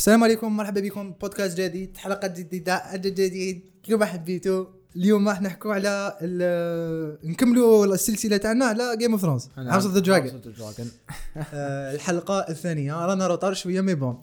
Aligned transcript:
السلام 0.00 0.24
عليكم 0.24 0.56
مرحبا 0.56 0.80
بكم. 0.80 1.12
بودكاست 1.12 1.60
جديد 1.60 1.96
حلقة 1.96 2.28
جديدة 2.28 2.74
عدد 2.74 3.14
جديد. 3.14 3.70
كما 3.82 4.06
حبيتوا 4.06 4.66
اليوم 4.96 5.28
راح 5.28 5.42
نحكوا 5.42 5.74
على 5.74 6.16
نكملوا 7.24 7.84
السلسلة 7.86 8.36
تاعنا 8.36 8.64
على 8.64 8.96
Game 8.96 9.12
of 9.12 9.20
Thrones 9.20 9.48
House 9.56 9.84
of 9.84 9.94
the 9.94 10.00
Dragon 10.00 10.42
الحلقة 11.94 12.38
الثانية 12.48 13.06
رانا 13.06 13.26
retard 13.26 13.54
شوية 13.54 13.80
mais 13.80 13.94
bon. 13.94 14.20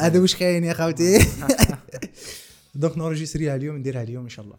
هذا 0.00 0.20
وش 0.20 0.36
كاين 0.36 0.64
يا 0.64 0.72
خاوتي 0.72 1.26
donc 2.74 2.98
نورجيستريها 3.02 3.56
اليوم 3.56 3.76
نديرها 3.76 4.02
اليوم 4.02 4.22
إن 4.24 4.28
شاء 4.28 4.44
الله. 4.44 4.56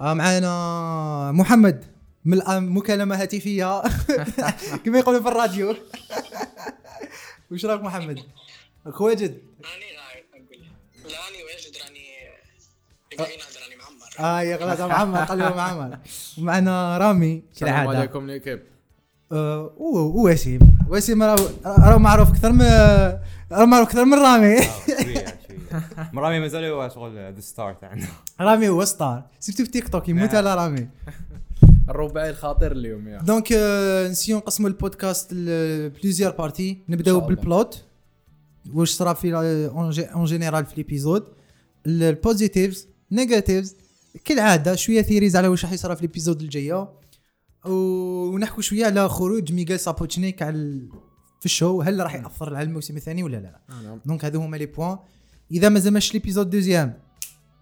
آه 0.00 0.14
معانا 0.14 1.32
محمد 1.32 1.84
من 2.24 2.38
مكالمة 2.60 3.22
هاتفية. 3.22 3.82
كما 4.84 4.98
يقولوا 4.98 5.20
في 5.22 5.28
الراديو؟ 5.28 5.74
وش 7.50 7.64
رأيك 7.64 7.80
محمد؟ 7.82 8.20
راك 8.86 9.00
واجد؟ 9.00 9.30
راني 9.64 9.92
لا 9.96 11.04
راني 11.04 11.42
واجد 11.44 11.76
راني 11.84 12.04
نهضر 13.18 13.60
راني 13.62 13.76
معمر. 13.76 14.10
آه 14.38 14.42
يا 14.42 14.56
غلط 14.56 14.80
معمر 14.80 15.24
قلبه 15.24 15.54
معمر. 15.56 15.98
ومعنا 16.38 16.98
رامي. 16.98 17.42
السلام 17.52 17.88
عليكم 17.88 18.26
l'équipe 18.26 18.62
آه، 19.32 19.74
و- 19.76 19.98
ووسيم 20.22 20.73
وسيم 20.88 21.22
راهو 21.22 21.48
راهو 21.66 21.98
معروف 21.98 22.28
أكثر 22.30 22.52
من 22.52 22.64
راهو 23.52 23.66
معروف 23.66 23.88
أكثر 23.88 24.04
من 24.04 24.14
رامي. 24.18 24.56
شوية 25.02 25.24
مرامي 26.12 26.40
مازال 26.40 26.64
هو 26.64 26.88
شغل 26.88 27.14
the 27.34 27.40
star 27.40 27.74
تاعنا 27.74 28.06
رامي 28.40 28.68
هو 28.68 28.84
star 28.84 29.22
surtout 29.40 29.64
في 29.64 29.70
تيك 29.70 29.88
توك 29.88 30.08
يموت 30.08 30.34
على 30.34 30.54
رامي. 30.54 30.88
الرباعي 31.88 32.30
الخاطر 32.30 32.72
اليوم 32.72 33.08
يا. 33.08 33.18
donc 33.18 33.52
آه، 33.52 34.08
نسيو 34.08 34.36
نقسموا 34.36 34.68
البودكاست 34.68 35.32
ل 35.32 35.42
plusieurs 35.42 36.30
parties 36.32 36.78
نبداو. 36.88 37.20
بال 37.20 37.41
plot 37.41 37.84
واش 38.74 38.90
صرا 38.90 39.12
في 39.12 39.34
en 40.14 40.24
général 40.24 40.66
في 40.66 40.72
l'épisode 40.76 41.24
ال 41.86 41.96
positives 41.96 42.88
negatives 43.12 43.76
كالعادة 44.24 44.74
شوية 44.74 45.02
theories 45.02 45.36
على 45.36 45.48
واش 45.48 45.64
راح 45.64 45.72
يصرا 45.72 45.94
في 45.94 46.00
l'épisode 46.02 46.40
الجاية. 46.42 46.88
ونحكوا 47.66 48.62
شوية 48.62 48.86
على 48.86 49.08
خروج 49.08 49.52
ميغيل 49.52 49.80
سابوتشنيك 49.80 50.42
على 50.42 50.88
في 51.40 51.46
ال 51.46 51.52
show. 51.52 51.82
هل 51.82 52.00
راح 52.00 52.14
يأثر 52.14 52.54
على 52.56 52.64
الموسم 52.68 52.96
الثاني 52.96 53.22
ولا 53.22 53.36
لا؟ 53.36 53.60
نعم. 53.82 54.00
donc 54.06 54.24
هذو 54.24 54.40
هما 54.40 54.56
les 54.56 54.66
points. 54.66 54.98
إذا 55.50 55.68
ما 55.68 55.78
زمش 55.80 56.14
l'épisode 56.14 56.50
deuxième 56.50 56.98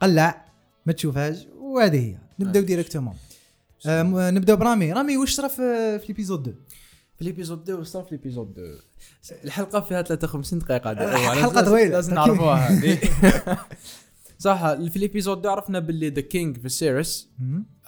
قلع 0.03 0.45
ما 0.87 0.93
تشوفهاش 0.93 1.47
وهذه 1.59 1.99
هي. 2.01 2.19
نبداو 2.39 2.63
directement. 2.63 3.15
آه 3.87 4.31
نبداو 4.31 4.57
برامي. 4.57 4.93
رامي 4.93 5.17
واش 5.17 5.35
صرا 5.35 5.49
في 5.49 6.01
l'épisode 6.09 6.41
2 6.49 6.57
في 7.19 7.25
l'épisode 7.25 7.61
2 7.63 7.79
وصار 7.79 8.03
في 8.03 8.11
l'épisode 8.11 8.59
2 8.59 8.79
الحلقة 9.45 9.81
فيها 9.81 10.03
53 10.03 10.59
دقيقة 10.59 10.91
أيوة، 10.91 11.43
حلقة 11.43 11.79
لازم- 11.89 12.15
نعرفوها 12.15 12.69
صح 14.39 14.75
في 14.75 14.99
l'épisode 14.99 15.39
2 15.39 15.53
عرفنا 15.55 15.79
باللي 15.79 16.09
the 16.09 16.21
King 16.21 16.59
Viserys 16.61 17.29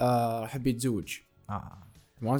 آه 0.00 0.46
حب 0.46 0.66
يتزوج. 0.66 1.16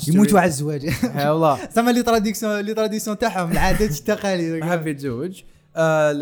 يموتوا 0.08 0.40
على 0.40 0.48
الزواج. 0.48 0.84
إيه 1.04 1.32
والله. 1.32 1.58
زعما 1.74 1.90
les 1.90 2.02
traditions 2.02 2.60
les 2.60 2.74
traditions 2.74 3.18
تاعهم 3.18 3.52
العادات 3.52 3.90
التقاليد. 4.00 4.64
حب 4.64 4.86
يتزوج 4.86 5.42
آه 5.76 6.12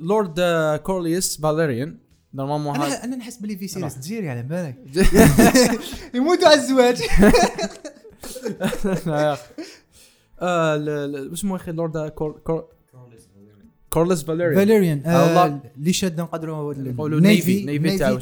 لورد 0.00 0.34
آه، 0.40 0.76
كورليس 0.76 1.36
فاليريان. 1.36 1.96
normalement 2.34 2.76
أنا 2.76 3.04
أنا 3.04 3.16
نحس 3.16 3.36
بلي 3.36 3.56
فيسيريس 3.56 3.94
تجيري 3.94 4.28
على 4.30 4.42
بالك. 4.42 4.76
يموتوا 6.14 6.48
على 6.48 6.60
الزواج. 6.60 7.02
آه. 9.08 9.38
واسمه 11.30 11.50
يا 11.50 11.56
أخي 11.56 11.72
لورد 11.72 11.98
كور 12.08 12.40
كور 12.44 12.64
كورليس 13.90 14.22
فاليريان 14.22 15.02
والله. 15.06 15.60
اللي 15.78 15.92
شاد 15.92 16.20
نقدروا 16.20 16.74
نقولوا 16.74 17.20
navy- 17.20 17.64
navy 17.64 17.98
تاع 17.98 18.16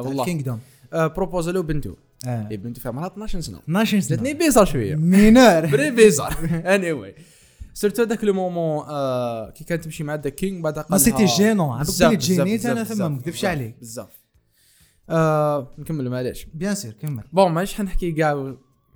اسمه. 0.00 0.20
ال 0.20 0.25
kingdom 0.25 0.58
propose 0.92 1.48
له 1.48 1.62
بنته. 1.62 1.96
آه. 2.26 2.48
بنته 2.56 2.80
فيها 2.80 2.92
عمرها 2.92 3.06
12 3.06 3.40
سنة. 3.40 3.58
12 3.58 4.00
سنة. 4.00 4.16
جاتني 4.16 4.34
bizarre 4.34 4.64
شوية. 4.66 4.94
mineure 4.94 5.66
very 5.66 5.90
bizarre. 5.90 6.34
anyway 6.74 6.92
surtout 6.92 8.02
ذاك 8.02 8.24
le 8.24 8.32
moment 8.32 8.84
آه، 8.88 9.50
كي 9.50 9.64
كانت 9.64 9.84
تمشي 9.84 10.04
مع 10.04 10.14
the 10.14 10.30
king 10.30 10.64
بعد 10.64 10.74
قال 10.78 10.86
ما 10.90 10.98
c'était 10.98 11.24
gênant 11.24 11.78
بزاف- 11.80 12.12
جينيت 12.18 12.66
أنا 12.66 12.84
ثم 12.84 13.02
ما 13.02 13.08
نكذبش 13.08 13.44
عليك. 13.44 13.76
بزاف. 13.80 14.08
آه، 15.10 15.70
نكمل 15.78 16.10
معليش. 16.10 16.46
bien 16.54 16.74
sûr 16.74 16.92
كمل. 16.92 17.22
bon 17.32 17.52
ماش 17.52 17.74
حنحكي 17.74 18.12
كاع 18.12 18.32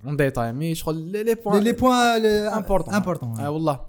en 0.05 0.17
détail 0.17 0.53
mais 0.53 0.75
شغل 0.75 0.95
les 1.25 1.35
points 1.35 1.63
les 1.63 1.71
points 1.71 2.25
importants 2.25 2.93
importants 2.93 3.39
آه 3.39 3.49
والله. 3.49 3.79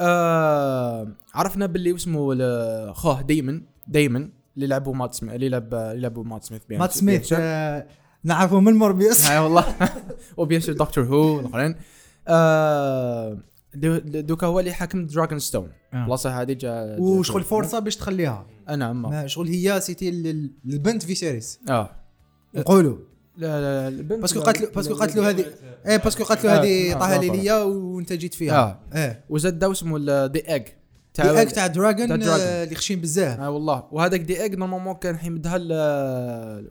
آه 0.00 1.08
عرفنا 1.34 1.66
باللي 1.66 1.94
اسمه 1.94 2.92
خوه 2.92 3.22
دايمن 3.22 3.62
دايمن 3.86 4.30
اللي 4.56 4.66
لعبوا 4.66 4.94
مات 4.94 5.14
سميث 5.14 5.34
اللي 5.34 5.48
لعب 5.48 5.74
اللي 5.74 6.00
لعبوا 6.02 6.24
مات 6.24 6.44
سميث 6.44 6.62
بيان- 6.68 6.80
مات 6.80 6.92
سميث. 6.92 7.32
آه، 7.38 7.86
نعرفه 8.24 8.60
من 8.60 8.72
موربيوس. 8.74 9.26
اي 9.26 9.38
والله. 9.38 9.64
وبيان 10.36 10.60
سور 10.60 10.74
دكتور 10.74 11.04
هو 11.04 11.40
الاخرين 11.40 11.74
آه 12.28 13.38
دو- 13.74 13.98
دوكا 14.20 14.46
هو 14.46 14.60
اللي 14.60 14.72
حاكم 14.72 15.06
دراجون 15.06 15.38
ستون 15.38 15.68
آه. 15.94 16.06
بلاصه 16.06 16.42
هذه 16.42 16.52
جا 16.52 16.96
وشغل 16.98 17.42
فرصه 17.42 17.78
باش 17.78 17.96
تخليها. 17.96 18.46
آه، 18.68 18.76
نعم. 18.76 19.02
ما 19.02 19.26
شغل 19.26 19.48
هي 19.48 19.80
سيتي 19.80 20.08
ال- 20.08 20.26
ال- 20.26 20.50
البنت 20.66 21.02
في 21.02 21.14
سيريس. 21.14 21.60
آه. 21.70 21.90
نقولوا. 22.54 22.96
لا 23.36 23.60
لا 23.60 23.88
البنت 23.88 24.20
باسكو 24.20 24.38
لا- 24.38 24.44
قاتلوا 24.44 24.70
باسكو 24.70 24.94
لا- 24.94 25.00
قاتلوا 25.00 25.28
هذه 25.30 25.44
إيه 25.86 25.96
باسكو 25.96 26.24
قاتلوا 26.24 26.52
آه، 26.52 26.60
هذه 26.62 26.92
آه، 26.92 26.98
طاها 26.98 27.14
آه، 27.16 27.20
ليلية 27.20 27.64
وانت 27.64 28.12
جيت 28.12 28.34
آه. 28.34 28.38
فيها 28.38 28.80
إيه. 28.94 29.24
وزاد 29.30 29.58
داو 29.58 29.72
اسمه 29.72 30.26
دي 30.26 30.52
ايج 30.52 30.62
دي 31.18 31.42
اك 31.42 31.52
تاع 31.52 31.66
دراجون 31.66 32.20
تاع. 32.20 32.36
آه، 32.36 32.64
اللي 32.64 32.74
خشين 32.74 33.00
بزاف. 33.00 33.40
آه 33.40 33.50
والله. 33.50 33.84
وهذاك 33.92 34.20
دي 34.20 34.42
ايج 34.42 34.54
نورمالمون 34.54 34.94
كان 34.94 35.16
حيمدها 35.18 35.58
ل 35.58 35.72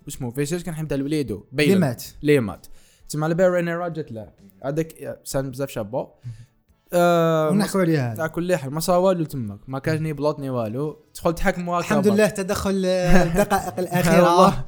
اسمه 0.07 0.31
فيسيرس 0.31 0.63
كان 0.63 0.75
حيمدها 0.75 0.97
لوليدو 0.97 1.43
بيلن 1.51 1.79
مات 1.79 2.03
ليه 2.23 2.39
مات 2.39 2.67
تسمع 3.09 3.25
على 3.25 3.35
بالي 3.35 3.49
رينيرا 3.49 3.87
جات 3.87 4.11
له 4.11 4.29
هذاك 4.65 5.19
سان 5.23 5.51
بزاف 5.51 5.69
شابو. 5.69 6.07
آه 6.93 7.49
ونحكوا 7.49 7.81
عليها 7.81 8.15
على 8.19 8.29
كل 8.29 8.55
حال. 8.55 8.73
ما 8.73 8.79
صار 8.79 8.99
والو 8.99 9.23
تمك 9.25 9.59
ما 9.69 9.79
كان 9.79 10.03
ني 10.03 10.13
بلوط 10.13 10.39
ني 10.39 10.49
والو. 10.49 10.99
تدخل 11.13 11.35
تحكم 11.35 11.69
الحمد 11.69 12.07
لله 12.07 12.27
تدخل 12.27 12.83
آه، 12.85 13.23
الدقائق 13.23 13.79
الأخيرة. 13.79 14.65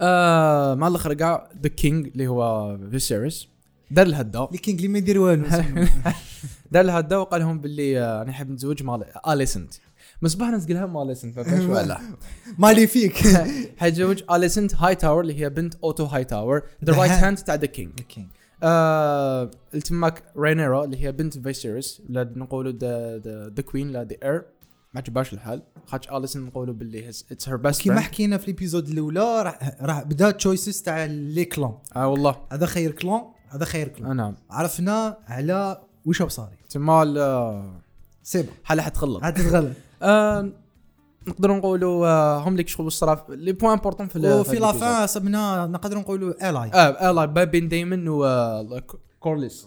آه 0.00 0.74
مع 0.74 0.88
الأخر 0.88 1.14
كاع 1.14 1.48
ذا 1.62 1.68
كينج 1.68 2.06
اللي 2.06 2.26
هو 2.28 2.78
فيسيرس 2.90 3.48
دار 3.90 4.06
الهدا 4.06 4.44
اللي 4.44 4.58
king 4.58 4.78
اللي 4.78 4.88
ما 4.92 4.98
يدير 4.98 5.18
والو. 5.18 5.46
دار 6.72 6.84
الهدا 6.84 7.16
وقال 7.16 7.40
لهم 7.40 7.60
باللي 7.60 8.00
آه، 8.00 8.22
أنا 8.22 8.32
حاب 8.32 8.50
نتزوج 8.50 8.82
مع 8.82 9.00
آليسنت. 9.28 9.74
مصباح 10.22 10.48
ناس 10.48 10.66
قالها 10.66 10.86
مع 10.86 11.02
آليسنت 11.02 11.36
ما 11.36 11.42
فيهاش 11.42 11.62
ولا 11.64 12.00
مالي 12.58 12.86
فيك. 12.86 13.14
حيتزوج 13.80 14.22
آليسنت 14.30 14.74
هاي 14.74 14.94
تاور 14.94 15.20
اللي 15.20 15.40
هي 15.40 15.50
بنت 15.50 15.74
أوتو 15.74 16.04
هاي 16.04 16.24
تاور 16.24 16.62
the 16.84 16.92
right. 16.92 17.12
hand 17.12 17.38
تاع 17.38 17.54
the 17.54 17.66
king 17.66 17.90
آه 18.62 19.50
التماك 19.74 20.22
رينيرا 20.38 20.84
اللي 20.84 21.04
هي 21.04 21.12
بنت 21.12 21.38
فيسيرس 21.38 22.02
ولا 22.10 22.32
نقولوا 22.36 22.72
the 23.56 23.62
queen 23.62 23.90
لا 23.90 24.04
the 24.04 24.16
heir 24.22 24.42
ما 24.94 25.00
عجبهاش 25.00 25.32
الحال. 25.32 25.62
خاطش 25.86 26.08
اليسن 26.10 26.40
نقولوا 26.40 26.74
باللي 26.74 27.08
it's 27.08 27.48
her 27.48 27.56
best 27.56 27.80
كيما 27.82 28.00
حكينا 28.00 28.36
في 28.36 28.48
ال 28.48 28.53
épisode 28.53 28.88
الأولى 28.88 29.54
راح 29.80 30.02
بدا 30.02 30.30
تشويسز 30.30 30.82
تاع 30.82 31.04
لي 31.04 31.44
كلون 31.44 31.78
آه 31.96 32.08
والله. 32.08 32.36
هذا 32.52 32.66
خير 32.66 32.90
كلون 32.90 33.20
هذا 33.50 33.64
خير 33.64 33.86
آه 33.86 33.90
كلون 33.90 34.16
نعم 34.16 34.34
عرفنا 34.50 35.16
على 35.28 35.80
وش 36.06 36.22
بصاري. 36.22 36.56
تما 36.70 37.02
ال- 37.02 37.72
سي 38.22 38.42
بون 38.42 38.52
حالة 38.64 38.82
حتخلط 38.82 39.22
عاد 39.24 39.34
تتغلب؟ 39.34 39.74
آه 40.02 40.48
نقدروا 41.28 41.56
نقولوا 41.56 42.06
آه 42.06 42.38
هم 42.38 42.56
ليك 42.56 42.68
شغل 42.68 42.86
الصراف 42.86 43.30
لي 43.30 43.52
بوان 43.52 43.72
امبورطون 43.72 44.08
في 44.08 44.18
وفي 44.18 44.26
الإبيزود. 44.28 44.60
لافان 44.60 45.06
صبنا 45.06 45.66
نقدروا 45.66 46.00
نقولوا 46.02 46.50
الاي 46.50 46.70
آه 46.74 47.08
آه 47.08 47.12
لا 47.12 47.24
بين 47.44 47.68
دايمن 47.68 48.08
و 48.08 48.24
آه، 48.24 48.82
كورليس 49.20 49.66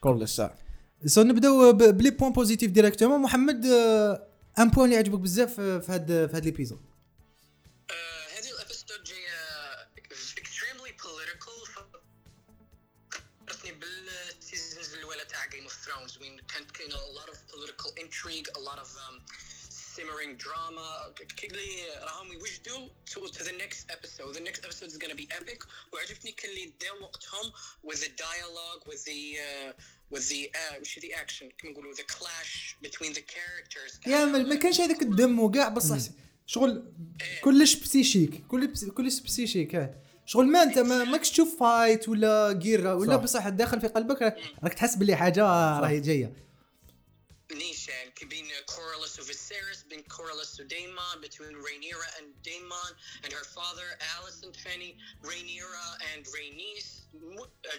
كورليس 0.00 0.40
آه. 0.40 0.50
سو 1.06 1.22
نبداو 1.22 1.72
بلي 1.72 2.10
بوان 2.10 2.32
بوزيتيف 2.32 2.70
ديريكتومون 2.70 3.20
محمد 3.20 3.66
آه، 3.66 4.22
ان 4.58 4.68
بوان 4.70 4.84
اللي 4.84 4.96
عجبك 4.96 5.18
بزاف 5.18 5.60
آه، 5.60 5.78
في 5.78 5.92
هاد 5.92 6.06
في 6.06 6.36
هاد 6.36 6.44
ليبيزود 6.44 6.78
intrigue 18.22 18.48
a 18.56 18.60
lot 18.68 18.78
of 18.78 18.88
um, 19.06 19.16
simmering 19.94 20.36
drama. 20.36 21.12
كلي 21.40 22.02
راهم 22.02 22.32
يوجدوا 22.32 22.88
to, 23.10 23.32
to 23.32 23.42
the 23.44 23.52
next 23.52 23.90
episode. 23.90 24.34
The 24.34 24.40
next 24.40 24.64
episode 24.64 24.90
is 24.92 24.98
gonna 24.98 25.14
be 25.14 25.28
epic. 25.40 25.66
وعجبتني 25.92 26.32
كلي 26.32 26.72
داو 26.80 27.02
وقتهم 27.02 27.52
with 27.86 27.98
the 27.98 28.08
dialogue 28.08 28.88
with 28.88 29.04
the 29.04 29.38
uh, 29.38 29.72
with 30.14 30.28
the 30.28 30.50
uh, 30.54 30.80
وش 30.80 30.98
the 30.98 31.12
action. 31.14 31.46
كما 31.58 31.70
نقولوا 31.72 31.94
the 31.94 32.12
clash 32.12 32.76
between 32.86 33.12
the 33.14 33.20
characters. 33.22 34.08
يا 34.08 34.24
ما 34.24 34.54
كانش 34.54 34.80
هذاك 34.80 35.02
الدم 35.02 35.40
وكاع 35.40 35.68
بصح. 35.68 35.98
شغل 36.46 36.92
كلش 37.44 37.74
بسيشيك. 37.74 38.46
كل 38.46 38.66
بس- 38.66 38.84
كلش 38.84 39.20
بسيشيك 39.20 39.74
آه. 39.74 39.94
شغل 40.26 40.46
ما 40.46 40.62
انت 40.62 40.78
ما 40.78 41.04
ماكش 41.04 41.30
تشوف 41.30 41.60
فايت 41.60 42.08
ولا 42.08 42.52
جير 42.52 42.86
ولا 42.86 43.16
صح. 43.16 43.22
بصح 43.22 43.48
داخل 43.48 43.80
في 43.80 43.86
قلبك 43.86 44.22
راك 44.62 44.74
تحس 44.74 44.94
باللي 44.96 45.16
حاجة 45.16 45.42
راهي 45.80 46.00
جاية. 46.00 46.51
Nishag, 47.52 48.28
being 48.28 48.46
Corolus 48.66 49.18
of 49.18 49.26
Viserys, 49.26 49.88
being 49.88 50.02
Corolus 50.08 50.58
of 50.58 50.68
Daemon, 50.68 51.20
between 51.20 51.50
Rhaenyra 51.50 52.08
and 52.18 52.28
Daemon, 52.42 52.92
and 53.24 53.32
her 53.32 53.44
father, 53.44 53.82
Alicent 54.16 54.56
Fanny, 54.56 54.96
Rhaenyra 55.22 55.86
and 56.14 56.24
Rhaenys. 56.26 57.00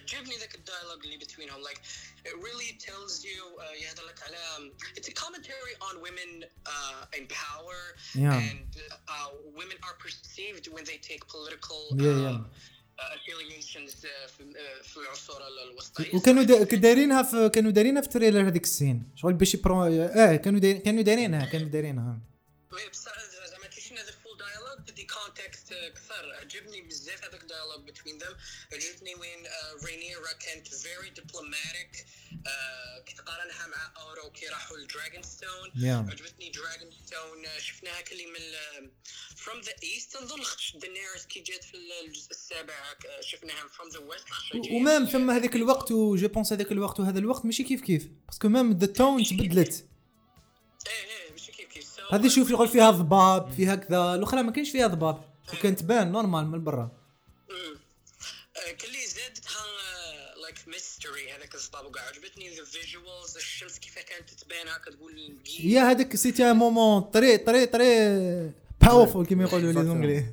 Jibni 0.06 0.38
the 0.38 0.46
uh, 0.46 0.62
dialogue 0.66 1.02
between 1.20 1.48
them, 1.48 1.62
like, 1.64 1.81
it 2.24 2.36
really 2.38 2.78
tells 2.80 3.24
you, 3.25 3.42
uh, 3.60 4.58
um, 4.58 4.72
it's 4.96 5.08
a 5.08 5.14
commentary 5.14 5.74
on 5.81 6.02
women 6.02 6.46
uh, 6.66 7.06
in 7.18 7.25
power, 7.28 7.96
yeah. 8.14 8.38
and 8.38 8.78
uh, 9.08 9.30
women 9.56 9.78
are 9.84 9.96
perceived 9.98 10.68
when 10.72 10.84
they 10.84 10.98
take 10.98 11.28
political 11.28 11.88
yeah, 11.96 12.10
um, 12.10 12.22
yeah 12.22 12.38
uh, 13.00 13.04
affiliations 13.16 13.92
uh, 13.92 14.31
في, 14.84 14.98
العصور 14.98 15.42
الوسطى. 15.48 16.18
وكانوا 16.18 16.44
دا 16.44 16.63
دايرينها 16.63 17.24
في 17.24 17.50
كانوا 17.50 17.72
دايرينها 17.72 18.01
في 18.01 18.07
trailer 18.10 18.48
هذيك 18.48 18.63
ال 18.64 18.72
scène 18.72 19.12
شغل 19.16 19.34
باش 19.34 19.54
يبرو 19.54 19.84
آه 19.84 20.36
كانوا 20.36 20.60
دايرين 20.60 20.81
كانوا 20.81 21.01
دايرينها 21.01 21.45
كانوا 21.45 21.68
دايرينها 21.68 22.19
وي 22.72 22.90
بصح 22.90 23.12
زعما 23.51 23.68
كي 23.68 23.81
شفنا 23.81 24.04
the 24.04 24.12
full 24.12 24.38
dialogue 24.38 24.92
ب 24.92 24.96
the 24.96 25.08
context 25.14 25.74
كثر. 25.95 26.34
عجبني 26.34 26.81
بزاف 26.81 27.24
هذاك 27.24 27.42
ال 27.42 27.48
dialogue 27.48 28.02
بين 28.06 28.18
them 28.18 28.36
عجبني 28.74 29.16
وين 29.16 29.39
رينيرا 29.86 30.31
كانت 30.46 30.68
very 30.68 31.10
diplomatic 31.10 32.06
كي 33.06 33.16
تقارنها 33.16 33.68
مع 33.68 33.94
اورو 33.98 34.31
كي 34.31 34.48
راحوا 34.48 34.78
لدراجون 34.78 35.24
ستون. 35.24 35.69
عجبتني 36.10 36.50
دراجون 36.50 36.92
ستون 37.06 37.60
شفناها 37.60 38.01
كلي 38.01 38.25
من 38.25 38.44
from 39.44 39.62
the 39.62 39.74
east 39.84 40.18
نظن 40.18 40.40
دينيرس 40.75 41.25
كي 41.30 41.40
جات 41.40 41.63
في 41.63 41.78
الجزء 41.78 42.31
السابع 42.31 42.74
آه، 42.74 43.22
شفناها 43.22 43.68
from 43.68 43.90
the 43.90 44.00
west 44.00 44.72
و 44.72 44.78
même 44.78 45.06
ثم 45.06 45.31
هذاك 45.31 45.56
الوقت 45.56 45.92
و 45.92 46.04
je 46.04 46.28
pense 46.28 46.54
هذاك 46.54 46.72
الوقت 46.72 47.00
وهذا 47.00 47.19
الوقت 47.19 47.45
ماشي 47.45 47.63
كيف 47.63 47.81
كيف. 47.81 48.10
parce 48.28 48.40
que 48.40 48.48
même 48.48 48.74
the 48.74 48.86
tone 48.86 49.24
تبدلت. 49.24 49.86
إيه 50.88 51.25
إيه 51.25 51.31
ماشي 51.31 51.51
كيف 51.51 51.68
كيف. 51.68 51.84
So, 51.84 52.13
هذه 52.13 52.28
شوف 52.28 52.50
يقول 52.50 52.68
فيها 52.68 52.92
ضباب 52.92 53.51
فيها 53.51 53.75
كذا 53.75 54.16
الأخرى 54.16 54.44
ما 54.44 54.51
كانش 54.51 54.72
فيها 54.72 54.88
ضباب. 54.88 55.24
وكانت 55.54 55.80
تبان 55.80 56.12
normal 56.12 56.48
من 56.48 56.63
برا. 56.63 56.92
كلي 58.81 59.07
زادتها 59.07 59.66
like 60.42 60.68
mystery 60.68 61.31
هذاك 61.31 61.56
الضباب 61.56 61.86
وكاع 61.86 62.04
عجبتني 62.07 62.56
the 62.56 62.64
visuals 62.64 63.36
الشمس 63.36 63.80
كيف 63.80 64.00
كانت 64.00 64.30
تبان 64.30 64.68
هكا 64.68 64.92
تقول 64.92 65.38
يا 65.60 65.81
هذاك 65.81 66.16
c'était 66.16 66.54
moment 66.54 67.02
très 67.02 67.38
très 67.38 67.66
très 67.66 68.62
powerful 68.86 69.25
كما 69.26 69.44
يقولوا 69.44 69.72
لي 69.72 70.26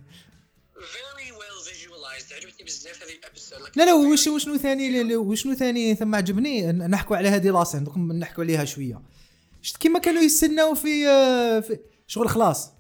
لا 3.77 3.85
لا 3.85 3.93
وش 3.95 4.27
وشنو 4.27 4.57
ثاني؟ 4.57 5.03
ل- 5.03 5.17
وشنو 5.17 5.55
ثاني 5.55 5.95
ثم 5.95 6.15
عجبني؟ 6.15 6.73
ن- 6.73 6.91
نحكوا 6.91 7.17
على 7.17 7.29
هذه 7.29 7.51
la 7.51 7.61
scène 7.61 7.85
donc 7.85 7.99
نحكوا 7.99 8.45
عليها 8.45 8.65
شوية. 8.65 9.01
شفت 9.63 9.77
كيما 9.77 9.99
كانوا 9.99 10.23
يستناو 10.23 10.75
في, 10.75 11.09
آه، 11.09 11.61
في 11.61 11.79
شغل 12.07 12.29
خلاص. 12.29 12.71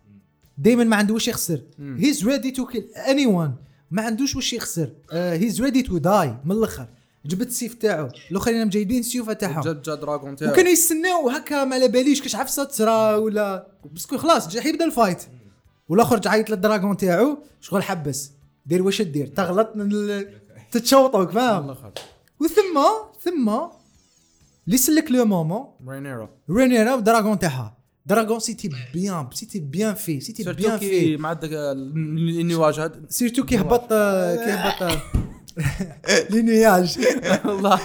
دائما 0.59 0.85
ما 0.85 0.97
عنده 0.97 1.15
واش 1.15 1.29
يخسر. 1.29 1.63
he's 1.79 2.27
ready 2.29 2.51
to 2.51 2.67
kill 2.67 2.85
anyone 3.09 3.55
ما 3.91 4.03
عندوش 4.03 4.37
واش 4.37 4.53
يخسر. 4.53 4.93
he's 5.13 5.63
ready 5.63 5.83
to 5.83 5.99
die 5.99 6.37
من 6.45 6.53
الأخر. 6.53 6.87
جبت 7.27 7.47
السيف 7.47 7.75
تاعو. 7.75 8.09
الأخرين 8.31 8.69
جايبين 8.69 9.01
السيوفه 9.01 9.33
تاعهم. 9.33 9.63
جا 9.63 9.73
جا 9.85 9.95
dragon 9.95 10.37
تاعو. 10.37 10.53
وكانوا 10.53 10.71
يستناو 10.71 11.29
هكا 11.31 11.65
ما 11.65 11.75
على 11.75 11.89
باليش 11.89 12.23
كاش 12.23 12.37
عفسة 12.37 12.65
تصرا 12.65 13.17
ولا 13.17 13.67
parce 13.93 14.09
que 14.09 14.19
خلاص 14.19 14.49
جا 14.49 14.69
يبدا 14.69 14.85
ال 14.85 14.90
fight. 14.90 15.23
والاخر 15.91 16.21
عيط 16.27 16.51
لل 16.51 16.62
dragon 16.62 16.97
تاعو 16.97 17.39
شغل 17.61 17.83
حبس. 17.83 18.33
دير 18.67 18.83
واش 18.83 19.03
دير 19.03 19.27
تغلط 19.27 19.73
تتشوطوك 20.71 21.31
فاهم؟ 21.31 21.77
وثم 22.41 22.81
ثم 23.21 23.49
اللي 24.67 24.79
سلك 24.79 25.11
لو 25.11 25.25
مومون. 25.25 25.65
رينيرا 25.89 26.31
رينيرا 26.51 26.95
ودراغون 26.95 27.39
تاعها. 27.39 27.77
دراغون 28.07 28.41
سيتي 28.41 28.71
بيان 28.95 29.29
سيتي 29.33 29.61
بيان 29.61 29.95
في 29.95 30.21
سيتي 30.21 30.53
بيان 30.53 30.79
كي 30.79 30.89
في 30.89 31.17
مع 31.17 31.33
داك 31.33 31.51
النواج 31.53 32.81
هاد 32.81 33.07
سيرتو 33.09 33.45
كيهبط 33.45 33.89
آه، 33.93 34.37
كيهبط 34.37 34.99
لينياج 36.31 36.99
والله 37.45 37.81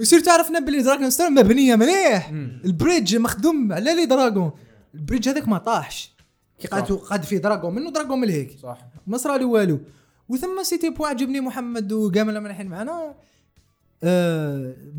وسيرتو 0.00 0.30
عرفنا 0.30 0.58
بلي 0.58 0.82
دراغون 0.82 1.10
ستار 1.10 1.30
مبنية 1.30 1.76
مليح. 1.76 2.30
البريدج 2.64 3.16
مخدوم 3.16 3.72
على 3.72 3.94
لي 3.94 4.06
دراغون 4.06 4.50
البريدج 4.94 5.28
هذاك 5.28 5.48
ما 5.48 5.58
طاحش. 5.58 6.19
كي 6.60 6.68
قعد 6.68 6.92
قعد 6.92 7.22
فيه 7.22 7.38
دراغون 7.38 7.74
منه 7.74 7.90
دراغون 7.90 8.20
من 8.20 8.28
هيك 8.28 8.58
صح. 8.62 8.78
ما 9.06 9.18
صرا 9.18 9.38
له 9.38 9.46
والو. 9.46 9.80
وثم 10.28 10.62
سيتي 10.62 10.90
بوا 10.90 11.08
عجبني 11.08 11.40
محمد 11.40 11.92
وكامل 11.92 12.34
لما 12.34 12.50
الحين 12.50 12.66
معنا. 12.66 13.14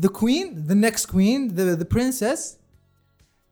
ذا 0.00 0.08
كوين 0.12 0.64
ذا 0.66 0.74
نيكست 0.74 1.10
كوين 1.10 1.48
ذا 1.48 1.86
برنسس 1.90 2.56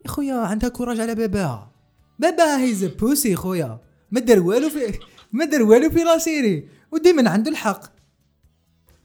يا 0.04 0.10
خويا 0.10 0.34
عندها 0.34 0.68
كوراج 0.68 1.00
على 1.00 1.14
باباها. 1.14 1.72
باباها 2.18 2.58
هيز 2.58 2.84
بوسي 2.84 3.36
خويا. 3.36 3.80
ما 4.10 4.20
دار 4.20 4.40
والو 4.40 4.68
في 4.68 4.98
ما 5.32 5.44
دار 5.44 5.62
والو 5.62 5.90
في 5.90 6.04
لا 6.04 6.18
سيري 6.18 6.68
وديما 6.92 7.30
عنده 7.30 7.50
الحق. 7.50 7.84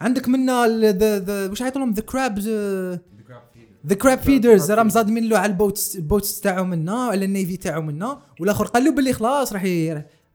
عندك 0.02 0.28
منا 0.30 0.68
ذا 0.68 1.20
ذا 1.20 1.50
واش 1.50 1.62
عيطوا 1.62 1.82
لهم؟ 1.82 1.92
ذا 1.92 2.02
كرابز 2.02 2.48
ذا 3.88 3.96
كراب 3.96 4.20
فيدرز 4.20 4.72
راهم 4.72 4.90
صادمين 4.90 5.30
له 5.30 5.38
على 5.38 5.52
البوت 5.52 5.92
البوت 5.96 6.26
تاعو 6.26 6.64
منا 6.64 6.94
على 6.94 7.26
النيفي 7.26 7.58
تاعو 7.58 7.82
منا. 7.82 8.20
والآخر 8.40 8.66
قال 8.66 8.84
له 8.84 8.92
باللي 8.92 9.14
خلاص 9.14 9.54
راح 9.54 9.64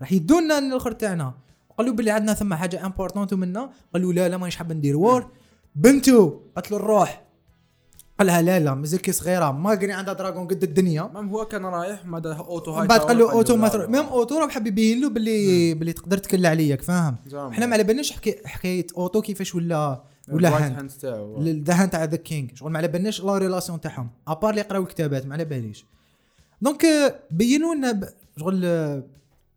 راح 0.01 0.13
يدونا 0.13 0.59
الآخر 0.59 0.93
تاعنا. 0.93 1.35
قال 1.79 1.87
له 1.87 1.93
باللي 1.93 2.11
عندنا 2.11 2.35
ثم 2.35 2.55
حاجة 2.55 2.87
امبورطونت 2.87 3.35
منا. 3.35 3.71
قال 3.95 4.03
له 4.03 4.13
لا 4.13 4.29
لا 4.29 4.37
مانيش 4.37 4.57
حاب 4.57 4.73
ندير 4.73 4.97
وور 4.97 5.27
بنته 5.75 6.41
قالت 6.57 6.71
له 6.71 6.77
الروح. 6.77 7.27
قال 8.19 8.27
لها 8.27 8.43
لا 8.43 8.59
لا 8.59 8.75
مازال 8.75 9.01
كي 9.01 9.13
صغيره 9.13 9.53
ما 9.53 9.71
قري 9.71 9.93
عندها 9.93 10.15
دراغون 10.15 10.47
قد 10.47 10.63
الدنيا. 10.63 11.11
مام 11.15 11.29
هو 11.29 11.45
كان 11.45 11.65
رايح 11.65 12.07
ما 12.07 12.19
دا 12.19 12.35
أوتو 12.35 12.71
هاي 12.71 12.83
من 12.83 12.89
بعد 12.89 13.01
قال 13.01 13.19
له 13.19 13.33
أوتو 13.33 13.57
ما 13.57 13.69
تروح. 13.69 13.89
ميم 13.89 14.05
أوتو 14.05 14.39
راه 14.39 14.49
حاب 14.49 14.67
يبين 14.67 15.01
له 15.01 15.09
باللي 15.09 15.75
باللي 15.75 15.93
تقدر 15.93 16.19
تكل 16.19 16.47
عليك 16.47 16.83
فاهم. 16.83 17.17
إحنا 17.35 17.67
ما 17.67 17.75
على 17.75 17.85
بالناش 17.85 18.13
حكايه 18.45 18.87
أوتو 18.97 19.23
كيفاش 19.23 19.55
ولا 19.55 20.03
تاعو 21.01 21.41
الذهن 21.41 21.91
تاع 21.91 22.05
ذا 22.05 22.17
كينج 22.17 22.57
شغل 22.57 22.73
ما 22.73 22.79
على 22.79 22.89
بالناش 22.89 23.25
لا 23.25 23.39
ريلاسيون 23.39 23.81
تاعهم 23.81 24.11
ابار 24.29 24.51
اللي 24.51 24.61
يقراو 24.61 24.83
الكتابات 24.83 25.27
ما 25.27 25.35
على 25.35 25.45
باليش. 25.45 25.85
donc 26.63 26.85
آه، 26.85 27.21
بينوا 27.31 27.75
لنا 27.75 28.11
شغل 28.41 28.65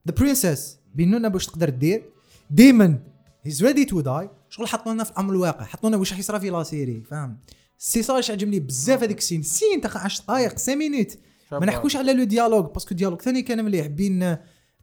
the 0.08 0.14
princess 0.18 0.80
بينوا 0.96 1.20
لنا 1.20 1.28
باش 1.28 1.46
تقدر 1.46 1.70
دير. 1.70 2.04
ديما 2.50 3.00
he's 3.44 3.64
ready 3.64 3.86
to 3.86 4.02
die 4.02 4.30
شغل 4.50 4.68
حطوا 4.68 4.94
لنا 4.94 5.04
في 5.04 5.12
الأمر 5.12 5.34
الواقع 5.34 5.66
حطوا 5.66 5.90
لنا 5.90 5.98
واش 5.98 6.12
راح 6.12 6.20
يصرى 6.20 6.40
في 6.40 6.50
la 6.50 6.64
série 6.64 7.04
فاهم؟ 7.04 7.38
سي 7.78 8.04
صار 8.04 8.16
عجبني 8.30 8.60
بزاف 8.60 9.04
هذيك 9.04 9.18
ال 9.18 9.21
scène. 9.21 9.44
scène 9.44 9.82
تاع 9.82 10.02
10 10.04 10.24
دقائق 10.24 10.52
5 10.52 10.76
minutes 10.76 11.18
ما. 11.52 11.66
نحكوش 11.66 11.96
على 11.96 12.14
le 12.14 12.24
dialogue 12.24 12.66
parce 12.66 12.82
que 12.82 12.92
ال 12.92 12.95
dialogue 12.95 13.22
ثاني 13.22 13.42
كان 13.42 13.66
مليح 13.66 13.88
بين 13.88 14.38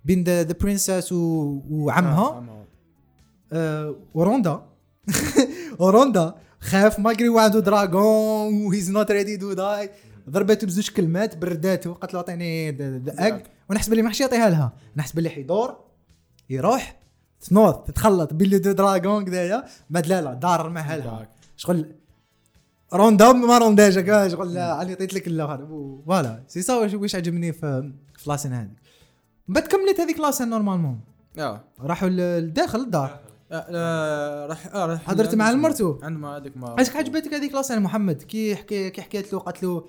بين 0.05 0.25
the 0.25 0.43
princess 0.43 1.13
وعمها. 1.13 2.19
آه،. 2.19 2.67
آه، 3.53 3.97
وروندا. 4.15 4.70
وروندا 5.81 6.35
خاف 6.61 6.99
ما 6.99 7.11
قري 7.11 7.41
عنده 7.41 7.61
dragon 7.61 8.67
و 8.67 8.71
he's 8.71 8.91
not 8.91 9.11
ready 9.11 9.37
to 9.37 9.53
die 9.53 9.91
ضربته 10.31 10.67
بزوج 10.67 10.91
كلمات 10.91 11.37
برداته 11.37 11.93
قالت 11.93 12.15
له 12.15 12.21
أعطيني 12.21 12.69
اج 13.09 13.43
ونحسب 13.71 13.93
اللي 13.93 14.03
ما 14.03 14.11
حش 14.11 14.21
يعطيها 14.21 14.51
لها. 14.51 14.73
نحسب 14.97 15.19
اللي 15.19 15.31
حيدور 15.31 15.77
يروح 16.51 17.01
تنوض 17.41 17.75
تتخلط 17.75 18.33
بين 18.33 18.61
دو 18.61 18.73
دراغون 18.73 19.25
كذايا. 19.25 19.65
بعد 19.91 20.07
لا 20.07 20.23
لا 20.23 20.35
دار 20.35 20.69
معها 20.69 20.97
لها 20.97 21.29
شغل 21.57 21.95
روندا 22.95 23.33
ما 23.33 23.59
رونداش 23.59 23.99
هكا 23.99 24.29
شغل 24.29 24.59
علي 24.59 24.93
عطيت 24.93 25.15
لك 25.15 25.27
الآخر 25.27 25.67
فوالا 26.07 26.43
سي 26.49 26.63
سا 26.63 26.77
واش 26.77 26.95
واش 26.95 27.15
عجبني 27.15 27.53
في 27.53 27.93
في 28.17 28.31
لاسين 28.31 28.53
هذيك. 28.53 28.71
من 29.49 29.55
بعد 29.55 29.67
كملت 29.67 30.01
هذيك 30.01 30.21
لاسين 30.21 30.51
نورمالمون 30.51 31.01
آه. 31.39 31.65
راحوا 31.81 32.09
لداخل 32.09 32.81
الدار. 32.81 33.21
راح 33.53 34.67
آه 34.75 34.87
راح 34.87 35.03
حضرت 35.07 35.35
مع 35.35 35.51
المرتو؟ 35.51 35.99
عندما 36.03 36.37
هذيك 36.37 36.57
ما 36.57 36.69
عايزك 36.69 36.97
عجبتك 36.97 37.35
هذيك 37.35 37.55
لاسين 37.55 37.81
محمد. 37.83 38.23
كي 38.23 38.57
حكي 38.57 38.91
كي 38.91 39.03
حكيت 39.03 39.33
له 39.33 39.39
قالت 39.39 39.63
له 39.63 39.85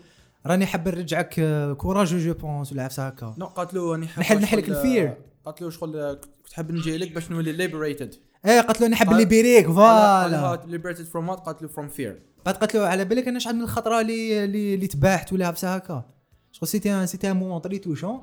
راني 0.45 0.65
حاب 0.65 0.87
نرجعك 0.89 1.39
كوراجو 1.77 2.17
جو 2.17 2.33
بونس 2.33 2.71
ولا 2.71 2.83
عفسه 2.83 3.07
هكا. 3.07 3.35
نو 3.37 3.45
قالت 3.45 3.73
له 3.73 3.91
راني 3.91 4.07
حاب 4.07 4.19
نحل- 4.25 4.41
نحلك 4.41 4.65
شغل- 4.65 4.75
الفير. 4.75 5.17
قالت 5.45 5.61
له 5.61 5.69
شغل 5.69 6.13
كنت 6.43 6.53
حاب 6.53 6.71
نجي 6.71 6.97
لك 6.97 7.11
باش 7.11 7.31
نولي 7.31 7.51
ليبريتد 7.51 8.15
إيه 8.45 8.61
قالت 8.61 8.81
له 8.81 8.87
نحب 8.87 9.11
اللي 9.11 9.25
بيريك 9.25 9.65
فوالا. 9.67 10.61
ليبريتد 10.67 11.05
فروم 11.05 11.29
وات 11.29 11.39
قالت 11.39 11.61
له 11.61 11.67
فروم 11.67 11.87
فير 11.87 12.21
بعد 12.45 12.55
قالت 12.55 12.75
له 12.75 12.87
على 12.87 13.05
بالك 13.05 13.27
أنا 13.27 13.39
شحال 13.39 13.55
من 13.55 13.61
الخطرة 13.61 14.01
اللي 14.01 14.43
اللي, 14.43 14.87
تباحت 14.87 15.33
ولا 15.33 15.49
هبسه 15.49 15.75
هكا. 15.75 16.05
شغل 16.51 16.67
سيتي 16.69 17.07
سيتي 17.07 17.31
ان 17.31 17.35
مومون 17.35 17.59
طري 17.59 17.77
توشون 17.79 18.19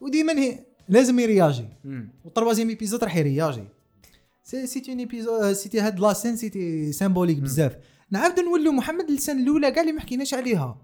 وديما 0.00 0.32
لازم 0.88 1.18
يرياجي. 1.18 1.68
والتروازيام 2.24 2.68
ايبيزود 2.68 3.04
راح 3.04 3.16
يرياجي. 3.16 3.64
c'est 4.46 4.66
c'était 4.66 4.90
un 4.90 4.98
épisode 4.98 5.52
c'était 5.52 5.80
هاد 5.80 6.00
la 6.00 6.12
scène 6.12 6.36
c'était 6.36 6.92
symbolique 6.92 7.38
بزاف. 7.38 7.76
نعاودو 8.10 8.42
نولو 8.42 8.72
محمد 8.72 9.10
السنة 9.10 9.42
الأولى 9.42 9.70
كاع 9.70 9.82
اللي 9.82 9.92
ما 9.92 10.00
حكيناش 10.00 10.34
عليها. 10.34 10.78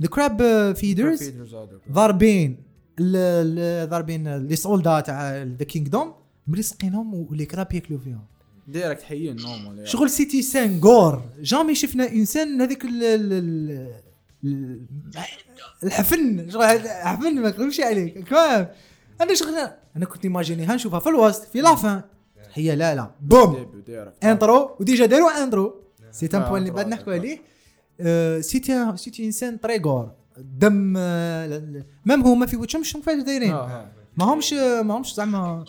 ال 0.00 0.08
crab 0.08 0.42
feeders 0.76 1.32
ضاربين 1.92 2.56
ضاربين 3.90 4.36
les 4.36 4.56
soldats 4.56 5.00
تاع 5.00 5.42
the 5.42 5.64
kingdom 5.64 6.14
ملصقينهم 6.46 7.14
و 7.14 7.22
les 7.22 7.46
crabes 7.46 7.72
ياكلوا 7.74 7.98
فيهم 7.98 8.24
direct 8.68 9.02
حيين 9.02 9.36
normal 9.36 9.88
شغل 9.88 10.10
c'était 10.10 10.42
c'est 10.42 10.80
gore. 10.80 11.22
jamais 11.40 11.74
شفنا 11.74 12.12
إنسان 12.12 12.60
هذيك 12.60 12.84
ال- 12.84 13.04
ال- 13.04 13.32
ال- 13.32 14.00
ال- 14.44 14.86
الحفن. 15.84 16.50
شغل 16.50 16.64
حفن 16.88 17.34
ما 17.42 17.48
نقولش 17.50 17.80
عليك. 17.80 18.28
فاهم 18.28 18.66
أنا 19.20 19.34
شغل 19.34 19.54
أنا 19.96 20.04
كنت 20.04 20.24
imaginer 20.24 20.68
ها 20.68 20.74
نشوفها 20.74 21.00
في 21.00 21.08
الوسط 21.08 21.44
في 21.44 21.60
la 21.60 21.77
fin 21.77 22.02
هي 22.56 22.76
لا 22.76 22.94
لا. 22.94 23.10
بوم. 23.20 23.82
intro 24.24 24.76
وديجا 24.80 25.06
داروا 25.06 25.42
intro 25.44 25.74
c'est 26.10 26.28
un 26.34 26.40
آه، 26.42 26.48
point 26.48 26.60
اللي 26.62 26.72
بعد 26.72 26.88
نحكوا. 26.88 27.12
عليه. 27.12 27.38
آه، 28.00 28.40
c'était 28.40 28.92
c'était 28.96 29.24
une 29.26 29.39
scène 29.39 29.60
très 29.60 29.78
gore 29.78 30.10
دم 30.38 30.94
آه، 30.96 31.62
même 32.04 32.22
هما 32.22 32.46
في 32.46 32.56
وجههم 32.56 32.82
شنو 32.82 33.02
فاش 33.02 33.22
دايرين؟ 33.22 33.52
آه. 33.52 33.88
ما 34.16 34.24
همش 34.24 34.52
ما 34.52 34.96
همش 34.96 35.14
زعما 35.14 35.64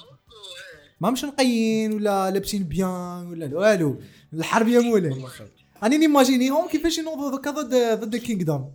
ما 1.02 1.10
همش 1.10 1.26
نقيين 1.26 1.94
ولا 1.94 2.32
لابسين 2.32 2.64
bien 2.64 3.28
ولا 3.28 3.46
لا. 3.46 3.58
والو. 3.58 4.00
الحرب 4.34 4.68
يا 4.68 4.80
مولاي 4.80 5.26
راني 5.84 5.98
ن 5.98 6.04
imaginer 6.04 6.55
هم 6.55 6.68
كيفاش 6.68 6.98
ينوضوا 6.98 7.32
دوكا 7.32 7.52
ضد 7.52 8.00
ضد 8.00 8.16
ال 8.16 8.23
kingdom 8.23 8.72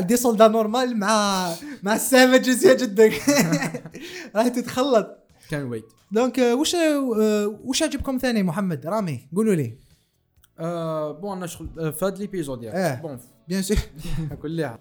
des 0.00 0.16
soldats 0.16 0.48
normal 0.48 0.96
مع 0.98 1.52
مع 1.82 1.94
ال 1.94 2.03
savages 2.03 2.64
يا 2.66 2.74
جدك 2.74 3.12
راح 4.36 4.48
تتخلط. 4.48 5.19
كان 5.50 5.62
ويت 5.64 5.84
دونك 6.12 6.38
آه، 6.38 6.54
واش 6.54 6.74
آه، 6.74 7.58
واش 7.64 7.82
عجبكم 7.82 8.18
ثاني 8.18 8.42
محمد؟ 8.42 8.86
رامي 8.86 9.28
قولوا 9.36 9.54
لي. 9.54 9.74
bon 11.20 11.36
أنا 11.36 11.46
شغل 11.46 11.68
آه، 11.78 11.90
في 11.90 12.04
هذا 12.04 12.16
l'épisode 12.16 12.64
إيه. 12.64 12.70
يعني 12.72 13.02
bon. 13.02 13.18
bien 13.48 13.62
sûr. 13.62 13.76
كلها 14.42 14.78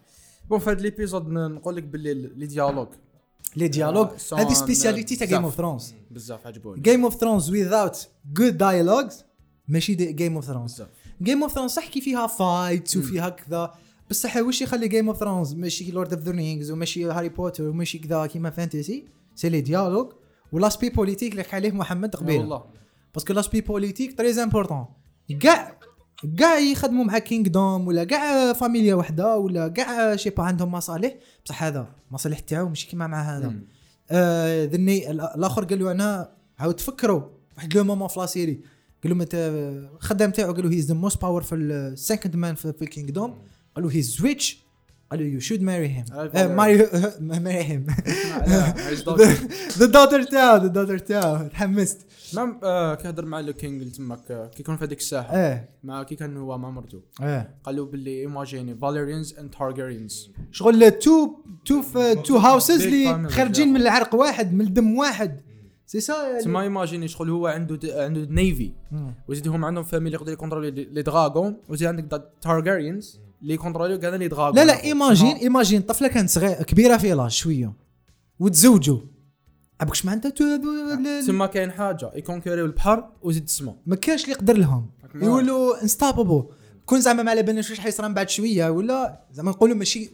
bon 0.50 0.60
في 0.60 0.70
هذا 0.70 0.82
l'épisode 0.82 1.29
نقول 1.30 1.76
لك 1.76 1.84
باللي 1.84 2.14
les 2.13 2.48
dialogues 2.48 2.88
les 3.56 3.68
dialogues 3.68 4.08
آه، 4.08 4.36
هذه 4.36 4.54
spécialité 4.53 5.15
تاع. 5.16 5.28
Game 5.27 5.44
of 5.44 5.56
Thrones 5.56 5.94
بزاف 6.12 6.48
عجبوني. 6.48 6.82
Game 6.82 7.03
of 7.03 7.15
Thrones 7.15 7.51
without 7.52 7.98
good 8.40 8.54
dialogues 8.54 9.14
ماشي 9.68 9.96
Game 9.96 10.36
of 10.36 10.46
Thrones 10.46 10.84
Game 11.22 11.44
of 11.44 11.51
Thrones 11.51 11.72
صح 11.72 11.88
كي 11.88 12.02
فيها 12.02 12.28
fights 12.27 12.98
وفيها 12.98 13.30
كذا 13.30 13.74
بصح 14.10 14.38
واش 14.38 14.62
يخلي 14.62 14.88
Game 14.88 15.08
of 15.10 15.18
Thrones 15.18 15.53
ماشي 15.54 15.92
Lord 15.91 16.13
of 16.13 16.24
the 16.24 16.32
Rings 16.32 16.72
وماشي 16.72 17.06
Harry 17.06 17.29
Potter 17.29 17.63
وماشي 17.64 18.00
كذا 18.00 18.26
كيما 18.26 18.50
fantasy 18.50 19.06
c'est 19.36 19.50
les 19.50 19.62
dialogues 19.62 20.12
و 20.51 20.56
l'aspect 20.56 20.89
politique 20.89 21.32
اللي 21.32 21.44
حكى 21.44 21.56
عليه 21.56 21.72
محمد 21.72 22.15
قبيلة. 22.15 22.39
والله. 22.39 22.63
parce 23.13 23.26
que 23.26 23.34
l'aspect 23.34 23.62
politique 23.62 24.18
très 24.18 24.44
important 24.44 24.86
كاع 25.39 25.79
كاع 26.38 26.58
يخدموا 26.58 27.06
مع 27.06 27.20
kingdom 27.20 27.88
ولا 27.88 28.03
كاع 28.03 28.53
فاميليا 28.53 28.96
وحدة 28.96 29.38
ولا 29.38 29.68
كاع 29.68 30.15
شي 30.15 30.29
با 30.29 30.44
عندهم 30.44 30.72
مصالح. 30.72 31.15
بصح 31.46 31.63
هذا 31.63 31.88
مصالح 32.12 32.39
تاعو 32.39 32.70
ماشي 32.70 32.88
كيما 32.88 33.08
مع 33.08 33.38
هذا. 33.38 33.53
آه 34.12 34.65
ذني 34.65 35.12
الآخر 35.12 35.63
قال 35.63 35.79
له 35.79 35.91
أنا 35.91 36.32
عاود 36.60 36.75
تفكروا. 36.75 37.22
واحد 37.58 37.77
le 37.77 37.84
moment 37.84 38.08
في 38.08 38.20
la 38.20 38.25
série. 38.25 38.62
قال 39.03 39.18
له 39.18 39.27
الخدام 39.34 40.32
تاعو 40.32 40.53
قال 40.53 40.63
له 40.63 40.72
he's 40.72 40.86
the 40.86 40.94
most 40.94 41.18
powerful 41.18 41.96
second 41.96 42.36
man 42.36 42.56
في 42.56 42.82
ال 42.82 42.89
kingdom 42.89 43.41
قال 43.75 43.86
له 43.86 43.91
he's 43.91 44.22
rich 44.22 44.63
قال 45.12 45.20
له 45.20 45.25
you 45.25 45.39
should 45.39 45.62
marry 45.62 45.88
him 45.88 46.06
marry 46.56 46.88
marry 47.20 47.63
him. 47.63 47.86
the 49.77 49.86
daughter 49.86 50.24
تاعو 50.24 50.58
the 50.58 50.68
daughter 50.68 50.98
تاعو 50.98 51.48
تحمست 51.48 52.06
même 52.34 52.60
كيهضر 52.96 53.25
مع 53.25 53.39
ال 53.39 53.48
king 53.48 53.82
اللي 53.82 53.94
تماك 53.94 54.32
آه، 54.32 54.48
كي 54.48 54.62
يكون 54.62 54.78
في 54.78 54.86
هذيك 54.86 55.00
الساحة. 55.00 55.38
إيه. 55.38 55.70
مع 55.84 56.04
كي 56.04 56.16
كان 56.16 56.38
هو 56.38 56.58
مع 56.58 56.70
مرته 56.70 57.01
إيه. 57.22 57.56
قال 57.63 57.75
له 57.75 57.86
باللي 57.86 58.22
imaginez 58.22 58.75
Velaryons 58.75 59.39
and 59.39 59.50
Targaryens 59.50 60.29
شغل 60.51 60.92
two 60.91 61.29
two 61.65 61.82
two 62.13 62.38
houses 62.38 62.82
Big 62.82 62.86
اللي 62.86 63.30
خارجين. 63.30 63.74
من 63.74 63.82
العرق 63.82 64.16
واحد 64.16 64.54
من 64.54 64.62
الدم 64.62 64.98
واحد. 64.98 65.42
سي 65.86 66.00
سا 66.00 66.42
تما 66.42 66.62
imaginez 66.62 67.08
شغل 67.08 67.30
هو 67.30 67.48
عنده 67.48 67.80
عنده 68.04 68.28
navy 68.29 68.72
وزيد 69.28 69.48
هم 69.48 69.66
عندهم 69.66 69.84
family 69.84 70.15
يقدر 70.16 70.32
ي 70.32 70.36
contrôler 70.36 70.72
les 70.72 71.01
dragons 71.01 71.58
وزيد 71.70 71.88
عندك 71.88 72.30
Targaryens 72.41 73.20
اللي 73.41 73.53
ي 73.53 73.58
contrôler 73.58 73.95
و 73.95 74.00
كاع 74.00 74.15
les 74.15 74.27
dragons 74.27 74.56
لا 74.55 74.65
لا 74.65 74.84
imagine 74.84 75.36
imagine 75.36 75.82
طفلة 75.81 76.08
كانت 76.08 76.29
صغيرة 76.29 76.63
كبيرة 76.63 76.98
في 76.98 77.12
l'âge 77.13 77.32
شوية 77.31 77.74
وتزوجوا 78.39 79.00
two 80.36 80.44
هذو 80.43 80.93
ال- 80.93 81.25
تما 81.27 81.46
كاين 81.46 81.72
حاجة 81.72 82.12
ي 82.15 82.20
conquérir 82.20 82.61
و 82.61 82.65
البحر 82.65 83.10
وزيد 83.22 83.43
السما 83.43 83.75
ما 83.86 83.96
كانش 83.96 84.22
اللي 84.24 84.34
يقدر 84.34 84.58
لهم. 84.58 84.89
يقولوا 85.15 85.84
unstoppable 85.84 86.44
كون 86.86 87.01
زعما 87.01 87.24
ما 87.24 87.31
على 87.31 87.43
بالناش 87.43 87.69
واش 87.69 87.79
حيصرى 87.79 88.08
من 88.08 88.13
بعد 88.13 88.29
شوية 88.29 88.69
ولا 88.69 89.24
زعما 89.34 89.51
نقولوا 89.51 89.75
ماشي 89.75 90.10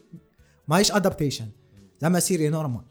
ماهيش 0.67 0.91
adaptation 0.91 1.47
زعما 2.01 2.19
série 2.19 2.49
normal 2.49 2.81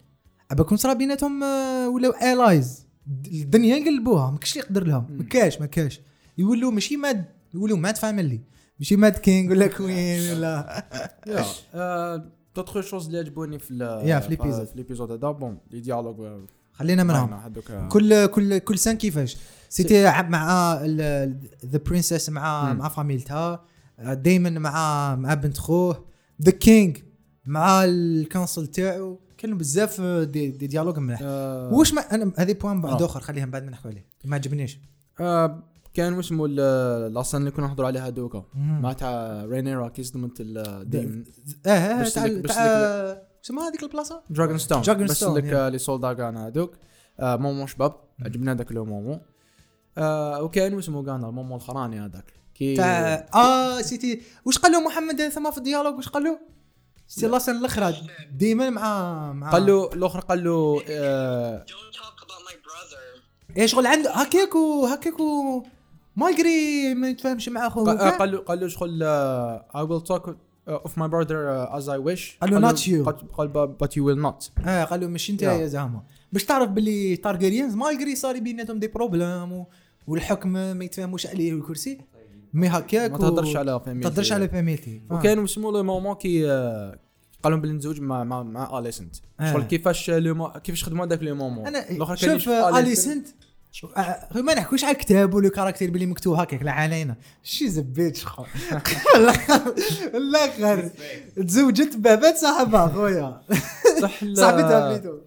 ابا 0.51 0.63
كون 0.63 0.77
صرا 0.77 0.93
بيناتهم 0.93 1.43
آه، 1.43 1.89
ولاو 1.89 2.11
allies 2.33 2.85
الدنيا 3.27 3.85
قلبوها 3.85 4.31
ما 4.31 4.37
كاش 4.37 4.51
اللي 4.53 4.63
يقدر 4.65 4.83
لهم. 4.87 5.07
ما 5.09 5.23
كاش 5.23 5.59
ما 5.61 5.65
كاش 5.65 6.01
يقولوا 6.37 6.71
ماشي 6.71 6.97
mad 6.97 7.25
يقولوا 7.53 7.77
mad 7.77 7.97
family 7.97 8.41
ماشي 8.79 8.95
mad 8.95 9.17
king 9.17 9.51
ولا 9.51 9.67
queen 9.67 10.31
ولا 10.31 10.85
d'autres 12.55 12.81
choses 12.81 13.05
اللي 13.05 13.17
عجبوني 13.17 13.59
في 13.59 13.99
يا، 14.03 14.19
في 14.19 14.29
l'épisode. 14.29 14.65
في 14.65 14.75
l'épisode 14.75 15.11
هذا. 15.11 15.31
bon 15.31 15.57
les 15.71 15.79
dialogues 15.79 16.39
خلينا 16.71 17.03
منهم 17.03 17.33
آه، 17.33 17.87
كل 17.89 18.25
كل 18.25 18.57
كل 18.57 18.77
سنه 18.77 18.93
كيفاش؟ 18.93 19.37
سيتي 19.69 20.03
مع 20.03 20.73
ذا 21.65 21.79
برنسس 21.85 22.29
مع 22.29 22.73
مم. 22.73 22.79
مع 22.79 22.89
فاميلتها 22.89 23.65
دايما 23.99 24.49
مع 24.49 25.15
مع 25.15 25.33
بنت 25.33 25.57
خوه 25.57 26.05
ذا 26.41 26.51
كينج 26.51 26.97
مع 27.45 27.83
الكونسل 27.83 28.67
تاعو. 28.67 29.19
كانوا 29.37 29.57
بزاف 29.57 30.01
دي, 30.01 30.51
دي 30.51 30.67
ديالوج 30.67 30.99
مليح 30.99 31.19
آه، 31.23 31.73
واش 31.73 31.93
ما 31.93 32.01
أنا 32.01 32.31
هذه 32.37 32.53
بوان 32.53 32.81
بعد 32.81 33.01
آه. 33.01 33.05
آخر 33.05 33.19
خليها 33.19 33.45
من 33.45 33.51
بعد 33.51 33.63
ما 33.63 33.71
نحكوا 33.71 33.89
عليه. 33.91 34.05
ما 34.25 34.35
عجبنيش. 34.35 34.79
آه، 35.19 35.63
كان 35.95 36.13
واسمو 36.13 36.45
ال- 36.45 37.13
لاصان 37.13 37.41
اللي 37.41 37.51
كنا 37.51 37.67
نهضروا 37.67 37.87
عليها 37.87 38.09
دوكا. 38.09 38.45
مع 38.55 38.93
تاع 38.93 39.45
رينيرا 39.45 39.87
كي 39.89 40.03
صدمت 40.03 40.37
الديم 40.39 41.23
آه 41.65 41.69
آه 41.69 42.09
تاع 42.09 43.21
شنو 43.41 43.61
هذيك 43.61 43.83
البلاصة؟ 43.83 44.23
دراجون 44.29 44.57
ستون 44.57 44.83
Dragon 44.83 45.09
بس 45.09 45.23
Stone, 45.23 45.27
لك 45.27 45.69
les 45.71 45.77
soldats 45.77 46.13
كان 46.13 46.37
هذوك 46.37 46.73
آه، 47.19 47.35
moment 47.35 47.67
شباب. 47.67 47.93
عجبنا 48.21 48.51
هذاك 48.51 48.71
le 48.71 48.85
moment 48.85 49.21
آه، 49.97 50.43
وكان 50.43 50.73
واسمو 50.73 51.03
كان 51.03 51.15
ال 51.23 51.28
moment 51.28 51.57
الاخراني 51.57 51.99
هذاك. 51.99 52.33
كي 52.55 52.75
تاع 52.75 53.27
آه 53.35 53.81
c'était. 53.81 54.21
واش 54.45 54.57
قال 54.57 54.71
له 54.71 54.79
محمد 54.81 55.27
ثما 55.29 55.51
في 55.51 55.57
ال 55.57 55.61
dialogue؟ 55.61 55.95
واش 55.95 56.09
قال 56.09 56.23
له؟ 56.23 56.39
c'était 57.07 57.27
la 57.27 57.35
scène 57.35 57.55
الأخرى 57.55 57.95
ديما 58.31 58.69
مع 58.69 59.33
مع 59.33 59.51
قال 59.51 59.65
له 59.65 59.93
الأخر 59.93 60.19
قال 60.19 60.43
له 60.43 60.81
آه،. 60.89 61.65
إيه 63.57 63.65
شغل 63.65 63.87
عنده. 63.87 64.11
هكاك 64.13 64.55
وهكاك 64.55 65.19
و 65.19 65.63
malgré 66.15 66.93
ما 66.93 67.09
يتفاهمش 67.09 67.49
مع 67.49 67.67
اخوه 67.67 67.83
قال- 67.85 67.97
آه،. 67.99 68.09
قال 68.17 68.31
له 68.31 68.37
قال 68.37 68.59
له 68.59 68.67
شغل 68.67 69.03
آه، 69.03 69.99
talk 70.09 70.21
uh, 70.23 70.71
of 70.87 70.91
my 70.91 71.07
brother 71.07 71.37
uh, 71.69 71.77
as 71.79 71.85
I 71.87 71.97
wish 72.07 72.39
قال 72.41 72.51
له 72.51 72.71
not 72.71 72.75
you. 72.77 73.05
قال- 73.05 73.31
قال 73.31 73.47
ب- 73.47 73.75
but 73.83 73.87
you 73.87 74.01
will 74.01 74.25
not 74.31 74.67
آه 74.67 74.83
قال 74.83 74.99
له 74.99 75.07
مش 75.07 75.29
انت 75.29 75.41
yeah. 75.41 75.67
زعما 75.67 76.03
باش 76.33 76.43
تعرف 76.45 76.69
باللي 76.69 77.15
تارجيريانز 77.15 77.75
malgré 77.75 78.15
صار 78.15 78.39
بيناتهم 78.39 78.79
des 78.79 78.87
problèmes. 78.87 79.65
والحكم 80.07 80.49
ما 80.49 80.85
يتفاهموش 80.85 81.27
عليه 81.27 81.53
والكرسي 81.53 81.97
mais 82.53 82.67
هكاك 82.67 83.11
ما 83.11 83.17
تهضرش 83.17 83.55
على 83.55 83.71
ما 83.71 83.79
فاميلتي 83.79 84.09
تهضرش 84.09 84.31
على 84.31 84.47
فاميلتي 84.49 85.01
وكان 85.11 85.39
وسمو 85.39 85.71
le 85.71 85.83
moment 85.83 86.15
كي 86.15 86.51
آه، 86.51 86.99
قال 87.43 87.51
لهم 87.53 87.61
بلي 87.61 87.71
نتزوج 87.73 88.01
مع 88.01 88.23
مع 88.23 88.43
مع 88.43 88.79
اليسنت 88.79 89.15
آه. 89.39 89.53
شغل 89.53 89.63
كيفاش 89.63 90.09
لو 90.09 90.35
مو- 90.35 90.49
كيفاش 90.63 90.83
خدموا 90.83 91.05
هذاك 91.05 91.23
le 91.23 91.35
moment 91.35 91.67
أنا 91.67 92.15
شوف. 92.15 92.49
اليسنت 92.49 93.27
آه، 93.83 94.29
ما 94.41 94.53
نحكوش 94.53 94.83
على 94.83 94.91
الكتاب 94.91 95.33
ولا 95.33 95.49
caractère 95.49 95.91
باللي 95.91 96.05
مكتوب 96.05 96.39
هكاك 96.39 96.63
لا 96.63 96.71
علينا. 96.71 97.15
شي 97.43 97.69
زبيت 97.69 98.15
شخو. 98.15 98.45
الآخر 100.19 100.89
تزوجت 101.35 101.95
بابات 101.95 102.37
صاحبها 102.37 102.87
خويا. 102.87 103.41
صح 104.01 104.23
صاحبتها 104.33 104.89
بليتو 104.89 105.19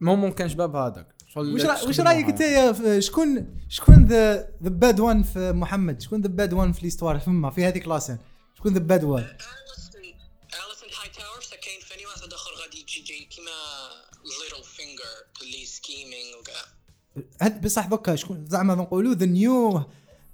مومون 0.00 0.32
كان 0.32 0.48
شباب 0.48 0.76
هذاك 0.76 1.14
خدموها 1.34 1.84
رأيك 2.00 2.28
أنت 2.28 2.98
شكون 2.98 3.56
شكون 3.68 4.06
ذا 4.06 4.36
ذا 4.62 4.68
باد 4.68 5.00
وان 5.00 5.22
في 5.22 5.52
محمد؟ 5.52 6.00
شكون 6.00 6.20
ذا 6.20 6.28
باد 6.28 6.52
وان 6.52 6.72
في 6.72 6.82
ليستوار 6.82 7.18
فما 7.18 7.50
في 7.50 7.64
هذيك 7.64 7.88
لاسين. 7.88 8.18
شكون 8.58 8.72
ذا 8.72 8.78
باد 8.78 9.04
وان 9.04 9.26
سكاين 11.40 11.80
ثاني 11.88 12.06
واحد 12.06 12.32
آخر 12.32 12.50
غادي 12.62 12.80
يجي 12.80 13.00
جاي 13.00 13.24
كيما 13.24 13.50
ليتل 14.24 14.64
فينجر 14.64 15.02
اللي 15.42 15.64
سكيمينج 15.66 16.34
وكاع 16.40 16.77
بصح 17.62 17.86
دوكا 17.86 18.16
شكون 18.16 18.46
زعما 18.46 18.74
نقولوا 18.74 19.14
the 19.14 19.26
new 19.26 19.82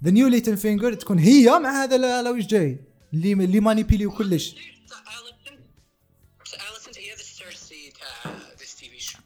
the 0.03 0.11
new 0.11 0.27
Littlefinger 0.27 0.93
تكون 0.93 1.19
هي 1.19 1.59
مع 1.59 1.83
هذا 1.83 1.97
لا 1.97 2.21
لا 2.21 2.29
واش 2.29 2.45
جاي؟ 2.45 2.79
اللي 3.13 3.33
اللي 3.33 3.59
manipulé 3.59 4.11
كلش. 4.11 4.55
ذا 4.89 4.95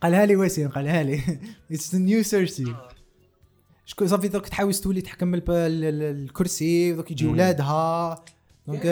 قالها 0.01 0.25
لي 0.25 0.35
وسيم 0.35 0.69
قالها 0.69 1.03
لي. 1.03 1.39
it's 1.71 1.95
new 1.95 2.23
Cersei 2.23 2.75
شكون 3.85 4.07
صافي 4.07 4.27
دوك 4.27 4.47
تحاول 4.47 4.73
تولي 4.73 5.01
تحكم 5.01 5.41
الكرسي 5.49 6.93
ودوك 6.93 7.11
يجي 7.11 7.27
ولادها. 7.27 8.25
donc 8.67 8.85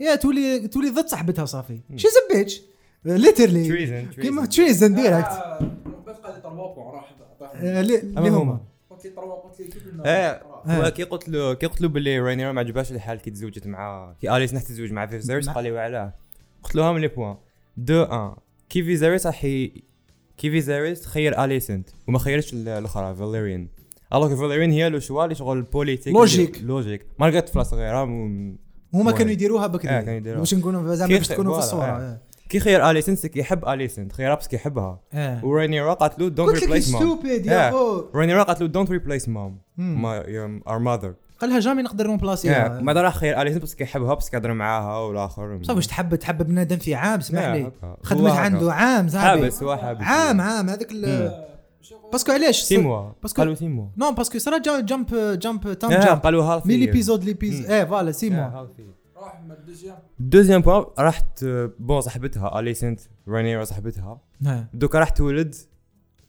yeah 0.00 0.14
تولي 0.14 0.68
تولي 0.68 0.90
ضد 0.90 1.08
صاحبتها 1.08 1.44
صافي. 1.44 1.80
she's 1.96 2.12
a 2.16 2.34
bitch 2.34 2.60
ليترلي 3.04 4.06
كيما. 4.06 4.46
تريزن 4.46 4.94
ديريكت 4.94 5.26
قال 5.26 6.34
لي 6.34 6.40
طرواقو 6.42 6.90
راح 6.90 7.14
آه، 7.54 7.80
اللي 7.80 8.00
اللي 8.00 8.18
أما 8.18 8.28
هما 8.28 8.60
إيه 10.06 10.30
آه. 10.30 10.42
هو 10.68 10.90
كي 10.90 11.02
قلت 11.02 11.28
له 11.28 11.54
كي 11.54 11.66
قلت 11.66 11.80
له 11.80 11.88
باللي 11.88 12.20
رينيرا 12.20 12.52
ما 12.52 12.60
عجبهاش 12.60 12.92
الحال 12.92 13.18
كي 13.18 13.30
تزوجت 13.30 13.66
مع 13.66 14.14
كي 14.20 14.36
آليس 14.36 14.54
نحت 14.54 14.66
تزوج 14.66 14.92
مع 14.92 15.06
فيزيرس 15.06 15.46
مع- 15.46 15.52
قال 15.52 15.64
لي 15.64 15.72
وعلاه 15.72 16.14
قلت 16.62 16.74
له 16.76 16.90
هم 16.90 16.98
لي 16.98 17.08
بوان 17.08 17.36
دو 17.76 18.02
أن 18.02 18.34
كي 18.68 18.82
فيزيرس 18.82 19.26
راح 19.26 19.40
كي 20.36 20.50
فيزيرس 20.50 21.06
خير 21.06 21.44
اليسنت 21.44 21.88
وما 22.08 22.18
خيرش 22.18 22.52
ال- 22.52 22.68
الأخرى 22.68 23.14
فاليريان 23.14 23.68
ألوغ 24.14 24.36
فاليريان 24.36 24.70
هي 24.70 24.88
لو 24.88 24.98
شوا 24.98 25.24
اللي 25.24 25.34
شغل 25.34 25.62
بوليتيك 25.62 26.14
لوجيك. 26.14 26.62
لوجيك 26.62 27.06
ما 27.18 27.30
لقات 27.30 27.48
فلا 27.48 27.62
صغيره 27.62 28.04
هما. 28.94 29.12
كانوا 29.12 29.32
يديروها 29.32 29.66
بكري 29.66 29.90
آه،. 29.90 30.18
باش 30.18 30.54
نكونوا 30.54 30.94
زعما 30.94 31.16
باش 31.16 31.28
تكونوا 31.28 31.52
في 31.52 31.58
الصورة 31.58 31.84
آه. 31.84 31.98
آه. 31.98 32.20
كي 32.50 32.60
خير 32.60 32.90
اليسنت 32.90 34.12
خيرها 34.12 34.34
بس 34.34 34.48
كيحبها 34.48 35.00
آه. 35.12 35.44
ورينيرا 35.44 35.92
قالت 35.94 36.18
له 36.18 36.28
don't 36.28 36.50
قلت 36.50 36.56
لك 36.56 36.62
replace 36.62 36.90
mom 36.92 37.02
stupid 37.02 37.46
yeah 37.46 37.68
آه. 37.68 37.70
خو 37.70 38.04
رينيرا 38.18 38.42
قالت 38.42 38.60
له 38.60 38.66
don't 38.66 38.90
replace 38.90 39.28
mom. 39.28 39.58
our 40.68 40.78
mother 40.78 41.14
قالها 41.40 41.60
jamais 41.60 41.82
نقدر 41.82 42.10
نبلاسيها 42.10 42.80
ما 42.80 42.92
راح 42.92 43.16
خير 43.16 43.42
اليسنت 43.42 43.62
بس 43.62 43.74
كيحبها 43.74 44.14
بس 44.14 44.30
كيهضر 44.30 44.52
معاها 44.52 44.98
والآخر. 44.98 45.58
صافي 45.62 45.76
واش 45.76 45.86
تحب؟ 45.86 46.14
تحب 46.14 46.42
بنادم 46.46 46.76
في 46.76 46.94
عام 46.94 47.18
اسمح 47.18 47.42
يا 47.42 47.54
لي. 47.54 47.72
خدمت. 48.02 48.30
عنده 48.32 48.72
عام 48.72 49.08
صاحبي 49.08 49.40
حابس 49.40 49.62
هو 49.62 49.76
حابس. 49.76 50.02
عام 50.02 50.40
عام. 50.40 50.68
هذاك 50.70 50.88
parce 52.12 52.25
que 52.25 52.32
علاش؟ 52.32 52.62
six 52.62 52.76
mois 52.76 53.12
parce 53.26 53.32
que- 53.32 53.36
قالوا 53.36 53.54
six 53.54 53.68
mois 53.68 53.86
non 53.96 54.12
parce 54.12 54.28
que 54.28 54.38
صرا 54.38 54.58
ju- 54.58 54.80
jump 54.80 55.38
jump 55.38 55.72
time 55.72 55.92
آه، 55.92 56.04
jump. 56.04 56.20
قالوا 56.20 56.44
ها 56.44 56.50
لفي 56.50 56.68
mais 56.68 56.76
l'épisode 56.76 57.24
l'épisode. 57.24 57.70
إيه 57.70 57.84
voilà 57.84 58.12
six 58.12 58.30
mois 58.30 58.66
deuxième 60.18 60.62
point 60.62 60.84
راحت 60.98 61.44
bon 61.78 62.00
صاحبتها 62.00 62.60
اليسنت 62.60 63.00
رينيرا 63.28 63.64
صاحبتها. 63.64 64.20
آه. 64.46 64.68
دوكا 64.74 64.98
راح 64.98 65.08
تولد 65.08 65.54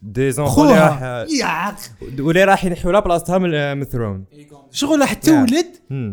des 0.02 0.32
enfants 0.32 0.68
اللي 0.68 0.78
راح 0.78 1.02
يا 1.40 1.76
واللي 2.18 2.44
راح 2.44 2.64
ينحوا 2.64 2.92
لها 2.92 3.00
بلاصتها 3.00 3.38
من 3.38 3.76
من 3.76 3.82
ال 3.82 3.87
throne. 3.87 4.24
شغل 4.70 5.00
راح 5.00 5.12
تولد. 5.12 5.66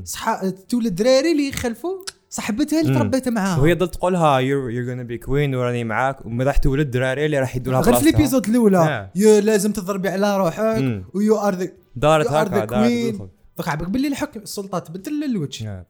صح 0.03 0.41
تولد 0.69 0.95
دراري 0.95 1.31
اللي 1.31 1.49
يخلفوا 1.49 2.03
صاحبتها 2.29 2.81
اللي. 2.81 2.99
تربيت 2.99 3.29
معاها. 3.29 3.59
وهي 3.59 3.73
ضل 3.73 3.87
تقولها 3.87 4.39
you're 4.39 4.71
you're 4.71 4.95
gonna 4.95 5.05
be 5.05 5.17
queen 5.17 5.55
وراني 5.55 5.83
معاك. 5.83 6.25
وما 6.25 6.43
راح 6.43 6.57
تولد 6.57 6.91
دراري 6.91 7.25
اللي 7.25 7.39
راح 7.39 7.55
يدوا 7.55 7.73
لها 7.73 7.81
غير 7.81 7.95
في 7.95 8.09
ال 8.09 8.14
épisode 8.14 8.49
الأولى. 8.49 9.11
آه. 9.15 9.39
لازم 9.39 9.71
تضربي 9.71 10.09
على 10.09 10.37
روحك. 10.37 11.03
و 11.13 11.37
you 11.37 11.46
are 11.46 11.55
the 11.55 11.69
دارت 11.95 12.27
هكا 12.27 12.65
دارت 12.65 13.89
باللي 13.89 14.07
الحكم 14.07 14.39
السلطه 14.39 14.79
تبدل 14.79 15.11
للوجه 15.11 15.85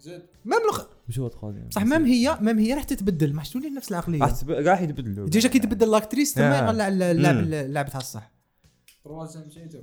زيد 0.00 0.22
ميم 0.44 0.60
لخ... 0.70 0.86
وش 1.08 1.18
هو 1.18 1.28
تخاذ 1.28 1.54
صح 1.70 1.82
ميم 1.84 2.04
هي 2.04 2.38
ميم 2.40 2.58
هي 2.58 2.74
راح 2.74 2.84
تتبدل. 2.84 3.32
ما 3.34 3.42
تولي 3.42 3.70
نفس 3.70 3.90
العقلية. 3.90 4.20
راح 4.20 4.30
تب- 4.30 4.50
راح 4.50 4.80
يتبدلوا. 4.80 5.28
ديجا 5.28 5.48
كي 5.48 5.58
تبدل 5.58 5.90
لاكتريس 5.90 6.34
تما 6.34 6.60
آه. 6.60 6.64
يطلع 6.64 6.88
اللاعب 6.88 7.36
مم. 7.36 7.42
اللاعب 7.54 7.88
تاع 7.88 8.00
الصح. 8.00 8.30
تروازيام 9.04 9.46
مشيتو 9.46 9.78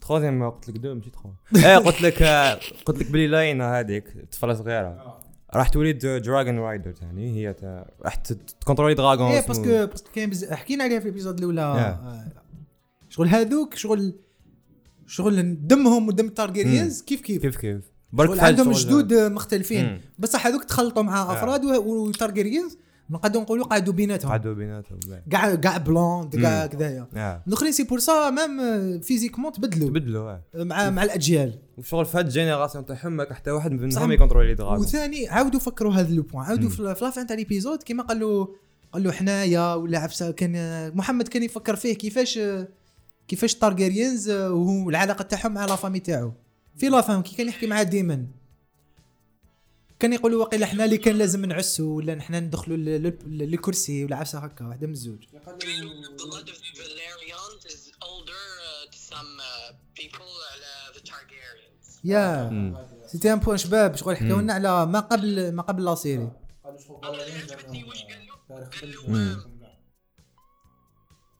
تخوزيام 0.00 0.38
ما 0.38 0.48
قلت 0.48 0.68
لك 0.68 0.76
دو 0.76 0.94
ماشي 0.94 1.10
تخو 1.10 1.30
إيه 1.56 1.76
قلت 1.76 2.02
لك 2.02 2.22
آه، 2.22 2.58
قلت 2.84 2.98
لك 2.98 3.10
بلي 3.10 3.26
لاينا 3.26 3.80
هذيك 3.80 4.28
طفله 4.32 4.54
صغيره 4.54 5.20
راح 5.54 5.68
تولد 5.68 6.06
دراجون 6.06 6.58
رايدر 6.58 6.92
ثاني 6.92 7.36
هي 7.36 7.52
تا- 7.54 7.90
راح 8.02 8.14
تكونترولي 8.14 8.94
دراغون 8.94 9.30
إيه 9.32 9.46
باسكو 9.46 9.86
باسكو 9.86 10.10
كاين. 10.14 10.30
حكينا 10.50 10.84
عليها 10.84 10.98
في 10.98 11.04
الابيزود 11.04 11.38
الأولى. 11.38 11.60
آه. 11.62 12.32
شغل 13.08 13.28
هذوك 13.28 13.74
شغل 13.74 14.14
شغل 15.06 15.66
دمهم 15.66 16.08
ودم 16.08 16.26
التارجيريانز 16.26 17.02
كيف 17.02 17.20
كيف؟ 17.20 17.42
كيف 17.42 17.56
كيف؟ 17.56 17.91
فهاد 18.16 18.38
عندهم 18.38 18.72
جدود 18.72 19.14
مختلفين 19.14 19.84
مم. 19.84 20.00
بصح 20.18 20.46
هذوك 20.46 20.64
تخلطوا 20.64 21.02
مع 21.02 21.22
آه. 21.22 21.32
أفراد 21.32 21.64
والتارجيريانز 21.64 22.78
نقدروا 23.10 23.42
نقولوا 23.42 23.66
قعدوا 23.66 23.94
بيناتهم 23.94 24.30
قعدوا 24.30 24.54
بيناتهم 24.54 25.00
لا. 25.08 25.22
كاع 25.30 25.54
كاع 25.54 25.76
blonds 25.76 26.36
كاع. 26.36 26.66
كذايا 26.66 27.06
آه. 27.16 27.42
الاخرين 27.48 27.72
c'est 27.72 27.82
pour 27.82 27.98
ça 27.98 28.30
même 28.30 29.00
physiquement 29.00 29.52
تبدلوا 29.52 29.88
تبدلوا 29.88 30.30
آه. 30.30 30.42
مع 30.54 30.90
مع 30.90 31.02
الأجيال 31.02 31.58
وشغل 31.78 32.04
في 32.04 32.18
هاد 32.18 32.26
ال 32.26 32.31
génération 32.31 32.84
تاعهم 32.86 33.22
حتى 33.32 33.50
واحد. 33.50 33.72
منهم 33.72 34.12
يكونترولي 34.12 34.54
dragon 34.54 34.78
وثاني 34.78 35.28
عاودوا 35.28 35.60
فكروا 35.60 35.92
هذا 35.92 36.14
le 36.14 36.22
point 36.22 36.44
عاودوا. 36.44 36.68
في 36.68 36.82
la 36.82 37.00
fin 37.00 37.26
تاع 37.26 37.36
l'épisode 37.36 37.82
كيما 37.82 38.02
قال 38.02 38.20
له 38.20 38.48
قال 38.92 39.02
له 39.02 39.12
حنايا 39.12 39.74
ولا 39.74 39.98
عفسة 39.98 40.30
كان 40.30 40.96
محمد 40.96 41.28
كان 41.28 41.42
يفكر 41.42 41.76
فيه 41.76 41.94
كيفاش 41.94 42.38
كيفاش 43.28 43.54
تارجيريانز 43.54 44.30
وهو 44.30 44.90
العلاقة 44.90 45.22
تاعهم 45.22 45.54
مع 45.54 45.64
la 45.66 45.74
famille 45.74 46.00
تاعو 46.00 46.32
في 46.76 46.88
la 46.88 47.02
fin 47.02 47.22
كي 47.22 47.36
كان 47.36 47.48
يحكي 47.48 47.66
مع 47.66 47.82
ديمن. 47.82 48.26
كان 49.98 50.12
يقولوا 50.12 50.44
واقيلا 50.44 50.66
حنا 50.66 50.84
اللي 50.84 50.98
كان 50.98 51.14
لازم 51.18 51.44
نعسوا 51.44 51.96
ولا 51.96 52.20
حنا 52.20 52.40
ندخلوا 52.40 52.76
للكرسي 53.26 54.04
ولا 54.04 54.16
عفسة 54.16 54.38
هكا 54.38 54.64
واحدة 54.66 54.86
من 54.86 54.92
الزوج. 54.92 55.24
yeah. 62.04 62.50
c'était 63.06 63.32
un 63.32 63.38
point 63.38 63.56
شباب 63.56 63.96
شغل 63.96 64.16
حكاو 64.16 64.40
لنا 64.40 64.52
على 64.54 64.86
ما 64.86 65.00
قبل 65.00 65.52
ما 65.52 65.62
قبل 65.62 65.84
la 65.84 65.94
série 65.94 66.30
أنا 67.04 67.10
اللي 67.10 67.22
عجبتني 67.32 67.84
واش 67.84 68.02
قال 68.02 68.26
له 68.26 68.66
قال 68.80 68.92
له 68.92 69.10
مم. 69.10 69.42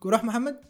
روح 0.04 0.24
محمد؟ 0.24 0.60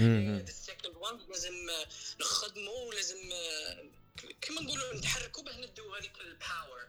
لهم 0.00 0.22
بصح 0.22 0.30
مم. 0.30 0.44
the 0.46 0.52
second 0.52 0.96
one 0.96 1.18
لازم 1.30 1.54
نخدموا 2.20 2.94
لازم 2.94 3.16
آه، 3.32 3.84
كما 4.40 4.60
نقولوا 4.60 4.94
نتحركوا 4.94 5.42
باه 5.42 5.56
ندوا 5.56 5.98
هذيك 5.98 6.12
ال 6.20 6.31
power 6.31 6.86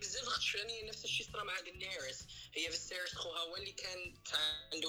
بزاف 0.00 0.56
راني 0.56 0.88
نفس 0.88 1.04
الشيء 1.04 1.26
صرا 1.32 1.44
مع 1.44 1.60
دينيريس. 1.60 2.18
هي 2.54 2.70
فيسيرس 2.70 3.14
خوها 3.14 3.38
هو 3.40 3.56
اللي 3.56 3.72
كان 3.72 4.14
عنده 4.72 4.88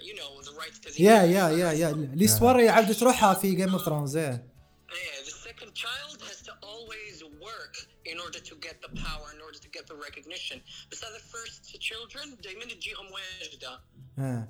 you 0.00 0.16
know 0.16 0.40
the 0.40 0.52
right 0.52 0.76
to 0.76 1.02
yeah 1.02 1.22
yeah 1.22 1.48
yeah 1.50 1.72
yeah. 1.72 1.92
l'histoire 2.14 2.68
عاودت 2.68 3.02
روحها 3.02 3.34
في 3.34 3.54
Game 3.54 3.72
of 3.72 3.84
Thrones 3.84 4.16
Yeah, 4.18 5.20
the 5.30 5.36
second 5.48 5.70
child 5.84 6.18
has 6.30 6.38
to 6.48 6.52
always 6.72 7.16
work 7.48 7.74
in 8.12 8.16
order 8.24 8.40
to 8.50 8.54
get 8.66 8.76
the 8.84 8.92
power, 9.06 9.26
in 9.36 9.40
order 9.46 9.58
to 9.64 9.68
get 9.76 9.84
the 9.90 9.96
recognition. 10.08 10.58
بس 10.90 11.00
the 11.00 11.22
first 11.34 11.80
children 11.88 12.42
دائما 12.42 12.64
تجيهم 12.64 13.06
واجدة. 13.12 13.80
آه 14.18 14.48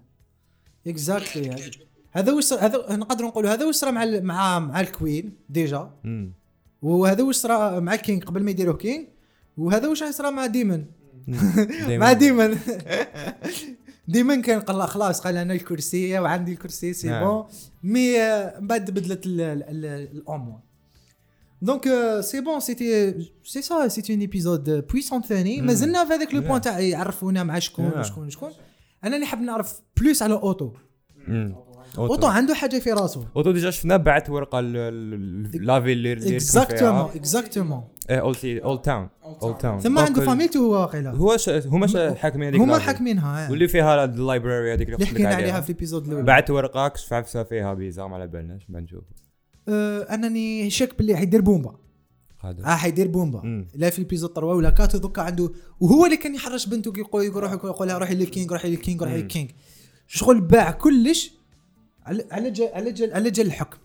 exactly 0.87 1.71
هذا 2.13 2.33
وش 2.33 2.53
هذا 2.53 2.97
نقدر 2.97 3.25
نقولوا 3.25 3.51
هذا 3.53 3.65
وش 3.65 3.75
صرا 3.75 3.91
مع 3.91 4.03
ال- 4.03 4.25
مع 4.25 4.59
مع 4.59 4.81
ال 4.81 4.89
queen 4.89 5.33
déjà. 5.49 5.91
وهذا 6.83 7.23
وش 7.23 7.37
صرا 7.37 7.81
مع 7.81 7.95
ال 7.95 8.01
king 8.01 8.25
قبل 8.25 8.43
ما 8.43 8.51
يديروه 8.51 8.77
king 8.77 9.07
وهذا 9.57 9.89
وش 9.89 10.05
صرا 10.05 10.31
مع 10.31 10.47
ديمن. 10.47 10.85
مع 11.89 12.13
ديمن 12.13 12.59
ديمن 14.09 14.43
كان 14.43 14.61
قال 14.61 14.79
لا 14.79 14.87
خلاص 14.87 15.21
قال 15.21 15.37
أنا 15.37 15.55
الكرسي 15.55 16.19
وعندي 16.19 16.53
الكرسي 16.53 16.93
سي 16.93 17.09
نعم. 17.09 17.25
bon 17.25 17.45
mais 17.83 18.21
آه، 18.21 18.61
من 18.61 18.67
بعد 18.67 18.91
بدلت 18.91 19.27
ال- 19.27 19.41
ال- 19.41 19.63
ال- 19.63 19.85
الأمور 20.13 20.59
donc 21.63 21.89
c'est 22.21 22.41
bon 22.41 22.61
c'était 22.61 23.15
c'est 23.45 23.63
ça 23.63 23.89
c'était 23.89 24.15
un 24.15 24.21
épisode 24.21 24.71
puissant 24.71 25.23
ثاني 25.23 25.63
ما 25.63 25.73
زلنا 25.75 26.05
في 26.05 26.13
هذاك 26.13 26.35
le 26.35 26.41
point 26.41 26.51
نعم. 26.51 26.59
تاع 26.61 26.81
يعرفونا 26.81 27.43
مع 27.43 27.59
شكون 27.59 27.85
نعم. 27.85 28.01
وشكون 28.01 28.27
وشكون 28.27 28.51
أنا 29.05 29.15
اللي 29.17 29.27
حاب 29.27 29.41
نعرف 29.41 29.81
plus 30.01 30.23
على 30.23 30.35
اوتو. 30.35 30.73
أوتو 31.99 32.27
عنده 32.27 32.55
حاجة 32.55 32.79
في 32.79 32.93
راسه 32.93 33.25
أوتو 33.37 33.51
déjà 33.51 33.71
شفنا 33.71 33.97
بعت 33.97 34.31
ورقة 34.31 34.61
la 34.61 34.98
ville 34.98 35.93
اللي 35.93 36.13
exactement. 36.13 37.11
exactement 37.15 37.83
إيه 38.11 38.21
Old 38.21 38.37
Oldtown 38.45 39.09
Oldtown 39.43 39.79
ثم 39.79 39.99
عنده 39.99 40.25
فاميلته 40.27 40.59
هو 40.61 40.73
واقيلا 40.73 41.11
هو 41.11 41.37
ش... 41.37 41.49
هما. 41.49 42.15
حاكمين 42.15 42.49
هذيك 42.49 42.61
هما. 42.61 42.79
حاكمينها 42.79 43.47
آه. 43.47 43.51
واللي 43.51 43.69
فيها 43.69 44.05
ال 44.05 44.13
library 44.14 44.75
هذيك 44.75 44.89
اللي 44.89 45.07
حكينا 45.07 45.35
عليها 45.35 45.61
في 45.61 45.71
ال 45.71 45.75
épisode 45.75 46.07
الأول 46.07 46.23
بعت 46.23 46.51
ورقة 46.51 46.89
كشف 46.89 47.13
عفسة 47.13 47.43
فيها 47.43 47.75
بيزا 47.75 48.07
ما 48.07 48.15
على 48.15 48.27
بالناش 48.27 48.67
بعد 48.69 48.83
نشوف 48.83 49.05
آه 49.69 50.01
أنني 50.01 50.71
شك 50.71 50.99
باللي 50.99 51.17
حيدير 51.17 51.41
بومبا 51.41 51.75
هذا 52.41 52.65
آه 52.65 52.77
حيدير 52.77 53.09
بومبا 53.09 53.41
مم. 53.45 53.69
لا 53.75 53.91
في 53.91 53.99
l'épisode 53.99 54.31
3 54.31 54.47
ولا 54.47 54.71
quatre 54.71 54.99
دوكا 54.99 55.23
عنده 55.23 55.51
وهو 55.81 56.05
اللي 56.05 56.17
كان 56.17 56.35
يحرش 56.35 56.67
بنته 56.67 56.93
كي 56.93 57.01
يقول 57.01 57.25
يقول 57.25 57.43
روح 57.43 57.53
يقول 57.53 57.89
لها 57.89 57.99
روحي 57.99 58.15
لل 58.15 58.27
king 58.27 58.53
روحي 58.53 58.71
لل 58.71 58.81
king 58.81 59.03
روحي 59.03 59.15
مم. 59.15 59.21
لل 59.21 59.31
king 59.31 59.51
شغل 60.07 60.41
باع 60.41 60.71
كلش 60.71 61.40
على 62.07 62.51
جال 62.51 62.69
على 62.75 62.93
جال 62.93 63.15
على 63.15 63.31
جال 63.31 63.47
الحكم. 63.47 63.79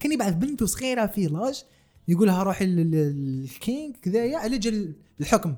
كان 0.00 0.12
يبعث 0.12 0.34
بنته 0.34 0.66
صغيرة 0.66 1.06
في 1.06 1.26
l'âge 1.26 1.64
يقولها 2.08 2.42
روحي 2.42 2.66
لل- 2.66 2.90
لل- 2.90 3.42
لل 3.42 3.59
king 3.59 3.92
كذايا 4.02 4.38
على 4.38 4.58
جال 4.58 4.92
الحكم. 5.20 5.54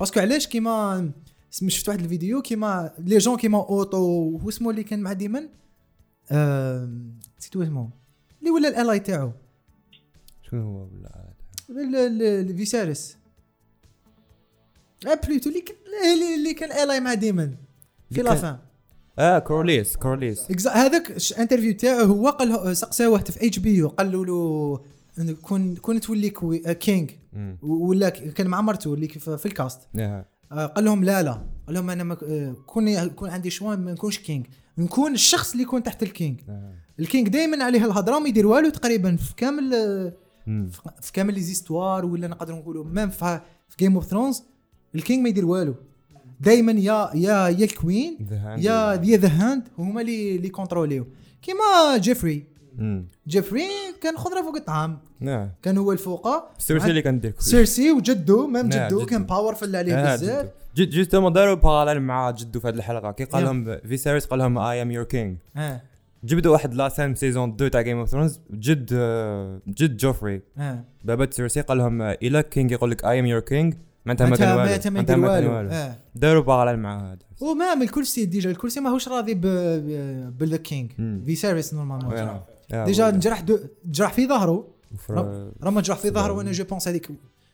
parce 0.00 0.12
que 0.12 0.20
علاش 0.20 0.46
كيما 0.46 1.12
شفت 1.50 1.88
واحد 1.88 2.00
الفيديو 2.00 2.42
كيما 2.42 2.94
les 2.98 3.18
gens 3.18 3.36
كيما 3.36 3.58
أوتو 3.58 3.96
هو 4.38 4.48
اسمه 4.48 4.70
اللي 4.70 4.82
كان 4.84 5.00
مع 5.00 5.12
ديمن؟ 5.12 5.48
نسيت 7.38 7.56
اسمه. 7.56 7.90
اللي 8.40 8.50
ولا 8.50 8.68
ال 8.68 8.74
ally 8.74 9.00
تاعو. 9.00 9.32
شنو 10.50 10.62
هو 10.62 10.88
ال- 11.70 12.22
الفيسارس 12.22 13.16
أه 15.06 15.20
plutôt 15.28 15.50
اللي 15.50 15.60
كان 15.60 15.76
اللي- 16.34 16.54
كان 16.54 16.72
ally 16.84 17.00
مع 17.00 17.14
ديمن. 17.14 17.54
في 18.10 18.20
اللي 18.20 18.22
la 18.22 18.30
كان- 18.30 18.42
fin 18.42 18.58
آه 19.18 19.38
كورليس 19.38 19.96
كورليس 19.96 20.66
هذاك 20.68 21.18
ش- 21.18 21.32
interview 21.32 21.74
تاعو 21.74 22.04
هو 22.06 22.28
قال 22.28 22.76
سقساه 22.76 23.08
واحد 23.10 23.30
في 23.30 23.46
HBO 23.46 23.88
قال 23.88 24.12
له 24.12 24.80
كون 25.42 25.76
كون 25.76 26.00
تولي 26.00 26.32
آه، 26.66 26.72
king. 26.72 27.06
و- 27.62 27.86
ولا 27.88 28.08
كان 28.08 28.46
مع 28.46 28.60
مرته 28.60 28.94
اللي 28.94 29.08
في 29.08 29.46
ال 29.46 29.53
cast 29.53 29.80
آه. 29.98 30.26
آه، 30.52 30.66
قال 30.66 30.84
لهم 30.84 31.04
لا 31.04 31.22
لا 31.22 31.32
قال 31.66 31.74
لهم 31.74 31.90
أنا 31.90 32.16
آه، 32.22 32.54
كون 32.66 32.88
يكون 32.88 33.30
عندي 33.30 33.50
choix 33.50 33.74
ما 33.76 33.92
نكونش 33.92 34.18
king 34.18 34.44
نكون 34.78 35.12
الشخص 35.14 35.50
اللي 35.50 35.62
يكون 35.62 35.82
تحت 35.82 36.02
ال 36.02 36.09
king 36.09 36.36
آه. 36.48 36.72
ال 37.00 37.06
king 37.06 37.28
دائما 37.28 37.64
عليه 37.64 37.84
الهضرة 37.84 38.18
ما 38.18 38.28
يدير 38.28 38.46
والو 38.46 38.68
تقريبا 38.70 39.16
في 39.16 39.34
كامل 39.36 39.74
آه،. 39.74 40.12
في- 41.02 41.12
كامل 41.12 41.34
les 41.34 41.40
histoires 41.40 42.04
ولا 42.06 42.28
نقدروا 42.28 42.58
نقولوا 42.58 42.84
même 42.84 43.10
في 43.10 43.40
في 43.68 43.76
Game 43.78 43.94
of 43.94 44.04
Thrones 44.06 44.42
ال 44.94 45.00
king 45.00 45.22
ما 45.22 45.28
يدير 45.28 45.46
والو 45.46 45.74
دائما 46.40 46.72
يا 46.72 47.10
يا 47.14 47.48
يا 47.48 47.66
hand. 47.66 48.58
يا 48.58 49.00
يا 49.04 49.16
the 49.16 49.28
hand 49.28 49.62
هما 49.78 50.00
اللي 50.00 50.36
اللي 50.36 50.48
كونتروليو 50.48 51.06
كيما 51.42 51.96
جيفري. 51.96 52.44
جيفري 53.28 53.68
كان 54.02 54.16
خضره 54.16 54.42
فوق 54.42 54.56
الطعام 54.56 54.98
نعم 55.20 55.50
كان 55.62 55.78
هو 55.78 55.92
الفوقة 55.92 56.48
سيرسي 56.58 56.90
اللي 56.90 57.02
كان 57.02 57.20
دير. 57.20 57.34
سيرسي 57.38 57.92
وجدو 57.92 58.46
même 58.46 58.66
نعم، 58.66 58.88
جدو. 58.88 59.06
كان 59.06 59.24
powerful 59.24 59.76
عليه 59.76 59.94
آه، 59.94 60.16
بزاف. 60.16 60.46
جد 60.76 60.90
justement 60.90 61.32
داروا 61.32 61.54
parallèle 61.54 62.02
مع 62.02 62.30
جدو 62.30 62.60
في 62.60 62.68
هذه 62.68 62.74
الحلقة 62.74 63.12
كي 63.12 63.24
قال. 63.24 63.44
لهم 63.44 63.78
فيسيريس 63.88 64.26
قال 64.26 64.38
لهم 64.38 64.58
I 64.58 64.82
am 64.82 64.90
your 64.90 65.04
king 65.04 65.36
جبدوا 66.24 66.52
واحد 66.52 66.74
la 66.74 66.88
scène 66.88 67.14
saison 67.14 67.50
2 67.54 67.70
تاع 67.70 67.80
Game 67.80 67.98
of 67.98 68.08
Thrones 68.08 68.40
جد 68.50 68.86
جد 69.68 69.96
جوفري 69.96 70.42
بابا 71.04 71.30
سيرسي 71.30 71.60
قال 71.60 71.78
لهم 71.78 72.02
الا 72.02 72.40
king 72.40 72.70
يقول 72.72 72.90
لك 72.90 73.04
I 73.04 73.20
am 73.20 73.26
your 73.26 73.40
king 73.40 73.74
ما 74.06 74.16
والو 74.20 74.56
معناتها 74.56 74.90
ما 74.90 75.00
يدير 75.00 75.16
ما 75.16 75.28
كان 75.28 75.46
والو 75.48 75.56
والو 75.56 75.92
داروا 76.14 76.42
parallèle 76.42 76.80
مع 76.80 77.12
هذا 77.12 77.18
وما 77.40 77.74
من 77.74 77.82
الكرسي 77.82 78.24
déjà 78.24 78.50
الكرسي 78.50 78.80
ماهوش 78.80 79.08
راضي 79.08 79.34
بال 79.34 79.83
the 79.83 80.56
king 80.56 80.92
مم. 80.98 81.22
فيسيريس 81.26 81.74
normalement 81.74 82.40
déjà. 82.84 83.10
نجرح 83.10 83.40
دو- 83.40 83.58
جرح 83.84 84.12
في 84.12 84.28
ظهره. 84.28 84.68
راه 85.10 85.70
ما 85.70 85.80
جرح 85.80 85.98
في 85.98 86.10
ظهره 86.10 86.32
وأنا 86.32 86.52
je 86.52 86.64
pense 86.64 86.88
هذيك 86.88 87.08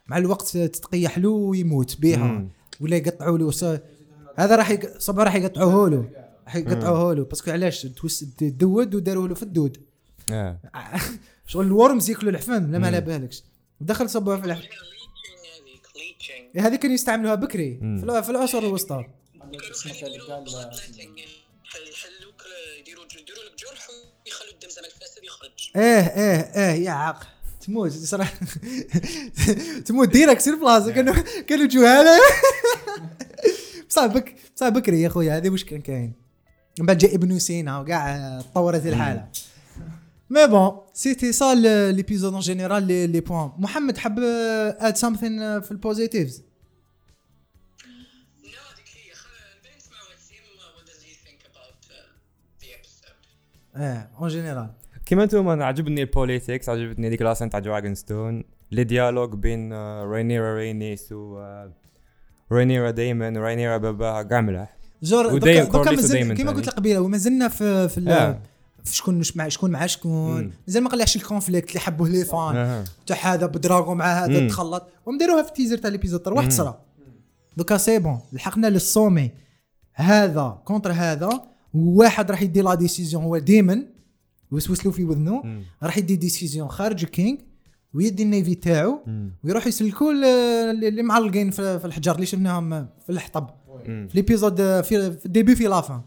مع 0.06 0.16
الوقت 0.18 0.56
تتقيح 0.56 1.18
له 1.18 1.28
ويموت 1.28 2.00
بها. 2.00 2.46
ولا 2.80 2.96
يقطعوا 2.96 3.38
له 3.38 3.80
هذا 4.36 4.56
راح 4.56 4.70
يق... 4.70 4.98
صبع 4.98 5.22
راح 5.24 5.34
يقطعوه 5.34 5.90
له. 5.90 6.08
راح 6.44 6.56
يقطعوه 6.56 7.14
له. 7.14 7.24
parce 7.24 7.40
que 7.41 7.50
علاش؟ 7.50 7.82
توس 7.82 8.24
دود 8.40 8.94
وداروا 8.94 9.28
له 9.28 9.34
في 9.34 9.42
الدود. 9.42 9.76
شغل 11.46 11.66
ال 11.66 11.74
worms 11.74 12.10
ياكلوا 12.10 12.32
الحفن 12.32 12.70
لا 12.70 12.78
ما. 12.78 12.86
على 12.86 13.00
بالكش. 13.00 13.42
دخل 13.80 14.10
صبوه 14.10 14.36
في 14.40 14.46
الحفن. 14.46 14.68
هذه 16.56 16.76
كانوا 16.76 16.94
يستعملوها 16.94 17.34
بكري 17.34 17.78
مم. 17.82 17.98
في 17.98 18.04
الع- 18.04 18.20
في 18.20 18.30
العصور 18.30 18.62
الوسطى. 18.66 19.04
يديروا 19.52 20.38
يحلوك 21.92 22.42
يديروا 22.80 23.04
يديروا 23.04 23.44
لك 23.44 23.58
جرح 23.58 23.88
ويخلوا 24.26 24.52
الدم 24.52 24.68
زعما 24.68 24.86
الفاسد 24.86 25.24
يخرج 25.24 25.70
إيه 25.76 26.00
إيه 26.00 26.40
إيه 26.70 26.84
يا 26.84 26.90
عاق 26.90 27.26
تموت 27.66 27.92
صراحة. 27.92 28.34
تموت 29.86 30.08
direct 30.08 30.40
sur 30.40 30.54
place 30.54 30.92
كانوا 30.92 31.14
كانوا 31.48 31.66
جهاله 31.66 32.18
بصح 33.88 34.06
بك 34.06 34.34
بصح 34.56 34.68
بكري 34.68 35.02
يا 35.02 35.08
خويا 35.08 35.36
هذه 35.36 35.50
واش 35.50 35.64
كان 35.64 35.80
كاين. 35.80 36.12
من 36.80 36.86
بعد 36.86 36.98
جاء 36.98 37.14
ابن 37.14 37.38
سينا 37.38 37.78
وكاع 37.80 38.40
تطورت 38.40 38.86
الحالة. 38.86 39.28
mais 40.32 40.46
bon 40.46 40.80
c'était 40.94 41.32
ça 41.32 41.54
l'épisode 41.92 42.32
en 42.32 42.40
général 42.40 42.82
les 42.86 43.06
les 43.06 43.20
points 43.20 43.50
محمد 43.58 43.98
حب 43.98 44.18
add 44.18 44.96
something 44.96 45.60
في 45.60 45.70
ال 45.70 45.78
positives 45.78 46.42
آه 53.76 54.08
en 54.20 54.28
général 54.28 54.70
كيما 55.06 55.22
أنتم 55.22 55.48
أنا 55.48 55.64
عجبني 55.64 56.02
ال 56.02 56.10
politics 56.10 56.68
عجبتني 56.68 57.08
ديك 57.08 57.22
la 57.22 57.30
scène 57.30 57.50
تاع 57.50 57.60
Dragonstone 57.60 58.44
les 58.70 58.84
dialogues 58.84 59.34
بين 59.34 59.72
رينيرا 60.02 60.54
رينيس 60.56 61.12
و 61.12 61.44
رينيرا 62.52 62.90
دايمون 62.90 63.36
ورينيرا 63.36 63.76
باباها 63.76 64.22
كاع 64.22 64.40
ملاح 64.40 64.76
جور 65.02 65.38
دوكا 65.38 65.90
مازال 65.90 66.34
كيما. 66.34 66.50
قلت 66.50 66.66
لك 66.66 66.74
قبيلة 66.74 67.00
وما 67.00 67.18
زلنا 67.18 67.48
في 67.48 67.88
في 67.88 68.10
آه. 68.10 68.32
في 68.32 68.51
شكون 68.84 69.14
مش 69.18 69.36
مع 69.36 69.48
شكون 69.48 69.70
مع 69.70 69.86
شكون. 69.86 70.52
مازال 70.66 70.82
ما 70.82 70.88
قلعش 70.88 71.16
ال 71.16 71.22
conflict 71.22 71.68
اللي 71.68 71.80
حبوه 71.80 72.08
les 72.08 72.24
fans 72.24 72.56
أها. 72.56 72.84
تاع 73.06 73.16
هذا 73.34 73.46
بدراغو 73.46 73.94
مع 73.94 74.24
هذا. 74.24 74.48
تخلط 74.48 74.88
ومديروها 75.06 75.42
في 75.42 75.48
ال 75.48 75.53
teaser 75.53 75.78
تاع 75.78 75.90
l'épisode 75.90 76.28
واحد 76.28 76.44
مم. 76.44 76.50
صرا 76.50 76.80
دوكا 77.56 77.76
c'est 77.76 77.98
bon 77.98 78.18
لحقنا 78.32 78.66
لل 78.66 78.82
sommet 78.82 79.30
هذا 79.92 80.58
contre 80.64 80.92
هذا 80.92 81.40
واحد 81.74 82.30
راح 82.30 82.42
يدي 82.42 82.60
la 82.62 82.74
décision 82.74 83.22
هو 83.22 83.38
ديمن 83.38 83.82
وسوس 84.50 84.86
له 84.86 84.92
في 84.92 85.04
وذنه 85.04 85.42
مم. 85.44 85.62
راح 85.82 85.98
يدي 85.98 86.16
décision 86.16 86.68
خارج 86.68 87.02
ال 87.04 87.12
king 87.12 87.40
ويدي 87.94 88.22
ال 88.22 88.28
neveu 88.28 88.54
تاعو. 88.54 88.98
ويروح 89.44 89.66
يسلكوا 89.66 90.12
ال- 90.12 90.84
اللي 90.84 91.02
معلقين 91.02 91.50
في 91.50 91.80
الحجر 91.84 92.14
اللي 92.14 92.26
شفناهم 92.26 92.70
في 93.06 93.10
الحطب. 93.12 93.50
في 93.86 94.08
l'épisode 94.14 94.56
في 94.56 94.82
في 95.12 95.26
ال 95.26 95.31
début 95.31 95.56
في 95.56 95.64
la 95.64 95.79
fin 95.79 96.00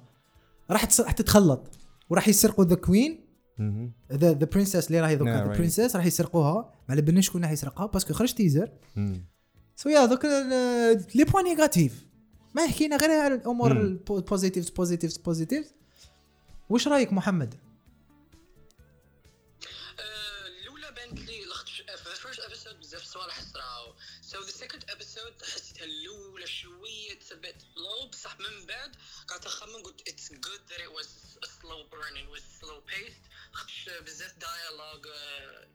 راح 0.72 0.84
تتخلط 0.86 1.70
وراح 2.10 2.28
يسرقوا 2.28 2.66
the 2.66 2.76
queen. 2.76 3.26
the 4.12 4.34
the 4.34 4.46
princess 4.46 4.88
اللي 4.88 5.00
راهي 5.00 5.16
دوكا 5.16 5.32
the. 5.32 5.58
princess 5.58 5.96
راح 5.96 6.06
يسرقوها 6.06 6.54
ما 6.54 6.72
على 6.90 7.02
بالنا 7.02 7.22
شكون 7.22 7.42
راح 7.42 7.52
يسرقها 7.52 7.86
parce 7.86 8.03
que 8.03 8.14
خرج 8.14 8.34
teaser. 8.34 8.72
so 9.76 9.90
يا 9.90 10.06
دوك 10.06 10.26
les 11.16 11.24
points 11.24 11.44
négatifs 11.44 12.06
ما 12.56 12.68
حكينا 12.68 12.98
غير 12.98 13.12
على 13.12 13.36
الأمور 13.36 13.74
مم. 13.74 14.00
ال 14.10 14.16
positives 14.16 14.70
positives 14.70 15.18
positives 15.18 15.74
واش 16.70 16.88
رأيك 16.88 17.14
محمد؟ 17.14 17.56
وقت 21.56 21.70
في 21.70 22.12
ال 22.12 22.16
first 22.16 22.40
episode 22.40 22.80
بزاف 22.80 23.04
صوالح 23.04 23.42
صراو 23.42 23.96
so 24.22 24.42
the 24.42 24.52
second 24.52 24.86
episode 24.90 25.44
حسيتها 25.44 25.84
الأولى 25.84 26.48
شوية 26.48 27.20
تبعت 27.30 27.64
slow 27.76 28.10
بصح 28.10 28.40
من 28.40 28.66
بعد 28.66 28.96
قعدت 29.28 29.46
نخمم 29.46 29.84
قلت 29.84 30.10
it's 30.10 30.32
good 30.32 30.62
that 30.70 30.80
it 30.80 30.88
was 30.88 31.10
slow 31.62 31.84
burn 31.84 32.28
was 32.28 32.42
slow 32.62 32.82
paced 32.82 33.22
خاطش 33.52 33.90
بزاف 34.06 34.34
dialogue 34.38 35.06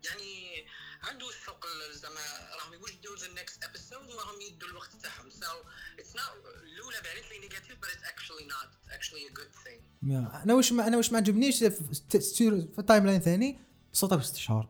يعني 0.05 0.67
عنده 1.03 1.29
الثقل 1.29 1.93
زعما 1.93 2.21
راهم 2.55 2.75
يوجدوا 2.75 3.17
the 3.17 3.29
next 3.29 3.65
episode 3.65 4.09
وراهم 4.09 4.41
يدوا 4.41 4.69
الوقت 4.69 4.93
تاعهم. 5.03 5.31
so 5.31 5.63
it's 5.99 6.17
not 6.17 6.55
الأولى 6.63 7.01
بانت 7.01 7.33
لي 7.33 7.39
negative 7.39 7.79
بس 7.79 7.89
it's 7.89 8.05
actually 8.05 8.45
not 8.45 8.71
it's 8.85 8.95
actually 8.95 9.27
a 9.27 9.31
good 9.31 9.51
thing 9.65 10.43
أنا 10.43 10.55
واش 10.55 10.73
أنا 10.73 10.97
واش 10.97 11.13
ما 11.13 11.19
عجبنيش 11.19 11.59
في 11.59 12.79
ال 12.79 13.07
timeline 13.07 13.21
ثاني؟ 13.21 13.59
صوتها 13.93 14.17
بست 14.17 14.37
شهور 14.37 14.69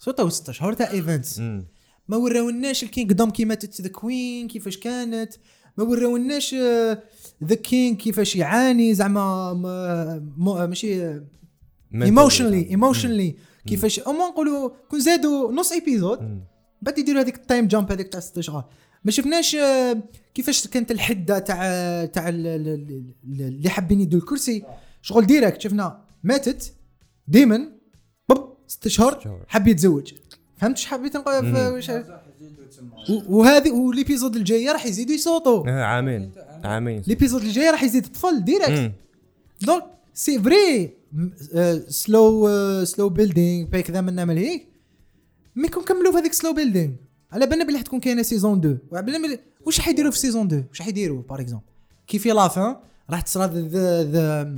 16 0.00 0.52
شهور 0.52 0.72
تاع 0.72 0.90
events. 0.90 1.38
ما 2.08 2.16
وراوناش 2.16 2.82
ال 2.82 3.12
kingdom 3.12 3.30
كي 3.30 3.44
ماتت 3.44 3.80
the 3.80 3.88
queen 3.88 4.48
كيفاش 4.48 4.78
كانت؟ 4.78 5.32
ما 5.78 5.84
وراوناش 5.84 6.54
آه، 6.54 7.02
the 7.44 7.54
king 7.54 7.96
كيفاش 7.96 8.36
يعاني 8.36 8.94
زعما 8.94 9.52
ماشي 10.36 11.04
آه، 11.06 11.24
emotionally 12.04 12.70
emotionally 12.70 13.36
كيفاش 13.66 14.00
اما 14.00 14.28
نقولوا 14.28 14.70
كون 14.90 15.00
زادوا 15.00 15.52
نص 15.52 15.72
épisode 15.72 16.40
بعد 16.82 16.98
يديروا 16.98 17.20
هذيك 17.22 17.36
ال 17.36 17.42
time 17.42 17.66
jump 17.68 17.92
هذيك 17.92 18.08
تاع 18.08 18.20
ست 18.20 18.40
شهور 18.40 18.64
ما 19.04 19.10
شفناش 19.10 19.54
آه، 19.54 20.02
كيفاش 20.34 20.66
كانت 20.66 20.90
الحدة 20.90 21.38
تاع 21.38 21.56
تاع 22.04 22.28
اللي 22.28 23.68
حابين 23.70 24.00
يدوا 24.00 24.20
الكرسي. 24.20 24.64
شغل 25.02 25.26
direct 25.26 25.60
شفنا 25.60 26.04
ماتت 26.22 26.74
ديمن 27.28 27.68
بب 28.28 28.54
ست 28.70 28.88
شهور. 28.88 29.18
حب 29.48 29.68
يتزوج. 29.68 30.12
فهمت 30.56 30.76
إيش 30.76 30.86
حبيت 30.86 31.16
وهذه 33.28 33.70
و 33.70 33.77
l'épisode 33.77 34.36
الجايه 34.36 34.72
راح 34.72 34.86
يزيدوا 34.86 35.14
يصوتوا. 35.14 35.68
آه، 35.68 35.84
عامين. 35.84 36.30
عامين. 36.64 37.02
l'épisode 37.06 37.42
الجايه 37.42 37.70
راح 37.70 37.82
يزيد 37.82 38.06
طفل 38.06 38.44
direct. 38.44 38.92
donc 39.60 39.84
c'est 40.14 40.38
vrai 40.38 40.90
slow 41.88 42.48
slow 42.84 43.08
building 43.08 43.68
باي 43.68 43.82
كذا 43.82 44.00
من 44.00 44.14
نعمل 44.14 44.36
هيك 44.36 44.66
mais 45.56 45.68
كون 45.68 45.84
كملوا 45.84 46.12
في 46.12 46.18
هذيك 46.18 46.32
slow 46.32 46.52
building 46.52 46.92
على 47.32 47.46
بالنا 47.46 47.64
بلي 47.64 47.78
حتكون 47.78 48.00
كاينة 48.00 48.22
saison 48.22 48.58
2 48.58 48.78
وعلى 48.90 49.06
بالنا 49.06 49.38
واش 49.66 49.78
راح 49.78 49.88
يديروا 49.88 50.10
في 50.10 50.18
saison 50.18 50.46
2 50.46 50.64
واش 50.68 50.80
راح 50.80 50.88
يديروا 50.88 51.22
par 51.22 51.40
exemple 51.40 51.64
كي 52.06 52.18
في 52.18 52.28
la 52.28 52.47
fin 52.47 52.76
راح 53.10 53.20
تصرى 53.20 53.46
the 53.46 54.02
the 54.02 54.54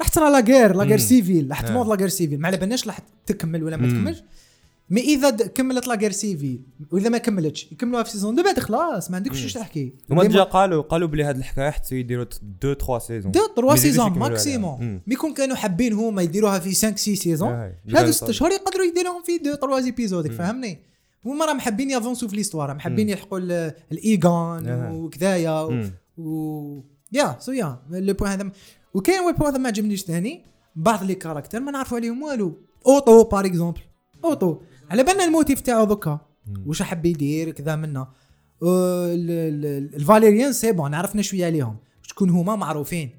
راح 0.00 0.08
تصرى 0.08 0.30
la 0.30 0.40
guerre 0.40 0.76
la 0.76 0.82
guerre 0.84 0.98
مم. 0.98 1.04
civile 1.04 1.46
راح. 1.50 1.60
تموت 1.60 1.86
la 1.86 1.94
guerre 1.94 2.08
civile 2.08 2.40
ما 2.40 2.46
على 2.48 2.56
بالناش 2.56 2.86
راح 2.86 2.98
تكمل 3.26 3.64
ولا 3.64 3.76
ما. 3.76 3.86
تكملش 3.88 4.22
mais 4.90 5.00
إذا 5.00 5.30
كملت 5.30 5.86
la 5.86 5.94
guerre 5.94 6.10
civile 6.10 6.60
وإذا 6.90 7.08
ما 7.08 7.18
كملتش 7.18 7.72
يكملوها 7.72 8.02
في 8.02 8.10
saison 8.10 8.34
deux 8.34 8.42
بعد 8.42 8.58
خلاص 8.58 9.10
ما 9.10 9.16
عندكش 9.16 9.42
واش 9.42 9.52
تحكي 9.52 9.92
هما 10.10 10.22
déjà 10.24 10.42
قالوا 10.42 10.82
قالوا 10.82 11.08
بلي 11.08 11.24
هاد 11.24 11.36
الحكاية 11.36 11.70
حتى 11.70 11.96
يديروا 11.96 12.24
2 12.24 12.74
3 12.74 12.98
saisons 12.98 13.32
دو 13.32 13.40
يزيدوش 13.40 13.78
saison. 13.80 14.18
maximum. 14.18 15.00
mais 15.06 15.16
كون 15.16 15.34
كانوا 15.34 15.56
حابين 15.56 15.92
هما 15.92 16.22
يديروها 16.22 16.58
في 16.58 16.68
5 16.68 16.96
6 16.96 17.14
saisons 17.14 17.48
هادو 17.52 17.74
يبان 17.88 18.12
6 18.12 18.26
صح. 18.26 18.32
شهور 18.32 18.50
يقدروا 18.52 18.84
يديروهم 18.86 19.22
في 19.22 19.38
deux 19.38 19.54
trois 19.54 19.80
épisodes 19.80 20.32
فهمني 20.32 20.78
هما 21.24 21.44
راهم 21.44 21.60
حابين 21.60 21.90
ي 21.90 21.94
avancer 21.94 22.24
و 22.24 22.28
في 22.28 22.36
l'histoire 22.36 22.68
راهم 22.68 22.78
حابين 22.80 23.08
يلحقوا 23.08 23.38
ال- 23.38 23.72
الإيغون 23.92 24.68
آه. 24.68 24.92
وكذايا. 24.92 25.68
و 26.18 26.80
y 27.12 27.36
a 27.40 27.44
ce 27.44 27.52
y 27.52 27.78
a 27.90 27.98
le 27.98 28.14
point 28.14 28.30
هذا 28.30 28.50
وكاين 28.94 29.32
point 29.32 29.50
هذا 29.50 29.58
ما 29.58 29.68
عجبنيش 29.68 30.04
ثاني 30.04 30.44
بعض 30.76 31.04
les 31.04 31.14
caractères 31.14 31.60
ما 31.60 31.72
نعرفوا 31.72 31.98
عليهم 31.98 32.22
والو. 32.22 32.58
اوتو 32.86 33.24
par 33.24 33.46
exemple 33.46 33.80
اوتو 34.24 34.60
على 34.90 35.02
بالنا 35.02 35.24
ال 35.24 35.30
motif 35.30 35.60
تاعو 35.60 35.84
دوكا. 35.84 36.20
واش 36.66 36.82
حب 36.82 37.06
يدير 37.06 37.50
كذا 37.50 37.76
منا. 37.76 38.12
الفاليريان 38.62 40.52
c'est 40.52 40.72
bon 40.72 40.94
عرفنا 40.94 41.22
شوية 41.22 41.46
عليهم. 41.46 41.76
شكون 42.02 42.30
هما 42.30 42.56
معروفين. 42.56 43.10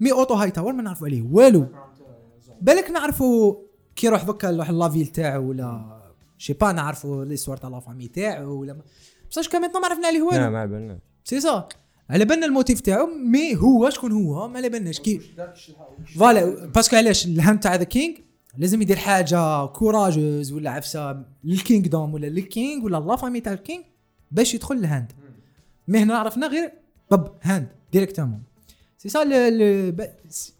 mais 0.00 0.12
اوتو 0.12 0.34
هاي 0.34 0.50
تاور 0.50 0.72
ما 0.72 0.82
نعرفوا 0.82 1.06
عليه. 1.06 1.22
والو. 1.22 1.66
بالك 2.60 2.90
نعرفوا 2.90 3.54
كي 3.96 4.06
يروح 4.06 4.24
دوكا 4.24 4.48
يروح 4.48 4.70
la 4.70 4.80
ville 4.80 5.06
تاعو 5.06 5.48
ولا 5.48 6.00
شي 6.38 6.52
با 6.52 6.72
نعرفوا 6.72 7.24
l'histoire 7.24 7.56
تاع 7.56 7.70
la 7.70 7.80
famille 7.80 8.08
تاعو 8.08 8.60
ولا 8.60 8.82
بصح 9.30 9.46
كان 9.46 9.60
ما 9.60 9.86
عرفنا 9.86 10.06
عليه 10.06 10.22
والو. 10.22 10.36
لا 10.36 10.66
mais 10.66 10.98
c'est 11.24 11.40
ça. 11.40 11.68
على 12.10 12.24
بالنا 12.24 12.46
ال 12.46 12.52
motif 12.52 12.80
تاعو 12.80 13.06
mais 13.06 13.56
هو 13.56 13.90
شكون 13.90 14.12
هو؟ 14.12 14.48
ما 14.48 14.56
على 14.58 14.68
بالناش. 14.68 15.00
كي 15.00 15.20
voilà 16.18 16.66
parce 16.66 16.85
que 16.85 16.96
علاش؟ 16.96 17.26
ال 17.26 17.33
hand 17.33 17.60
تاع 17.60 17.74
the 17.74 17.84
king 17.84 18.16
لازم 18.58 18.82
يدير 18.82 18.96
حاجة 18.96 19.66
courageuse 19.66 20.52
ولا 20.52 20.70
عفسة 20.70 21.24
لل 21.44 21.60
kingdom 21.60 22.14
ولا 22.14 22.26
لل 22.26 22.45
king 22.45 22.84
ولا 22.84 22.96
la 22.96 23.16
famille 23.16 23.40
تاع 23.40 23.52
ال 23.52 23.58
king 23.58 23.84
باش 24.30 24.54
يدخل 24.54 24.74
ال 24.74 24.82
hand 24.82 25.12
mais 25.88 25.98
هنا 25.98 26.18
عرفنا 26.18 26.46
غير 26.46 26.72
طب 27.10 27.32
hand 27.42 27.68
directement. 27.92 28.42
c'est 28.98 29.08
ça 29.08 29.24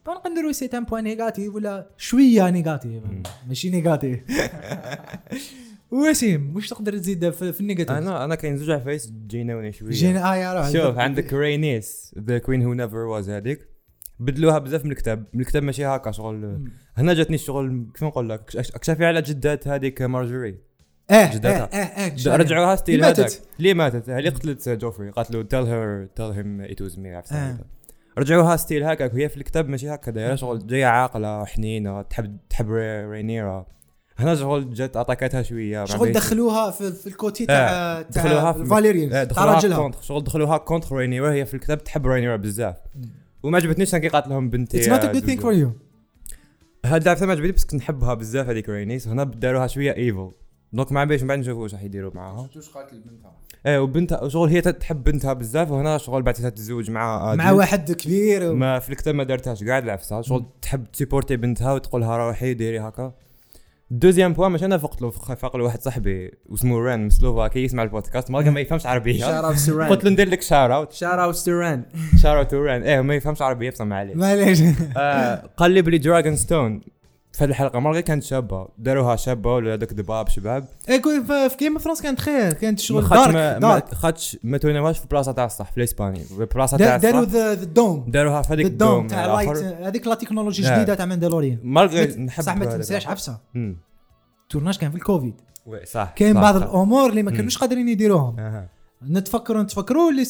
ben 0.06 0.12
نقدر 0.14 0.30
نديرو 0.30 0.52
c'est 0.52 0.66
un 0.74 0.84
point 0.84 1.04
négatif 1.04 1.54
ولا 1.54 1.86
شوية 1.96 2.50
négatif 2.50 3.02
ماشي 3.48 3.70
négatif 3.70 4.20
وسيم 5.90 6.56
واش 6.56 6.68
تقدر 6.68 6.98
تزيد 6.98 7.30
في, 7.30 7.52
في 7.52 7.60
ال 7.60 7.65
négatif 7.65 7.96
أنا 7.96 8.24
أنا 8.24 8.34
كاين 8.34 8.56
زوج 8.56 8.70
عفايس 8.70 9.12
جيناوني 9.26 9.72
شوية. 9.72 9.90
جينا 9.90 10.32
آه 10.32 10.36
يا 10.36 10.54
روح 10.54 10.70
شوف 10.70 10.98
عندك 10.98 11.32
رينيس 11.32 12.14
the 12.18 12.38
queen 12.38 12.62
who 12.62 12.74
never 12.74 12.96
was 12.96 13.30
هذيك 13.30 13.68
بدلوها 14.18 14.58
بزاف 14.58 14.84
من 14.84 14.90
الكتاب. 14.90 15.24
من 15.34 15.40
الكتاب 15.40 15.62
ماشي 15.62 15.84
هكا 15.86 16.10
شغل. 16.10 16.64
هنا 16.96 17.14
جاتني 17.14 17.34
الشغل 17.34 17.86
كيف 17.94 18.04
نقول 18.04 18.28
لك؟ 18.28 18.56
اكشفي 18.56 19.04
على 19.04 19.22
جدات 19.22 19.68
هذيك 19.68 20.02
مارجوري. 20.02 20.58
آه 21.10 21.34
جداتها. 21.34 21.68
آه 21.72 22.30
آه 22.32 22.36
رجعوها 22.36 22.76
ستيل. 22.76 23.04
هذاك. 23.04 23.30
ليه 23.58 23.74
ماتت؟ 23.74 24.08
اللي 24.08 24.28
قتلت 24.28 24.68
جوفري. 24.68 25.10
قالت 25.10 25.30
tell 25.54 26.34
him 26.36 26.72
it 26.72 26.84
was 26.84 26.96
me 26.98 27.06
عرفت؟ 27.06 27.32
آه. 27.32 27.58
رجعوها 28.18 28.56
ستيل 28.56 28.84
هكاك. 28.84 29.14
وهي 29.14 29.28
في 29.28 29.36
الكتاب 29.36 29.68
ماشي 29.68 29.88
هكا 29.88 30.10
دايره 30.10 30.34
شغل 30.34 30.66
جاية 30.66 30.86
عاقلة 30.86 31.44
حنينة 31.44 32.02
تحب 32.02 32.36
تحب 32.50 32.70
ري- 32.70 33.06
رينيرا. 33.06 33.66
هنا 34.20 34.34
شغل 34.34 34.74
جات 34.74 34.96
اتاكاتها 34.96 35.42
شوية 35.42 35.84
شغل 35.84 36.12
دخلوها 36.12 36.70
في, 36.70 36.92
في 36.92 37.06
الكوتي 37.06 37.46
تاع 37.46 37.70
آه، 37.70 38.02
تاع 38.02 38.22
دخلوها 38.24 38.52
في 38.52 38.64
فاليريان 38.64 39.12
آه، 39.12 39.12
تاع 39.12 39.24
دخلوها 39.24 39.54
راجلها. 39.54 39.90
شغل 40.00 40.24
دخلوها 40.24 40.56
contre 40.56 40.96
رينيرا 40.96 41.32
هي 41.32 41.46
في 41.46 41.54
الكتاب 41.54 41.84
تحب 41.84 42.06
رينيرا 42.06 42.36
بزاف. 42.36 42.76
وما 43.42 43.56
عجبتنيش 43.56 43.94
كي 43.94 44.08
قالت 44.08 44.28
لهم 44.28 44.50
بنتي 44.50 44.78
it's 44.78 44.88
not 44.88 45.04
a 45.04 45.08
آه، 45.08 45.12
good 45.12 45.24
thing. 45.24 45.40
for 45.40 45.52
you 45.52 45.72
هاد 46.84 47.02
العفسه 47.02 47.26
ما 47.26 47.32
عجبتني 47.32 47.52
بس 47.52 47.64
كنت 47.64 47.74
نحبها 47.74 48.14
بزاف 48.14 48.48
هذيك 48.48 48.68
رينيس 48.68 49.08
هنا 49.08 49.24
داروها 49.24 49.66
شوية 49.66 49.96
evil 49.96 50.30
donc 50.72 50.92
ما 50.92 51.00
عباليش 51.00 51.22
من 51.22 51.28
بعد 51.28 51.38
نشوفوا 51.38 51.62
واش 51.62 51.74
راح 51.74 51.82
يديروا 51.82 52.10
معاها. 52.14 52.42
شفتوش 52.46 52.68
قاتل 52.68 53.00
بنتها؟ 53.00 53.32
إيه 53.66 53.78
وبنتها 53.78 54.28
شغل 54.28 54.48
هي 54.48 54.60
تحب 54.60 55.04
بنتها 55.04 55.32
بزاف 55.32 55.70
وهنا 55.70 55.98
شغل 55.98 56.22
بعد 56.22 56.34
تتزوج 56.34 56.90
مع 56.90 57.34
مع 57.34 57.50
واحد 57.52 57.92
كبير 57.92 58.50
و... 58.50 58.54
ما 58.54 58.78
في 58.78 58.90
الكتاب 58.90 59.14
ما 59.14 59.24
دارتهاش 59.24 59.64
قاعد 59.64 59.84
العفسه 59.84 60.20
شغل 60.22 60.44
تحب 60.62 60.84
ت 60.92 60.97
supporter 60.97 61.36
بنتها 61.36 61.72
وتقولها 61.72 62.16
روحي 62.16 62.54
ديري 62.54 62.80
هكا. 62.80 63.12
deuxième 63.90 64.32
point 64.32 64.52
مش 64.52 64.64
أنا 64.64 64.78
فقت 64.78 65.02
له 65.02 65.10
فاق 65.10 65.56
له 65.56 65.64
واحد 65.64 65.82
صاحبي 65.82 66.30
واسمه 66.46 66.78
ران 66.78 67.00
من 67.02 67.10
سلوفاكي 67.10 67.64
يسمع 67.64 67.82
البودكاست. 67.82 68.30
ما 68.30 68.50
ما 68.50 68.60
يفهمش 68.60 68.86
عربية. 68.86 69.20
shout 69.20 69.46
out 69.48 69.70
قلت 69.90 70.04
له 70.04 70.10
ندير 70.10 70.28
لك 70.28 70.42
shout 70.42 70.74
out 70.74 70.92
shout 70.92 71.24
out 71.24 71.34
سيران 71.34 71.84
شار 72.22 72.38
اوت 72.38 72.54
ران 72.54 72.82
إيه 72.82 73.00
ما 73.00 73.14
يفهمش 73.14 73.42
عربية 73.42 73.70
بصح 73.70 73.84
ما 73.84 73.96
عليه 73.96 74.14
معليش. 74.14 74.60
آه، 74.96 75.50
قال 75.56 75.70
لي 75.70 75.82
بلي 75.82 75.98
دراجون 75.98 76.36
ستون 76.36 76.80
في 77.32 77.44
هذه 77.44 77.50
الحلقة 77.50 77.80
ما 77.80 78.00
كانت 78.00 78.22
شابة 78.22 78.68
داروها 78.78 79.16
شابة 79.16 79.54
ولا 79.54 79.74
هذاك 79.74 79.92
دباب 79.92 80.28
شباب 80.28 80.64
كو- 81.02 81.48
في 81.48 81.56
جيم 81.58 81.72
اوف 81.72 81.82
ثرونز 81.82 82.00
كانت 82.00 82.20
خير 82.20 82.52
كانت 82.52 82.78
شغل 82.78 83.08
دارك 83.08 83.34
ما- 83.34 83.58
دارك 83.58 83.94
خاطش 83.94 84.38
ما 84.42 84.58
توناوهاش 84.58 84.98
في 84.98 85.06
بلاصة 85.10 85.32
تاع 85.32 85.44
الصح 85.44 85.70
في 85.72 85.78
الاسباني 85.78 86.20
في 86.20 86.46
بلاصة 86.54 86.76
تاع 86.76 86.96
داروا 86.96 87.20
الصح 87.20 87.32
ذا 87.32 87.54
دوم 87.54 88.04
داروها 88.08 88.42
في 88.42 88.52
هذيك 88.52 88.66
الدوم 88.66 89.06
تاع. 89.06 89.26
لايت 89.26 89.48
هذيك 89.58 90.06
لا 90.06 90.14
تكنولوجي. 90.14 90.62
جديدة 90.62 90.94
تاع 90.94 91.06
ماندالوريان 91.06 91.58
مالغري 91.62 92.14
نحب 92.16 92.42
صح 92.42 92.56
ما. 92.56 92.64
تنساش 92.64 93.06
عفسة. 93.06 93.38
التورناج 94.42 94.76
كان 94.78 94.90
في 94.90 94.96
الكوفيد 94.96 95.34
وي، 95.66 95.86
صح 95.86 96.12
كاين 96.16 96.34
بعض. 96.34 96.56
الأمور 96.56 97.10
اللي 97.10 97.22
ما. 97.22 97.30
كانوش 97.30 97.58
قادرين 97.58 97.88
يديروهم. 97.88 98.66
نتفكروا 99.08 99.62
نتفكروا 99.62 100.10
اللي 100.10 100.22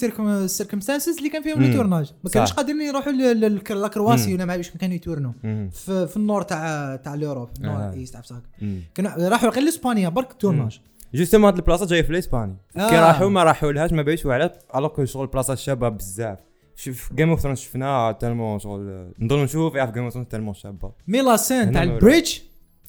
ال 0.45 0.50
circumstances 0.50 1.17
اللي 1.17 1.29
كان 1.29 1.43
فيهم 1.43 1.59
مم. 1.59 1.65
ال 1.65 1.70
tournage 1.70 2.13
ما 2.25 2.31
كانوش. 2.31 2.53
قادرين 2.53 2.81
يروحوا 2.81 3.13
ل- 3.13 3.41
ل- 3.41 3.81
la 3.81 3.91
Croatie 3.91 4.29
مم. 4.29 4.35
ولا 4.35 4.45
ما 4.45 4.53
عرفش 4.53 4.71
كانوا 4.71 4.95
ي 4.97 5.00
tourner 5.00 5.26
وا. 5.26 5.33
في, 5.73 6.07
في 6.07 6.17
ال 6.17 6.22
nord 6.22 6.43
تاع 6.43 6.97
تاع 6.97 7.15
ال 7.15 7.20
Europe 7.20 7.49
ال 7.59 7.62
nord 7.62 7.77
آه. 7.77 7.93
est 7.93 8.17
مم. 8.63 8.81
كانوا 8.95 9.29
راحوا 9.29 9.49
غير 9.51 9.65
لإسبانيا 9.65 10.09
برك 10.09 10.31
ال 10.31 10.36
tournage 10.36 10.81
justement 11.15 11.47
هاد 11.51 11.57
البلاصة 11.59 11.87
جاية 11.87 12.03
في 12.03 12.11
الاسباني 12.11 12.57
آه. 12.77 12.91
كي 12.91 12.97
راحوا 12.97 13.29
ما 13.29 13.45
راحوا 13.45 13.73
لهاش 13.73 13.93
ما 13.93 14.03
بايش 14.03 14.27
على 14.27 14.51
الوغ 14.77 15.05
شغل 15.05 15.27
بلاصه 15.27 15.55
شابه 15.55 15.89
بزاف 15.89 16.39
شوف 16.77 17.13
جيم 17.13 17.31
اوف 17.31 17.41
ثرونز 17.41 17.59
شفناها 17.59 18.13
tellement 18.13 18.59
شغل 18.59 19.13
نضل 19.19 19.39
نشوف 19.43 19.73
في 19.73 19.93
جيم 19.95 20.05
اوف 20.05 20.13
ثرونز 20.13 20.29
tellement 20.29 20.55
شابه 20.55 20.93
mais 21.09 21.21
la 21.23 21.37
scène 21.37 21.73
تاع 21.73 21.83
ال 21.83 21.91
bridge 21.91 22.39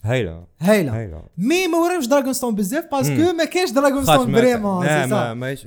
هايله 0.03 0.45
هايله 0.59 1.23
mais 1.37 1.67
ما 1.67 1.77
وراهمش 1.77 2.07
دراغون 2.07 2.33
ستون 2.33 2.55
بزاف 2.55 2.85
parce 2.91 3.14
que. 3.14 3.33
ما 3.33 3.45
كاينش 3.45 3.71
دراغون 3.71 4.03
ستون 4.03 4.35
vraiment 4.35 4.85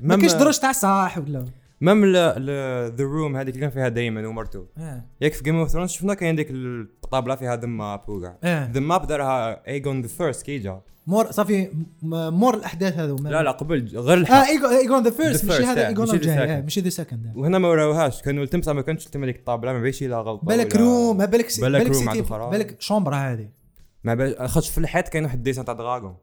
ما 0.02 0.16
كاينش 0.16 0.32
دروج 0.32 0.58
تاع 0.58 0.72
صح 0.72 1.18
ولا 1.18 1.44
ميم 1.80 2.12
ذا 2.12 2.94
روم 3.00 3.36
هذيك 3.36 3.54
اللي 3.54 3.60
كان 3.60 3.70
فيها 3.70 3.88
دايما 3.88 4.28
ومرته 4.28 4.66
آه 4.78 5.04
ياك 5.20 5.32
في 5.32 5.42
جيم 5.42 5.56
اوف 5.56 5.68
ثرونز 5.68 5.90
شفنا 5.90 6.14
كاين 6.14 6.36
ديك 6.36 6.48
الطابله 6.50 7.34
فيها 7.34 7.56
ذا 7.56 7.66
ماب 7.66 8.08
وكاع 8.08 8.38
آه 8.44 8.70
ذا 8.72 8.80
ماب 8.80 9.06
دارها 9.06 9.66
ايجون 9.68 10.00
ذا 10.00 10.08
فيرست 10.08 10.42
كي 10.42 10.58
جا 10.58 10.80
مور 11.06 11.30
صافي 11.30 11.70
مور 12.02 12.54
الاحداث 12.54 12.98
هذو 12.98 13.16
لا 13.16 13.42
لا 13.42 13.50
قبل 13.50 13.88
غير 13.94 14.18
آه 14.18 14.20
الحق 14.20 14.46
ايجون 14.46 14.70
ايجون 14.70 15.02
ذا 15.02 15.10
فيرست 15.10 15.44
ماشي 15.44 15.64
هذا 15.64 15.88
ايجون 15.88 16.10
الجاي. 16.10 16.62
ماشي 16.62 16.80
ذا 16.80 16.88
سكند 16.88 17.32
وهنا 17.36 17.58
ما 17.58 17.68
وراوهاش 17.68 18.22
كانوا 18.22 18.44
التمسا 18.44 18.72
ما 18.72 18.82
كانش 18.82 19.04
تم 19.04 19.22
هذيك 19.24 19.36
الطابله 19.36 19.72
ما 19.72 19.80
بيش 19.80 20.02
لا 20.02 20.20
غلطه 20.20 20.46
بالك 20.46 20.76
روم 20.76 21.18
بالك 21.18 21.30
بالك 21.30 21.92
سيتي. 21.92 22.22
بالك 22.50 22.76
شومبرا 22.80 23.16
هذه 23.16 23.63
ما 24.04 24.46
خاطش 24.46 24.70
في 24.70 24.78
الحيط 24.78 25.08
كاين 25.08 25.24
واحد 25.24 25.38
الديسان 25.38 25.64
تاع 25.64 25.74
دراغون. 25.74 26.16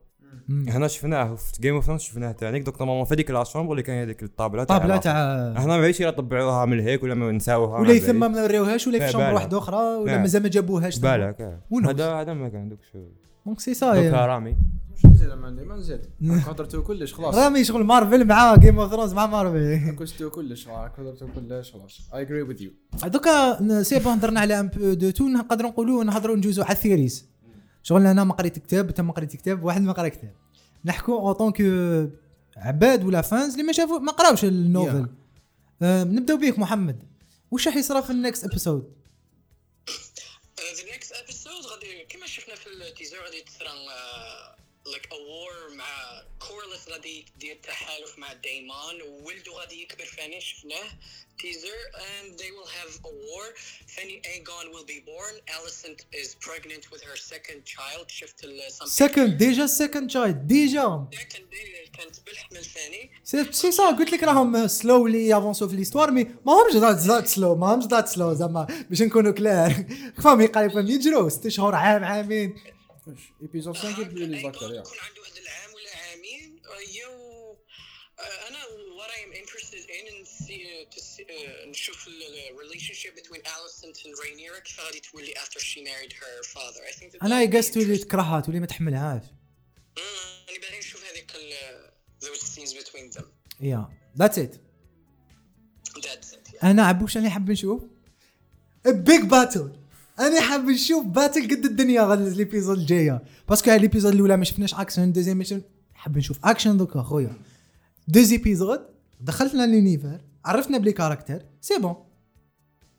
هنا 0.49 0.87
شفناه 0.87 1.35
في 1.35 1.61
جيم 1.61 1.75
اوف 1.75 1.85
ثرونز 1.85 2.01
شفناه 2.01 2.31
تانيك 2.31 2.63
دوك 2.63 2.81
نورمالمون 2.81 3.05
في 3.05 3.13
هذيك 3.13 3.31
لا 3.31 3.43
شومبر 3.43 3.71
اللي 3.71 3.83
كاين 3.83 4.01
هذيك 4.01 4.23
الطابلة 4.23 4.63
تاع 4.63 4.77
طابلة 4.77 4.95
العلاقة. 4.95 5.53
تاع 5.53 5.63
هنا 5.63 5.77
ما 5.77 5.81
بيش 5.81 5.99
يطبعوها 5.99 6.65
من 6.65 6.79
هيك 6.79 7.03
ولا 7.03 7.13
ما 7.13 7.31
نساوها 7.31 7.79
ولا 7.79 7.91
يثم 7.91 8.15
ما 8.15 8.27
نوريوهاش 8.27 8.87
ولا 8.87 8.97
لا، 8.97 9.05
في 9.05 9.11
شومبر. 9.11 9.33
واحدة 9.33 9.57
أخرى 9.57 9.77
ولا 9.77 10.11
لا. 10.11 10.17
مازال 10.17 10.43
ما 10.43 10.49
جابوهاش. 10.49 10.99
بالك. 10.99 11.59
هذا 11.85 12.13
هذا 12.13 12.33
ما 12.33 12.49
كان 12.49 12.69
دوك 12.69 12.79
شو. 12.91 12.99
دونك 13.45 13.59
سي 13.59 13.71
دوك 13.71 13.79
سا 13.79 14.25
رامي. 14.25 14.57
شو 15.01 15.07
نزيد 15.07 15.29
ما 15.29 15.47
عندي؟ 15.47 15.63
ما 15.63 15.75
نزيد. 15.75 16.01
قدرتو 16.47 16.83
كلش 16.83 17.13
خلاص. 17.13 17.35
رامي 17.35 17.63
شغل 17.63 17.83
مارفل 17.83 18.27
مع 18.27 18.55
جيم 18.55 18.79
اوف 18.79 18.91
ثرونز 18.91 19.13
مع 19.13 19.25
مارفل 19.25 19.95
كنتو 19.95 20.29
كلش 20.29 20.67
قدرتو 20.67 21.27
كلش 21.35 21.71
خلاص. 21.71 22.09
اي 22.13 22.21
اجري 22.21 22.41
وذ 22.41 22.61
يو 22.61 22.71
دوكا 23.05 23.83
سي 23.83 23.99
بون 23.99 24.13
هضرنا 24.13 24.39
على 24.39 24.59
ان 24.59 24.67
بو 24.67 24.93
دو 24.93 25.09
تو 25.09 25.27
نقدروا 25.27 25.69
نقولوا 25.69 26.03
نهضروا 26.03 26.35
نجوزوا 26.35 26.65
على 26.65 26.73
الثيريز 26.73 27.30
شغل 27.83 28.05
أنا 28.07 28.23
ما 28.23 28.33
قريت 28.33 28.59
كتاب 28.59 28.87
انت 28.87 29.01
ما 29.01 29.13
قريت 29.13 29.35
كتاب 29.35 29.63
واحد 29.63 29.81
ما 29.81 29.93
قرا 29.93 30.07
كتاب. 30.07 30.33
نحكوا 30.85 31.19
en 31.19 31.33
tant 31.33 31.49
que 31.49 31.61
عباد 32.57 33.03
ولا 33.05 33.21
fans 33.21 33.51
اللي 33.51 33.63
ما 33.63 33.73
شافوا 33.73 33.99
ما 33.99 34.11
قراوش 34.11 34.45
ال 34.45 34.55
novel 34.55 35.07
آه، 35.81 36.03
نبداو 36.03 36.37
بيك 36.37 36.59
محمد. 36.59 37.03
وش 37.51 37.67
راح 37.67 37.75
يصرى 37.75 38.03
في 38.03 38.09
ال 38.09 38.16
next 38.16 38.45
episode 38.45 38.93
the 40.77 40.91
next 40.91 41.11
episode 41.11 41.65
غادي 41.65 42.05
كما 42.09 42.25
شفنا 42.25 42.55
في 42.55 42.67
ال 42.67 42.74
teaser 42.74 43.17
غادي 43.25 43.41
تصرى 43.41 43.69
like 44.85 45.07
a 45.11 45.15
war 45.15 45.75
مع 45.75 46.21
كورلس 46.39 46.89
غادي 46.89 47.25
يدير 47.35 47.57
تحالف 47.63 48.17
مع 48.17 48.33
دايمون 48.33 49.01
وولده 49.01 49.51
غادي 49.51 49.81
يكبر 49.81 50.05
ثاني 50.05 50.41
شفناه 50.41 50.89
teaser 51.39 51.79
and 52.11 52.37
they 52.39 52.51
will 52.55 52.69
have 52.79 52.93
a 53.05 53.13
war. 53.25 53.45
ثاني 53.95 54.21
Aegon 54.21 54.65
will 54.73 54.87
be 54.93 54.99
born. 55.11 55.35
Alicent 55.55 55.99
is 56.21 56.29
pregnant 56.47 56.83
with 56.91 57.01
her 57.01 57.17
second 57.31 57.59
child. 57.65 58.07
شفت 58.07 58.43
ال 58.43 58.61
second 58.87 59.37
déjà 59.37 59.65
second 59.65 60.09
child 60.09 60.47
déjà 60.47 61.07
كانت 61.93 62.19
بالحمل 62.25 62.65
ثاني 62.65 63.11
سي 63.23 63.53
سي 63.53 63.71
سا 63.71 63.87
قلت 63.87 64.11
لك 64.11 64.23
راهم 64.23 64.67
slowly 64.67 65.27
ي 65.27 65.32
avancer 65.32 65.63
و 65.63 65.67
في 65.67 65.75
l'histoire 65.75 66.11
mais 66.11 66.23
ما 66.45 66.53
همش 66.53 66.75
that 66.75 67.27
slow 67.27 67.55
ما 67.55 67.73
همش 67.73 67.85
that 67.85 68.07
slow 68.07 68.33
زعما 68.33 68.85
باش 68.89 69.01
نكونوا 69.01 69.31
clairs 69.31 69.85
فهم 70.23 70.47
قريب 70.47 70.71
فهم 70.71 70.87
يجروا 70.87 71.29
ست 71.29 71.47
شهور 71.47 71.75
عام 71.75 72.03
عامين. 72.03 72.80
épisode 73.41 73.77
5 73.77 74.01
يبدو 74.01 74.25
لي 74.25 74.43
ذاكر 74.43 74.73
يا 74.73 74.79
يكون 74.79 74.97
عنده 74.99 75.21
هذا 75.21 75.41
yo 76.81 77.09
uh, 78.17 78.47
أنا 78.47 78.59
what 78.97 79.09
I 79.17 79.19
am 79.27 79.33
interested 79.41 79.83
in 79.97 80.03
and 80.13 80.27
see, 80.27 80.61
uh, 80.63 80.93
to 80.93 80.99
see, 80.99 81.23
uh, 81.23 81.67
نشوف 81.67 82.07
ال 82.07 82.23
relationship 82.57 83.15
between 83.15 83.41
Alicent 83.41 83.97
and 84.05 84.13
Rhaenyra 84.19 84.63
كيف 84.63 84.79
غادي 84.79 84.99
تولي 84.99 85.33
after 85.33 85.59
she 85.59 85.79
married 85.83 86.13
her 86.13 86.43
father 86.53 86.81
I 86.93 86.99
think 86.99 87.23
أنا 87.23 87.45
be 87.45 87.55
يقص 87.55 87.71
تولي. 87.71 87.97
تكرهها 87.97 88.39
تولي 88.41 88.59
ما 88.59 88.65
تحملهاش 88.65 89.23
أنا 90.49 90.59
باغي 90.61 90.79
نشوف 90.79 91.05
هذيك 91.11 91.31
ال- 91.35 91.91
those 92.25 92.41
scenes 92.41 92.73
between 92.73 93.17
them 93.19 93.25
yeah 93.61 93.89
that's 94.17 94.37
it 94.39 94.55
that's 95.97 96.33
it 96.33 96.51
yeah. 96.51 96.63
أنا 96.63 96.85
عبوش 96.85 97.17
أنا 97.17 97.29
حاب 97.29 97.51
نشوف 97.51 97.83
big 98.85 99.21
battle 99.21 99.80
أنا 100.21 100.41
حاب 100.41 100.69
نشوف 100.69 101.05
battle 101.05 101.43
قد 101.43 101.65
الدنيا 101.65 102.03
غادي 102.03 102.23
ال 102.27 102.33
épisode 102.33 102.77
الجاية. 102.77 103.21
parce 103.49 103.63
que 103.63 103.71
هاد 103.71 103.79
ال 103.79 103.83
épisode 103.83 104.13
الأولى 104.13 104.37
ما 104.37 104.43
شفناش 104.43 104.73
action 104.73 105.11
deuxième 105.11 105.37
mission 105.37 105.61
حاب 105.93 106.17
نشوف. 106.17 106.39
أكشن 106.45 106.77
دوكا 106.77 107.01
خويا. 107.01 107.33
deux 108.07 108.31
épisodes 108.31 108.79
دخلتنا 109.21 109.65
l'univers 109.67 110.21
عرفنا 110.45 110.77
بلي 110.77 110.91
characters. 110.91 111.41
c'est 111.61 111.79
bon. 111.79 111.95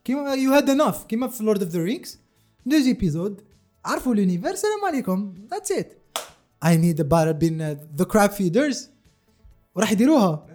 كيما 0.05 0.35
you 0.35 0.53
had 0.53 0.71
enough 0.71 1.05
كيما 1.05 1.29
في 1.29 1.45
Lord 1.45 1.62
of 1.62 1.73
the 1.73 1.83
Rings 1.83 2.19
deux 2.67 2.87
épisodes 2.87 3.41
عرفوا 3.85 4.15
l'univers 4.15 4.51
السلام 4.51 4.85
عليكم. 4.87 5.35
that's 5.51 5.73
it 5.73 5.93
I 6.65 6.77
need 6.77 7.03
battle 7.03 7.35
بين 7.35 7.63
the 7.97 8.05
Crab 8.05 8.31
Feeders 8.31 8.88
وراح 9.75 9.93
يديروها. 9.93 10.47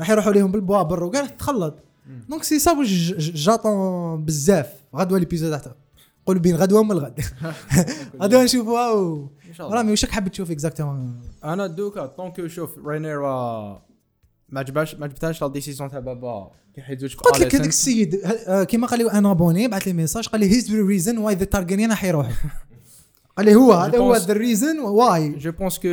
راح 0.00 0.10
يروحوا 0.10 0.32
لهم 0.32 0.50
بال 0.52 0.62
boat 0.62 0.82
بال 0.82 0.95
dragon 0.95 1.36
تخلط 1.36 1.78
donc 2.28 2.42
c'est 2.42 2.58
ça 2.58 2.72
واش 2.72 2.88
ج- 2.88 3.14
ج- 3.16 3.34
جاطون 3.34 4.24
بزاف. 4.24 4.72
غدوة 4.94 5.18
l'épisode 5.18 5.60
تاع 5.60 5.74
قولوا 6.26 6.42
بين 6.42 6.56
غدوة 6.56 6.82
من 6.82 6.92
الغد. 6.92 7.20
غدوة 8.22 8.44
نشوفوها 8.44 8.90
و 8.92 9.28
إن 9.48 9.54
شاء 9.54 9.66
الله. 9.66 9.78
رامي 9.78 9.90
واش 9.90 10.04
راك 10.04 10.12
حاب 10.14 10.28
تشوف 10.28 10.50
exactement 10.50 11.20
أنا 11.44 11.66
دوكا 11.66 12.06
tant 12.06 12.30
que 12.30 12.48
شوف 12.48 12.70
رينيرا 12.86 13.82
ما 14.48 14.60
عجباش 14.60 14.94
ما 14.94 15.04
عجبتهاش 15.04 15.42
la 15.42 15.48
décision 15.48 15.90
تاع 15.90 15.98
بابا. 16.00 16.50
كي 16.74 16.82
حيدوش 16.82 17.14
في 17.14 17.18
قلت 17.20 17.40
لك. 17.40 17.54
هذاك 17.54 17.68
السيد 17.68 18.14
آه، 18.46 18.64
كيما 18.64 18.86
قال 18.86 18.98
لي 18.98 19.10
أنا 19.12 19.30
abonné 19.30 19.68
بعث 19.68 19.82
لي 19.86 19.92
message 19.92 20.28
قال 20.28 20.40
لي 20.40 20.50
he's 20.50 20.70
the 20.72 20.82
reason 20.86 21.18
why 21.18 21.34
the 21.34 21.44
Targaryen 21.44 21.94
حيروح 21.94 22.44
قال 23.36 23.46
لي 23.46 23.54
هو 23.54 23.72
هذا 23.72 23.98
هو 23.98 24.16
ذا 24.16 24.32
ريزن 24.34 24.78
واي 24.78 25.28
جو 25.28 25.52
بونس 25.52 25.78
كو 25.78 25.88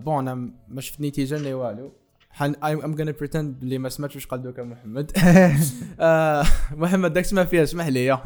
بون 0.00 0.28
أنا 0.28 0.50
ما 0.68 0.80
شفت 0.80 1.00
نتيجة 1.00 1.36
لا 1.38 1.54
والو. 1.54 1.92
حن 2.40 2.54
I'm 2.64 2.94
gonna 2.94 3.10
pretend 3.10 3.60
بلي 3.60 3.78
ما 3.78 3.88
سمعتش 3.88 4.14
واش 4.16 4.26
قال 4.26 4.42
دوكا 4.42 4.62
محمد. 4.62 5.12
آه، 6.00 6.44
محمد 6.72 7.12
داك 7.12 7.32
ما 7.32 7.44
فيها 7.44 7.62
اسمح 7.62 7.86
لي 7.86 8.18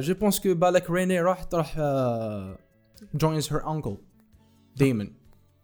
je 0.00 0.14
pense 0.14 0.40
que 0.40 0.54
بالك 0.54 0.90
ريني 0.90 1.20
راح 1.20 1.42
تروح 1.44 1.74
joins 3.14 3.52
her 3.52 3.70
uncle 3.70 3.96
Daemon 4.76 5.10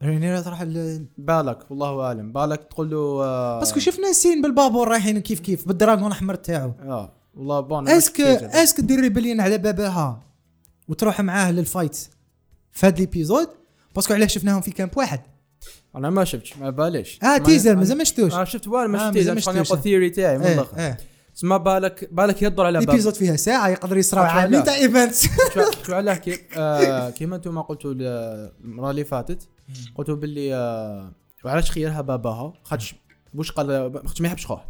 رينيرا 0.03 0.41
تروح 0.41 0.61
ال- 0.61 1.07
بالك 1.19 1.71
والله 1.71 2.01
أعلم. 2.07 2.33
بالك 2.33 2.65
تقول 2.65 2.91
له 2.91 2.97
آه، 3.25 3.59
parce 3.59 3.72
que 3.73 3.81
شفنا 3.81 4.13
scène 4.13 4.43
بالبابور 4.43 4.89
رايحين 4.89 5.19
كيف 5.19 5.41
كيف 5.41 5.69
بال 5.69 5.78
dragon 5.78 6.07
الأحمر 6.07 6.35
تاعو. 6.35 6.73
آه 6.83 7.13
والله 7.35 7.61
bon 7.61 7.89
est-ce 7.89 8.10
que 8.10 8.21
est-ce 8.21 8.61
que 8.61 8.81
دير 8.81 9.01
rébellion 9.01 9.41
على 9.41 9.59
باباها 9.59 10.23
وتروح 10.89 11.21
معاه 11.21 11.53
لل 11.53 11.65
fight 11.65 11.97
في 12.73 12.87
هذا 12.87 12.97
ال 12.99 13.04
épisode؟ 13.04 13.49
parce 13.95 14.07
que 14.07 14.15
علاه 14.15 14.27
شفناهم 14.27 14.61
في 14.61 14.71
camp 14.71 14.91
واحد؟ 14.99 15.21
أنا 15.97 16.11
ما 16.11 16.25
شفتش 16.25 16.57
ما 16.57 16.71
باليش 16.71 17.19
آه 17.23 17.39
teaser 17.39 17.77
مازال 17.77 17.99
ما 17.99 18.05
شفتوش 18.05 18.35
أنا 18.35 18.45
شفت 18.45 18.69
والو 18.69 18.89
ما 18.89 18.99
شفت 18.99 19.07
ما 19.07 19.13
teaser 19.13 19.39
شفتوش. 19.39 19.57
نقول 19.71 19.79
theory 19.83 20.11
تاعي 20.11 20.39
من 20.39 20.45
الآخر 20.47 20.95
تسمى 21.35 21.59
بالك 21.59 22.09
بالك 22.13 22.43
يضر 22.43 22.67
على 22.67 22.79
باب 22.79 22.89
ال 22.89 22.92
épisode 22.92 23.15
فيها 23.15 23.37
ساعه 23.37 23.69
يقدر 23.69 24.03
عامين 24.19 24.55
علاه؟ 24.55 24.61
تاع 24.65 24.75
events 24.75 25.27
شو- 25.87 25.95
علاه 25.95 26.15
كي 26.15 26.39
آه 26.57 27.11
كيما 27.11 27.37
أنتم 27.37 27.61
قلتوا 27.63 27.93
المره 28.65 28.91
اللي 28.91 29.05
فاتت 29.05 29.49
قلتوا 29.95 30.17
باللي 30.17 30.55
آه 30.55 31.13
وعلاش 31.45 31.71
خيرها 31.71 32.01
باباها 32.01 32.53
خاطش 32.65 32.95
واش 33.35 33.51
قال 33.53 33.93
خاطش 34.07 34.21
ما 34.21 34.27
يحبش 34.29 34.47
خوه 34.47 34.65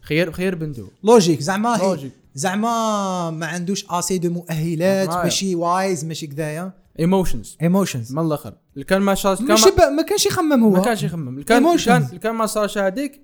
خير 0.00 0.32
خير 0.32 0.54
بنته 0.54 0.90
logique 1.04 1.40
زعما 1.40 1.76
logique. 1.82 2.12
زعما 2.34 3.30
ما 3.30 3.46
عندوش 3.46 3.84
assez 3.90 4.18
de 4.18 4.30
مؤهلات. 4.30 5.08
ماشي 5.10 5.54
wise 5.54 6.04
ماشي 6.04 6.26
كذايا 6.26 6.72
emotions 7.00 7.56
emotions 7.62 8.12
من 8.12 8.26
الآخر. 8.26 8.54
اللي 8.74 8.84
كان 8.84 9.02
ما 9.02 9.14
شاء 9.14 9.34
كان 9.34 9.96
ما, 9.96 10.02
كانش 10.02 10.26
يخمم 10.26 10.64
هو. 10.64 10.70
ما 10.70 10.84
كانش 10.84 11.02
يخمم 11.02 11.28
اللي 11.28 11.44
كان 11.44 11.66
اللي. 11.66 12.18
كان 12.18 12.34
ما 12.34 12.46
صارش 12.46 12.78
هذيك 12.78 13.22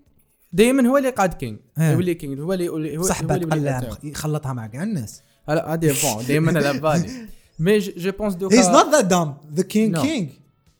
Daemon 0.52 0.88
هو 0.88 0.98
اللي 0.98 1.10
قاعد 1.10 1.34
king 1.34 1.58
إيه. 1.78 2.12
king 2.12 2.40
هو 2.40 2.52
اللي 2.52 2.64
يولي 2.64 2.96
هو 2.96 3.02
هو 3.02 3.08
اللي 3.30 3.46
قال 3.46 3.68
قاعد. 3.68 4.04
يخلطها 4.04 4.52
مع 4.52 4.66
كاع 4.66 4.82
الناس. 4.82 5.22
هلا 5.48 5.74
هذه 5.74 5.94
bon 6.02 6.26
Daemon 6.26 6.58
على 6.58 6.80
بالي. 6.80 7.10
مي 7.58 7.78
جو 7.78 8.12
بونس 8.12 8.34
دوكا 8.34 8.58
هيز 8.58 8.68
نوت 8.68 8.86
ذات 8.92 9.04
دام 9.04 9.36
ذا 9.54 9.62
كينج. 9.62 9.98
كينج 9.98 10.28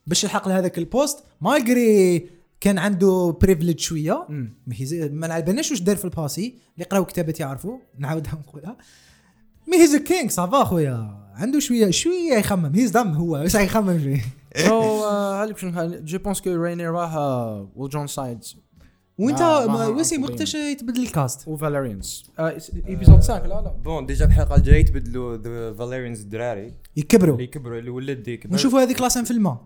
باش 0.07 0.24
يلحق 0.24 0.48
لهذاك 0.48 0.78
البوست 0.78 1.18
malgré 1.40 2.29
كان 2.61 2.78
عنده 2.78 3.37
privilège 3.40 3.79
شوية. 3.78 4.26
ما 5.11 5.26
نعلبناش 5.26 5.70
واش 5.70 5.80
دار 5.80 5.96
في 5.96 6.04
ال 6.05 6.13
passé 6.13 6.59
اللي 6.74 6.85
قراو 6.85 7.04
كتابات 7.04 7.40
يعرفوا. 7.40 7.78
نعاودها 7.98 8.33
نقولها. 8.33 8.76
مي 9.68 9.76
هيز 9.76 9.96
كينج 9.96 10.30
صافا 10.30 10.64
خويا. 10.64 11.23
عنده 11.35 11.61
شوية 11.61 11.90
شوية 11.90 12.35
يخمم. 12.35 12.75
هيز 12.75 12.90
دم 12.90 13.12
هو. 13.12 13.33
واش 13.33 13.55
يخمم 13.55 14.03
شوية 14.03 14.25
سو 14.66 15.09
هذيك 15.09 15.59
شنو؟ 15.59 16.01
جو 16.05 16.18
بونس 16.18 16.40
كو 16.40 16.51
ريني 16.51 16.88
راه 16.88 17.68
وجون 17.77 18.07
سايدز 18.07 18.57
وإنت 19.18 19.40
عقوبين. 19.40 20.25
وقتاش 20.25 20.55
يتبدل 20.55 21.03
الكاست. 21.03 21.49
وفاليريانز 21.49 22.31
ايبيزود 22.88 23.14
5 23.14 23.38
لا 23.38 23.49
لا 23.49 23.75
بون 23.85 24.07
ديجا 24.07 24.25
الحلقة 24.25 24.57
الجايه 24.57 24.81
يتبدلوا 24.81 25.37
ذا 25.37 25.73
فاليريانز 25.73 26.20
الدراري. 26.20 26.75
يكبروا. 26.97 27.35
اللي 27.35 27.44
يكبروا 27.44 27.79
اللي 27.79 27.90
ولد 27.90 28.29
يكبر 28.29 28.53
ونشوفوا 28.53 28.81
هذيك 28.81 29.01
لاسين 29.01 29.25
في 29.25 29.31
الماء 29.31 29.64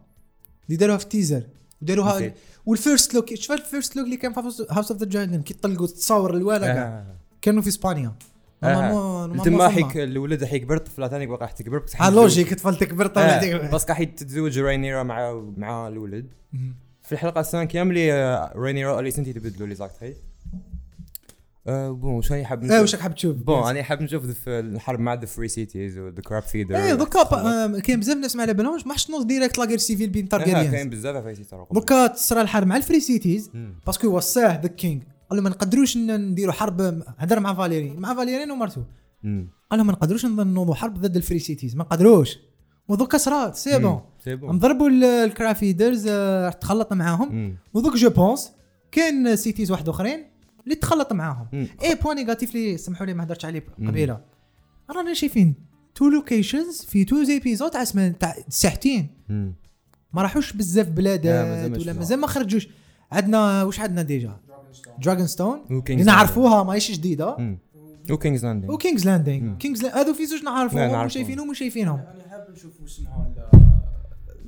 اللي 0.66 0.76
داروها 0.76 0.98
في 0.98 1.04
التيزر 1.04 1.42
وداروها. 1.82 2.32
والفيرست 2.66 3.14
لوك 3.14 3.34
شفت 3.34 3.50
الفيرست 3.60 3.96
لوك 3.96 4.04
اللي 4.04 4.16
كان 4.16 4.32
في 4.32 4.40
هاوس 4.40 4.90
اوف 4.90 4.92
ذا 4.92 5.06
دراجون 5.06 5.42
كي 5.42 5.54
طلقوا 5.54 5.86
تصاور 5.86 6.36
الوالا 6.36 6.82
آه. 6.82 7.16
كانوا 7.42 7.62
في 7.62 7.68
إسبانيا. 7.68 8.08
آه. 8.08 8.37
تما 8.60 9.26
normalement 9.26 9.68
حيك. 9.68 9.96
الولد 9.96 10.44
حيكبر 10.44 10.76
الطفله 10.76 11.08
ثاني 11.08 11.26
باقا 11.26 11.42
راح 11.42 11.52
تكبر 11.52 11.84
ها 11.96 12.10
logique 12.10 12.54
طفل 12.54 12.76
تكبر 12.76 13.06
طلع 13.06 13.24
آه. 13.24 13.70
بس 13.70 13.86
راح 13.88 14.02
تتزوج 14.02 14.58
رينيرا 14.58 15.02
مع 15.02 15.42
مع 15.56 15.88
الولد. 15.88 16.26
في 17.02 17.12
الحلقة 17.12 17.40
ال 17.40 17.45
cinquième 17.45 17.90
اللي 17.90 18.12
آه، 18.12 18.52
رينيرا 18.56 18.92
واليسنت 18.92 19.28
يتبدلوا 19.28 19.68
les 19.68 19.74
actrices 19.74 20.16
آه 21.66 21.90
bon 21.90 22.14
واش 22.14 22.32
هي 22.32 22.44
حاب 22.44 22.62
إيه 22.62 22.68
نشوف؟ 22.68 22.80
واش 22.80 22.94
راك 22.94 23.02
حاب 23.02 23.14
تشوف؟ 23.14 23.36
bon 23.36 23.70
أنا 23.70 23.82
حاب 23.82 24.02
نشوف 24.02 24.24
الحرب 24.48 25.00
مع 25.00 25.14
the 25.14 25.26
Free 25.26 25.48
Cities 25.48 25.98
و 25.98 26.04
the 26.04 26.22
Crab 26.22 26.42
Feeder 26.42 26.76
إيه 26.76 26.94
دوكا 26.94 27.20
آه، 27.20 27.78
كاين 27.80 28.00
بزاف 28.00 28.16
ناس 28.16 28.36
ما 28.36 28.42
على 28.42 28.54
بالهمش 28.54 28.86
ما 28.86 28.94
حش 28.94 29.10
نوض 29.10 29.26
directe 29.26 29.58
la 29.58 29.63
guerre 29.63 29.78
civile 29.78 30.10
بين 30.10 30.26
كاين 30.26 30.44
Targaryens 30.44 30.94
بزاف 30.94 31.24
في 31.24 31.34
سيتر 31.34 31.66
دوكا 31.70 32.06
تصرى 32.06 32.40
الحرب 32.40 32.66
مع 32.66 32.76
ال 32.76 32.81
Free 32.81 33.00
Cities. 33.00 33.50
parce 33.86 34.00
que 34.00 34.08
وصاه 34.08 34.60
the 34.60 34.68
king 34.68 35.02
قال 35.30 35.36
له 35.36 35.42
ما 35.42 35.50
نقدروش 35.50 35.96
نديروا 35.96 36.52
حرب 36.52 37.02
هدر 37.18 37.40
مع 37.40 37.54
فاليرين. 37.54 38.00
مع 38.00 38.14
فاليرين 38.14 38.50
ومرتو. 38.50 38.82
قال 39.70 39.78
لهم 39.78 39.86
ما 39.86 39.92
نقدروش 39.92 40.26
نوضوا 40.26 40.74
حرب 40.74 40.94
ضد 40.94 41.16
ال 41.16 41.21
Free 41.21 41.38
Cities 41.38 41.76
ما 41.76 41.84
نقدروش. 41.84 42.38
ودوكا 42.88 43.18
صرات 43.18 43.56
c'est 43.56 43.78
bon 43.78 44.00
c'est 44.24 44.36
bon 44.36 44.56
نضربوا 44.56 44.88
ال- 44.88 45.04
ال 45.04 45.13
Crab 45.13 45.48
Feeders 45.48 46.08
تخلط 46.60 46.92
معاهم. 46.92 47.56
ودوك 47.74 47.96
je 47.96 48.10
pense 48.10 48.52
كاين 48.92 49.36
cities 49.36 49.70
واحد 49.70 49.88
اخرين 49.88 50.24
اللي 50.64 50.74
تخلط 50.74 51.12
معاهم. 51.12 51.46
et 51.82 51.94
point 52.02 52.16
négatif 52.16 52.54
اللي 52.54 52.76
سمحوا 52.76 53.06
لي 53.06 53.14
ما 53.14 53.24
هدرتش 53.24 53.44
عليه 53.44 53.66
قبيلة. 53.86 54.20
رانا 54.90 55.14
شايفين 55.14 55.54
two 55.94 56.08
locations 56.08 56.84
في 56.84 57.04
two 57.04 57.22
episodes 57.22 57.70
تاع 57.70 57.84
تاع 58.20 58.34
ساعتين. 58.48 59.08
ما 60.12 60.22
راحوش 60.22 60.52
بزاف 60.52 60.88
بلادات 60.88 61.78
ولا. 61.80 61.92
مازال 61.92 62.20
ما 62.20 62.26
خرجوش. 62.26 62.68
عندنا 63.12 63.62
واش 63.62 63.80
عندنا 63.80 64.02
déjà 64.02 64.36
Dragonstone 65.02 65.82
اللي 65.90 66.04
نعرفوها 66.04 66.62
ماهيش 66.62 66.90
جديدة. 66.90 67.56
و 68.10 68.15
King's 68.15 68.44
Landing 68.44 68.72
و 68.72 68.77
King's 68.77 69.06
Landing 69.06 69.56
King's 69.56 69.84
هذو 69.84 70.14
في 70.14 70.26
زوج 70.26 70.42
نعرفوهم. 70.44 71.04
وشايفينهم 71.04 71.50
وشايفينهم 71.50 71.98
أنا 71.98 72.28
حاب 72.30 72.46
نشوف 72.52 72.72
اسمها 72.84 73.34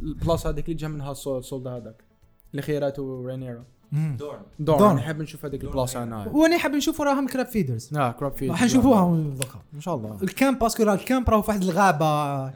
البلاصه 0.03 0.51
هذيك 0.51 0.65
اللي 0.65 0.77
جا 0.77 0.89
منها 0.89 1.13
ال 1.13 1.20
soldat 1.20 1.67
هذاك. 1.67 2.05
اللي 2.51 2.63
خيراته 2.63 3.25
رينيرا 3.27 3.65
دورن. 3.93 4.41
دورن. 4.59 4.95
نحب 4.97 5.21
نشوف 5.23 5.45
هذيك 5.45 5.65
البلاصه 5.65 6.03
أنا 6.03 6.29
وأنا 6.29 6.59
حاب 6.59 6.73
نشوفوا 6.73 7.05
راهم 7.05 7.27
Crab 7.27 7.47
Feeders 7.47 7.97
آه 7.97 8.13
Crab 8.13 8.33
Feed 8.33 8.51
راح 8.51 8.63
نشوفوها 8.63 9.17
دوكا 9.17 9.59
إن 9.75 9.81
شاء 9.81 9.95
الله. 9.95 10.19
ال 10.23 10.30
camp 10.30 10.59
parce 10.59 10.74
que 10.74 10.83
راه 10.83 10.95
ال 10.95 11.02
camp 11.02 11.31
راه 11.31 11.41
في 11.41 11.51
واحد 11.51 11.63
الغابة. 11.63 12.53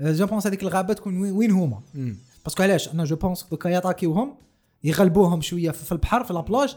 je 0.00 0.26
pense 0.26 0.46
هذيك 0.46 0.62
الغابة 0.62 0.94
تكون 0.94 1.30
وين- 1.30 1.50
هما. 1.50 1.80
parce 2.44 2.55
que 2.55 2.62
علاش؟ 2.62 2.94
أنا 2.94 3.04
je 3.04 3.16
pense 3.16 3.46
دوكا 3.50 3.68
يطاكيوهم 3.68 4.34
يغلبوهم 4.84 5.40
شوية 5.40 5.70
في 5.70 5.84
في 5.84 5.92
البحر 5.92 6.24
في 6.24 6.32
la 6.32 6.45
plage 6.45 6.76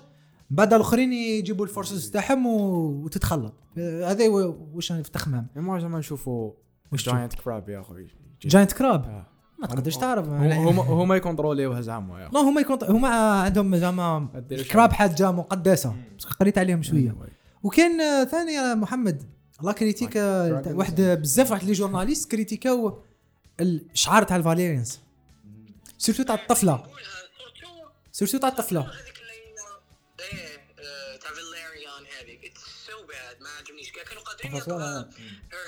بعد 0.50 0.74
الاخرين 0.74 1.14
يجيبوا 1.14 1.66
ال 1.66 1.72
forces 1.72 2.10
تاعهم 2.12 2.46
وتتخلط. 2.46 3.54
آه، 3.78 4.12
هذا 4.12 4.28
واش 4.28 4.92
في 4.92 5.00
التخمام 5.00 5.48
ما 5.56 5.80
زعما 5.80 6.00
نشوفوا 6.00 6.52
واش 6.92 7.10
جاينت 7.10 7.34
كراب 7.34 7.70
يا 7.70 7.80
أخوي. 7.82 8.08
giant 8.42 8.72
crab 8.74 9.04
آه. 9.06 9.26
ما 9.60 9.68
تقدرش 9.68 9.98
تعرف. 9.98 10.28
هم- 10.28 10.80
هم 10.80 10.80
هما 10.80 11.16
يكونتروليوها 11.16 11.82
زعما 11.82 12.30
لا 12.34 12.40
هما 12.40 12.62
يكون 12.62 12.78
هما 12.84 13.08
عندهم 13.42 13.76
زعما 13.76 14.28
ال 14.52 14.60
crab 14.60 14.92
حاجة 14.94 15.32
مقدسة. 15.32 15.96
قريت 16.40 16.58
عليهم 16.58 16.84
شوية. 16.84 17.16
وكان 17.64 18.02
آه، 18.02 18.24
ثاني 18.24 18.52
يا 18.54 18.76
محمد 18.76 19.24
الله 19.60 19.72
كريتيك 19.72 20.16
واحد 20.68 21.02
بزاف 21.02 21.52
واحد 21.52 21.64
لي 21.64 21.72
جورناليست 21.74 22.32
كريتيكاو 22.32 23.00
الشعار 23.62 24.24
تاع 24.24 24.36
الفاليريانز 24.38 25.00
سيرتو 25.98 26.24
تاع 26.24 26.36
الطفلة. 26.36 26.84
سيرتو 28.12 28.38
تاع 28.38 28.50
الطفلة. 28.50 28.92
هير 34.46 34.54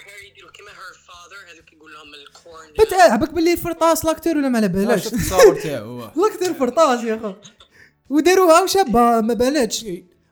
هير 0.08 0.32
يديروا 0.32 0.52
كيما 0.52 0.70
هير 0.70 0.94
فاذر 1.08 1.54
هذوك 1.56 1.74
يقول 1.74 1.94
لهم 1.94 2.14
الكورن. 2.14 2.74
بت 2.88 2.94
عبك 2.94 3.34
باللي 3.34 3.58
فرطاس 3.58 4.06
لاكتور 4.06 4.38
ولا 4.38 4.50
ما 4.50 4.58
على 4.58 4.68
بالكش 4.68 5.04
شفت 5.04 5.14
التصاور 5.14 5.56
تاعو 5.62 6.00
لاكتور 6.22 6.54
فرطاس 6.54 7.04
يا 7.04 7.18
خو 7.18 7.34
وداروها 8.10 8.62
وشابه 8.62 9.22
ما 9.22 9.34
بانتش 9.34 9.86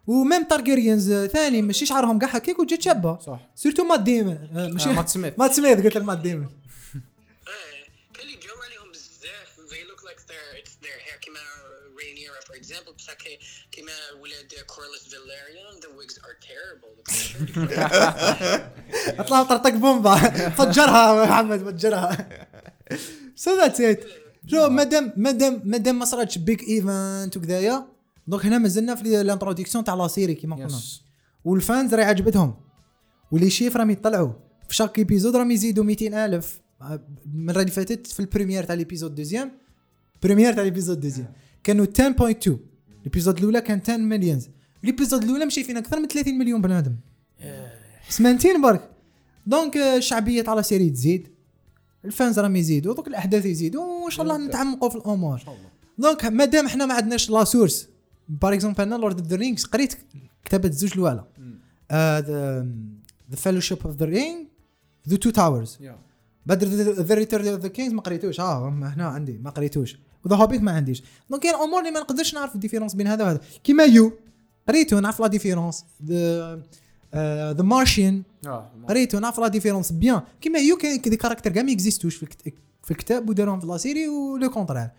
و 0.07 0.15
même 0.15 0.43
Targaryens 0.43 1.13
ثاني 1.13 1.61
ماشي 1.61 1.85
شعرهم 1.85 2.19
كاع 2.19 2.29
هكاك 2.29 2.59
وجات 2.59 2.81
شابه 2.81 3.19
صح. 3.19 3.39
surtout 3.55 3.84
مات 3.83 3.99
ديمون 3.99 4.49
آه، 4.55 4.67
ماشي 4.67 4.89
مات 4.89 5.09
سميث. 5.09 5.33
مات 5.37 5.51
سميث 5.53 5.77
قلت 5.77 5.95
لك 5.97 6.03
مات 6.03 6.17
ديمون 6.17 6.49
ولاد 14.21 14.53
كورلس 14.67 15.03
فاليريان 15.09 15.75
the 15.81 15.89
wigs 15.99 16.15
are 16.17 16.37
terrible. 16.47 16.95
أطلع 19.21 19.43
طرطق 19.43 19.69
بومبا. 19.69 20.15
فجرها 20.57 21.25
محمد 21.25 21.59
فجرها. 21.59 22.39
so 23.36 23.57
that's 23.57 23.82
it 23.82 24.03
show 24.47 24.70
مادام 24.69 25.13
مادام 25.17 25.61
مادام 25.65 25.99
ما 25.99 26.05
صراتش 26.05 26.37
big 26.38 26.63
event 26.63 27.38
وكذايا. 27.37 27.87
donc 28.28 28.45
هنا 28.45 28.57
مازلنا 28.57 28.95
في 28.95 29.21
ال 29.22 29.26
introduction 29.26 29.84
تاع 29.83 29.93
la 29.93 30.07
série 30.07 30.36
كيما 30.35 30.55
قلنا. 30.55 30.79
وال 31.45 31.61
fans 31.61 31.93
راهي 31.93 32.05
عجبتهم. 32.05 32.55
و 33.32 33.36
les 33.36 33.49
chiffres 33.49 33.78
راهم 33.77 33.89
يطلعوا. 33.89 34.33
في 34.67 34.75
chaque 34.76 34.97
épisode 34.97 35.36
راهم 35.35 35.51
يزيدوا 35.51 35.83
200 35.83 36.25
ألف. 36.25 36.61
المره 37.25 37.59
اللي 37.59 37.71
فاتت 37.71 38.07
في 38.07 38.19
ال 38.20 38.24
première 38.24 38.63
تاع 38.63 38.75
l'épisode 38.76 39.15
deuxième 39.15 39.51
première 40.24 40.53
تاع 40.53 40.63
l'épisode 40.63 40.99
deuxième 40.99 41.34
كانوا 41.63 41.85
10.2 41.85 42.51
l'épisode 43.03 43.38
الاولى 43.38 43.62
كان 43.62 43.82
10 43.84 43.97
مليون 43.97 44.41
l'épisode 44.84 45.24
الاولى 45.24 45.45
مشي 45.45 45.64
فينا 45.64 45.80
أكثر 45.80 46.00
من 46.00 46.08
30 46.08 46.38
مليون 46.38 46.62
بنادم. 46.62 46.95
سمانتين 48.10 48.62
برك. 48.62 48.89
donc 49.45 49.78
آه، 49.78 49.97
الشعبية 49.97 50.41
تاع 50.41 50.54
la 50.53 50.61
série 50.61 50.89
تزيد. 50.89 51.28
ال 52.05 52.12
fans 52.12 52.39
راهم 52.39 52.56
يزيدوا. 52.56 52.95
دوك 52.95 53.08
الأحداث 53.08 53.45
يزيدوا. 53.45 54.04
وإن 54.04 54.12
شاء 54.12 54.24
الله 54.24 54.38
نتعمقوا 54.38 54.89
في 54.89 54.95
الأمور. 54.95 55.41
donc 55.97 56.26
مادام 56.26 56.66
إحنا 56.66 56.86
ما 56.86 56.93
عندناش 56.93 57.30
la 57.30 57.43
source 57.43 57.89
par 58.30 58.53
exemple 58.53 58.82
أنا 58.82 58.95
Lord 58.95 59.20
of 59.20 59.28
the 59.28 59.36
Rings 59.36 59.65
قريت 59.66 59.97
كتابه 60.45 60.70
الزوج 60.70 60.93
الاولى 60.93 61.24
The 63.32 63.36
Fellowship 63.36 63.78
of 63.86 63.95
the 63.95 64.05
Ring 64.05 64.47
The 65.09 65.17
Two 65.17 65.30
Towers 65.30 65.78
بعد 66.45 66.64
The 66.63 67.15
Return 67.15 67.47
of 67.47 67.59
the 67.59 67.67
Kings 67.67 67.93
ما 67.93 68.02
قريتوش. 68.02 68.39
آه 68.39 68.70
هنا 68.70 69.08
عندي 69.08 69.38
ما 69.38 69.50
قريتوش. 69.50 70.00
و 70.26 70.28
The 70.28 70.36
Hobbit 70.36 70.61
ما 70.61 70.72
عنديش. 70.72 71.03
donc 71.30 71.41
كاين 71.43 71.55
امور 71.55 71.80
اللي 71.80 71.91
ما 71.91 71.99
نقدرش 71.99 72.34
نعرف 72.34 72.55
ال 72.55 72.59
différence 72.59 72.93
بين 72.95 73.07
هذا 73.07 73.24
وهذا. 73.24 73.39
كيما 73.63 73.84
You 73.84 74.13
قريتو 74.67 74.99
نعرف 74.99 75.20
la 75.20 75.28
différence. 75.28 75.86
The 77.15 77.63
Martian 77.63 78.24
قريتو 78.89 79.20
نعرف 79.20 79.39
la 79.39 79.47
différence 79.47 79.91
bien 79.91 80.22
كيما 80.41 80.59
You 80.59 80.78
كاين 80.78 81.01
des 81.01 81.15
caractères 81.17 81.51
كاع 81.51 81.63
ما 81.63 81.72
اكزيستوش 81.72 82.15
في 82.15 82.24
الكت- 82.24 82.53
في 82.84 82.91
الكتاب 82.91 83.30
وداروهم 83.30 83.59
في 83.59 83.67
لا 83.67 83.78
سيري 83.78 84.07
ولو 84.07 84.49
كونترير 84.49 84.89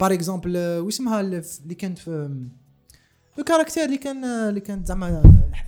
بار 0.00 0.12
اكزومبل 0.12 0.56
واسمها 0.56 1.20
اللي 1.20 1.74
كانت 1.78 1.98
في 1.98 2.36
لو 3.38 3.44
كاركتير 3.44 3.84
اللي 3.84 3.98
كان 3.98 4.24
اللي 4.24 4.60
كانت 4.60 4.86
زعما 4.86 5.08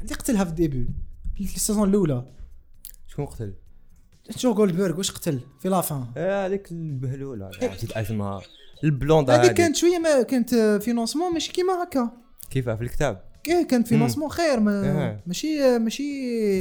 اللي 0.03 0.15
قتلها 0.15 0.45
في 0.45 0.51
الديبي 0.51 0.89
في 1.37 1.57
السيزون 1.57 1.89
الأولى. 1.89 2.25
شكون 3.07 3.25
قتل؟ 3.27 3.55
شو 4.37 4.55
جولدبرغ 4.55 4.99
واش 4.99 5.11
قتل 5.11 5.41
في 5.61 5.69
لافان 5.69 6.05
آه، 6.17 6.47
هذيك 6.47 6.73
البهلولة. 6.73 7.51
نسيت 7.75 7.93
اسمها 7.93 8.43
البلوندا 8.85 9.37
هذه 9.43 9.53
كانت 9.53 9.77
شوية 9.77 9.99
ما 9.99 10.23
كانت 10.23 10.55
فينونسمون 10.55 11.33
ماشي 11.33 11.53
كيما 11.53 11.83
هكا. 11.83 12.11
كيفاه 12.51 12.75
في 12.75 12.83
الكتاب. 12.83 13.23
كيه 13.45 13.63
كانت 13.67 13.89
فينونسمون 13.89 14.29
خير 14.31 14.61
ما 14.61 14.85
إيه. 14.85 15.23
ماشي 15.27 15.79
ماشي 15.79 16.03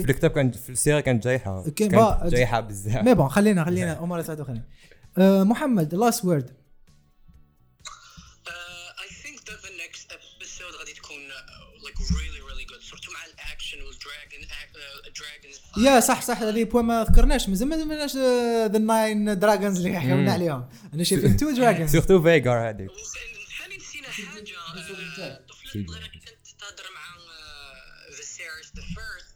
في 0.03 0.11
الكتاب 0.11 0.31
كانت 0.31 0.55
في 0.55 0.69
ال 0.69 0.74
série 0.74 0.99
كانت 0.99 1.23
جايحة. 1.23 1.63
كان 1.75 1.89
كانت 1.89 2.23
جايحة 2.27 2.59
بزاف. 2.59 3.03
mais 3.05 3.13
bon 3.13 3.29
خلينا 3.29 3.63
خلينا 3.63 3.99
امور 4.03 4.21
ثلاثة 4.21 4.43
خلينا. 4.43 4.63
آه، 5.17 5.43
محمد 5.43 5.95
last 5.95 6.25
word 6.25 6.51
يا 15.77 15.99
صح 15.99 16.21
صح 16.21 16.41
هذه 16.41 16.63
point 16.63 16.85
ما 16.85 17.03
ذكرناش. 17.03 17.49
مازال 17.49 17.67
ما 17.67 17.75
ذكرناش 17.75 18.15
the 18.71 18.77
nine 18.77 19.39
dragons 19.39 19.77
اللي 19.77 19.99
حكينا 19.99 20.33
عليهم. 20.33 20.69
أنا 20.93 21.03
شايفين 21.03 21.37
two 21.37 21.51
dragons 21.51 21.91
surtout 21.91 22.23
Vhagar 22.23 22.69
هذيك. 22.69 22.91
ثاني 23.59 23.77
نسينا 23.77 24.07
حاجة 24.07 24.57
آه، 25.19 25.37
الطفله 25.37 25.81
الصغيره 25.81 26.07
كي 26.07 26.19
كانت 26.19 26.47
تهضر 26.59 26.87
مع 26.95 27.03
Viserys 28.15 28.71
the 28.75 28.81
First 28.81 29.33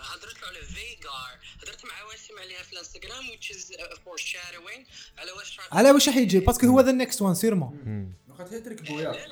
هضرت 0.00 0.42
له 0.42 0.48
على 0.48 0.62
Vhagar 0.62 1.32
هضرت 1.62 1.84
مع 1.84 2.02
واسم 2.04 2.38
عليها 2.38 2.62
في 2.62 2.72
الانستغرام 2.72 3.24
which 3.24 3.50
is 3.54 3.74
uh, 3.74 3.94
foreshadowing 3.94 4.82
على 5.18 5.32
واش 5.32 5.58
راح 5.58 5.74
على 5.74 5.90
واش 5.90 6.08
راح 6.08 6.16
يجي؟ 6.16 6.40
parce 6.40 6.56
que 6.56 6.66
هو 6.66 6.80
the 6.80 6.92
next 6.92 7.22
one 7.22 7.34
sûrement 7.34 8.14
واخا 8.28 8.58
تركبوا 8.58 9.00
يا 9.00 9.12
لا 9.12 9.26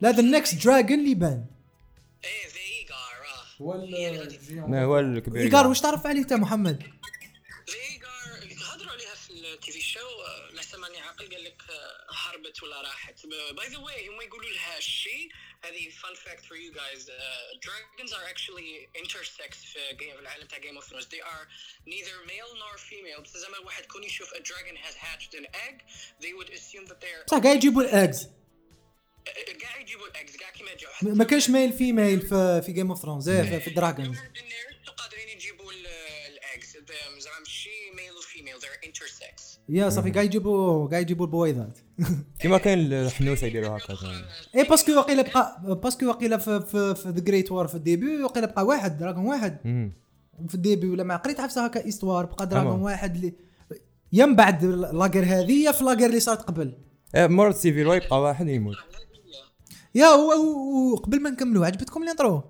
لا 0.00 0.10
the 0.10 0.22
next 0.22 0.64
dragon 0.64 0.98
اللي 0.98 1.14
بان. 1.14 1.44
إيه 2.24 2.48
هو 3.60 3.72
هو 3.72 4.98
الكبير. 4.98 5.42
إيجار 5.42 5.66
واش 5.66 5.80
تعرف 5.80 6.06
عليه 6.06 6.20
أنت 6.20 6.32
محمد؟ 6.32 6.82
Vhagar 7.66 8.56
هضروا 8.74 8.90
عليها 8.92 9.14
في 9.14 9.30
ال 9.32 9.72
TV 9.72 9.80
show 9.80 9.98
لحسن 10.54 10.80
ماني 10.80 10.98
عاقل 11.00 11.28
قال 11.34 11.44
لك 11.44 11.62
آه، 11.70 12.06
هربت 12.14 12.62
ولا 12.62 12.80
راحت. 12.82 13.26
by 13.56 13.68
the 13.68 13.78
way 13.78 14.08
هما 14.08 14.22
يقولوا 14.24 14.50
لها 14.50 14.80
شي؟ 14.80 15.28
هذه 15.64 15.90
fun 15.90 16.14
fact 16.14 16.44
for 16.44 16.56
you 16.58 16.72
guys 16.72 17.10
dragons 17.66 18.10
are 18.12 18.26
actually 18.34 19.00
intersex 19.02 19.54
في 19.54 19.78
العالم 20.20 20.46
تاع 20.46 20.58
Game 20.58 20.82
of 20.82 20.84
Thrones. 20.88 21.06
They 21.06 21.22
are 21.32 21.44
neither 21.86 22.16
male 22.26 22.52
nor 22.62 22.78
female. 22.78 23.22
بس 23.22 23.36
زعما 23.36 23.58
واحد 23.58 23.86
كون 23.86 24.04
يشوف 24.04 24.30
a 24.34 24.38
dragon 24.38 24.76
has 24.86 24.94
hatched 24.94 25.34
an 25.40 25.46
egg 25.68 25.76
they 26.20 26.32
would 26.38 26.50
assume 26.50 26.86
that 26.88 27.00
they're 27.00 27.26
صح 27.30 27.38
قاعد 27.38 27.56
يجيبوا 27.56 27.82
ال 27.82 27.90
eggs 27.90 28.22
آه، 28.24 28.28
قاع 29.62 29.80
يجيبوا 29.80 30.06
ال 30.06 30.12
eggs 30.12 30.36
قاع 30.36 30.50
كيما 30.50 30.70
جاو 30.80 31.14
ما 31.14 31.24
كانش 31.24 31.50
male 31.50 31.72
female 31.72 32.20
في 32.20 32.62
في 32.62 32.72
Game 32.72 32.90
of 32.90 33.02
Thrones 33.02 33.30
في, 33.30 33.70
dragons 33.70 34.16
قادرين 34.96 35.28
يجيبوا 35.36 35.72
ال 35.72 35.92
eggs 35.92 36.72
زعما 37.24 37.38
ماشي 37.38 37.68
male 37.68 38.18
وفيميل 38.18 38.54
they're 38.54 38.86
intersex. 38.88 39.58
يا 39.68 39.90
صافي 39.90 40.10
قاعد 40.10 40.26
يجيبوا 40.26 40.88
قاعد 40.88 41.02
يجيبوا 41.02 41.26
البويضات 41.26 41.78
كيما 42.40 42.58
كاين 42.58 42.92
الحنوسة 42.92 43.46
يديروا 43.46 43.76
هكا. 43.78 43.96
اي 44.56 44.64
باسكو 44.64 44.92
واقيلا 44.92 45.22
بقى 45.22 45.60
باسكو 45.82 46.06
واقيلا 46.06 46.36
في 46.38 46.94
ذا 47.06 47.20
جريت 47.20 47.52
وار 47.52 47.66
في 47.68 47.74
الديبي 47.74 48.22
واقيلا 48.22 48.46
بقى 48.46 48.64
واحد 48.66 48.98
دراجون 48.98 49.24
واحد. 49.26 49.58
في 50.48 50.54
الديبي 50.54 50.88
ولا 50.88 51.02
ما 51.04 51.16
قريت 51.16 51.40
عفسه 51.40 51.64
هكا 51.64 51.84
ايستوار 51.84 52.24
بقى 52.24 52.46
دراجون 52.46 52.70
تمام. 52.70 52.82
واحد 52.82 53.14
اللي 53.16 53.32
يا 54.12 54.26
من 54.26 54.36
بعد 54.36 54.64
لاجر 54.64 55.24
هذه 55.24 55.64
يا 55.64 55.72
في 55.72 55.84
لاجر 55.84 56.06
اللي 56.06 56.20
صارت 56.20 56.42
قبل. 56.42 56.72
آه، 57.14 57.26
مرة 57.26 57.50
سيفيل 57.52 57.86
واي 57.86 57.96
يبقى 57.96 58.20
واحد 58.22 58.48
يموت. 58.48 58.76
يا 59.96 60.08
وقبل 60.08 61.22
ما 61.22 61.30
نكملوا 61.30 61.66
عجبتكم 61.66 62.02
الانترو 62.02 62.42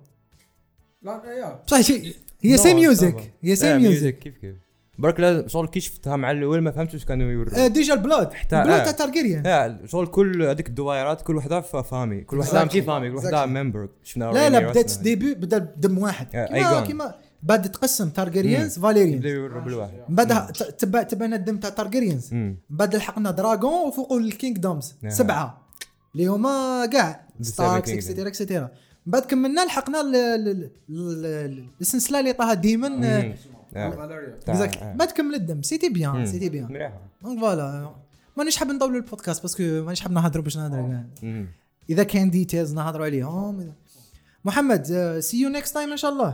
لا 1.02 1.22
يا. 1.38 1.62
بصح 1.66 1.80
شي- 1.80 2.14
هي 2.40 2.56
سي. 2.56 2.74
ميوزك 2.74 3.32
هي 3.42 3.52
آه، 3.52 3.54
سي 3.54 3.78
ميوزك 3.78 4.18
كيف 4.18 4.36
كيف؟ 4.38 4.54
برك 4.98 5.20
لا 5.20 5.48
شغل 5.48 5.68
كي 5.68 5.80
شفتها 5.80 6.16
مع 6.16 6.30
الأول 6.30 6.60
ما 6.60 6.70
فهمتش 6.70 6.94
واش 6.94 7.04
كانوا 7.04 7.30
يوروا. 7.32 7.64
آه، 7.64 7.66
ديجا 7.66 7.94
البلاد 7.94 8.32
حتى- 8.32 8.54
البلاد 8.54 8.80
آه. 8.80 8.84
تاع 8.84 8.92
تارجيريان 8.92 9.42
لا 9.42 9.78
شغل 9.86 10.06
كل 10.06 10.42
هذيك 10.42 10.68
الدوائرات 10.68 11.22
كل 11.22 11.36
وحدة 11.36 11.60
فامي 11.60 12.20
كل 12.20 12.38
وحدة. 12.38 12.64
ماشي 12.64 12.82
فامي 12.82 13.10
كل 13.10 13.16
وحدة. 13.16 13.46
ممبر 13.46 13.88
شفنا 14.02 14.24
لا 14.24 14.50
لا 14.50 14.58
بدأت. 14.70 14.98
ديبي 14.98 15.34
بدأ 15.34 15.58
بدم 15.58 15.98
واحد. 15.98 16.26
آه، 16.36 16.46
كيما. 16.46 16.80
كيما 16.80 17.14
بعد 17.42 17.70
تقسم 17.70 18.08
تارجيريانز 18.08 18.78
بداو 18.78 18.90
فاليريانز 18.92 19.26
يوروا 19.26 19.60
بالواحد 19.60 19.92
من 20.08 20.14
بعد 20.16 20.52
تبع 20.52 21.02
تبعنا 21.02 21.36
الدم 21.36 21.56
تاع 21.56 21.70
تارجيريانز. 21.70 22.34
من 22.34 22.56
بعد 22.70 22.96
لحقنا 22.96 23.30
دراغون 23.30 23.88
وفوقو 23.88 24.18
الكينغدومز 24.18 24.94
نعم. 25.02 25.12
سبعة. 25.12 25.65
اللي 26.16 26.26
هما 26.26 26.86
كاع 26.92 27.26
Starks. 27.42 27.90
extra 27.90 28.28
extra. 28.28 28.60
من 28.60 28.68
بعد 29.12 29.22
كملنا 29.22 29.64
لحقنا 29.64 30.00
ال- 30.00 30.16
ال- 30.16 30.48
ال- 30.90 31.26
ال- 31.26 31.68
السلسله 31.80 32.20
اللي 32.20 32.32
طاها 32.32 32.54
Daemon. 32.54 33.04
آه. 33.04 33.34
exact 33.76 34.76
آه. 34.82 34.94
بعد 34.94 35.10
كمل 35.10 35.34
الدم. 35.34 35.62
c'était 35.62 35.88
bien. 35.88 36.26
c'était 36.26 36.48
bien. 36.48 36.90
donc 37.22 37.40
voilà 37.40 37.94
مانيش 38.36 38.56
حاب 38.56 38.68
نطولوا 38.68 38.96
البودكاست 38.96 39.42
parce 39.42 39.55
que 39.55 39.62
مانيش 39.62 40.00
حاب 40.00 40.12
نهضروا 40.12 40.44
باش 40.44 40.56
نهضروا. 40.56 40.94
إذا 41.90 42.02
كان 42.02 42.30
details 42.30 42.74
نهضروا 42.74 43.06
عليهم. 43.06 43.74
محمد 44.44 44.84
see 45.20 45.40
you 45.40 45.48
next 45.48 45.74
time 45.74 45.90
إن 45.90 45.96
شاء 45.96 46.12
الله. 46.12 46.28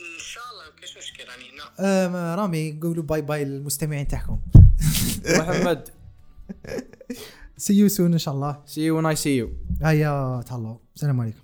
إن 0.00 0.18
شاء 0.18 0.42
الله 0.52 0.64
كاينش 0.80 0.98
مشكل 0.98 1.24
راني 1.24 1.44
هنا 1.54 1.70
آه، 1.80 2.34
رامي 2.34 2.78
قولوا 2.82 3.04
bye 3.04 3.22
bye 3.22 3.44
للمستمعين 3.44 4.08
تاعكم. 4.08 4.38
محمد. 5.38 5.88
سي 7.60 7.74
يو 7.74 7.88
سون 7.88 8.12
ان 8.12 8.18
شاء 8.18 8.34
الله 8.34 8.62
see 8.66 8.80
you 8.80 8.94
when 8.96 9.06
I 9.16 9.20
see 9.22 9.36
you. 9.42 9.48
هيا 9.86 10.42
تهلاو 10.46 10.80
السلام 10.96 11.20
عليكم 11.20 11.40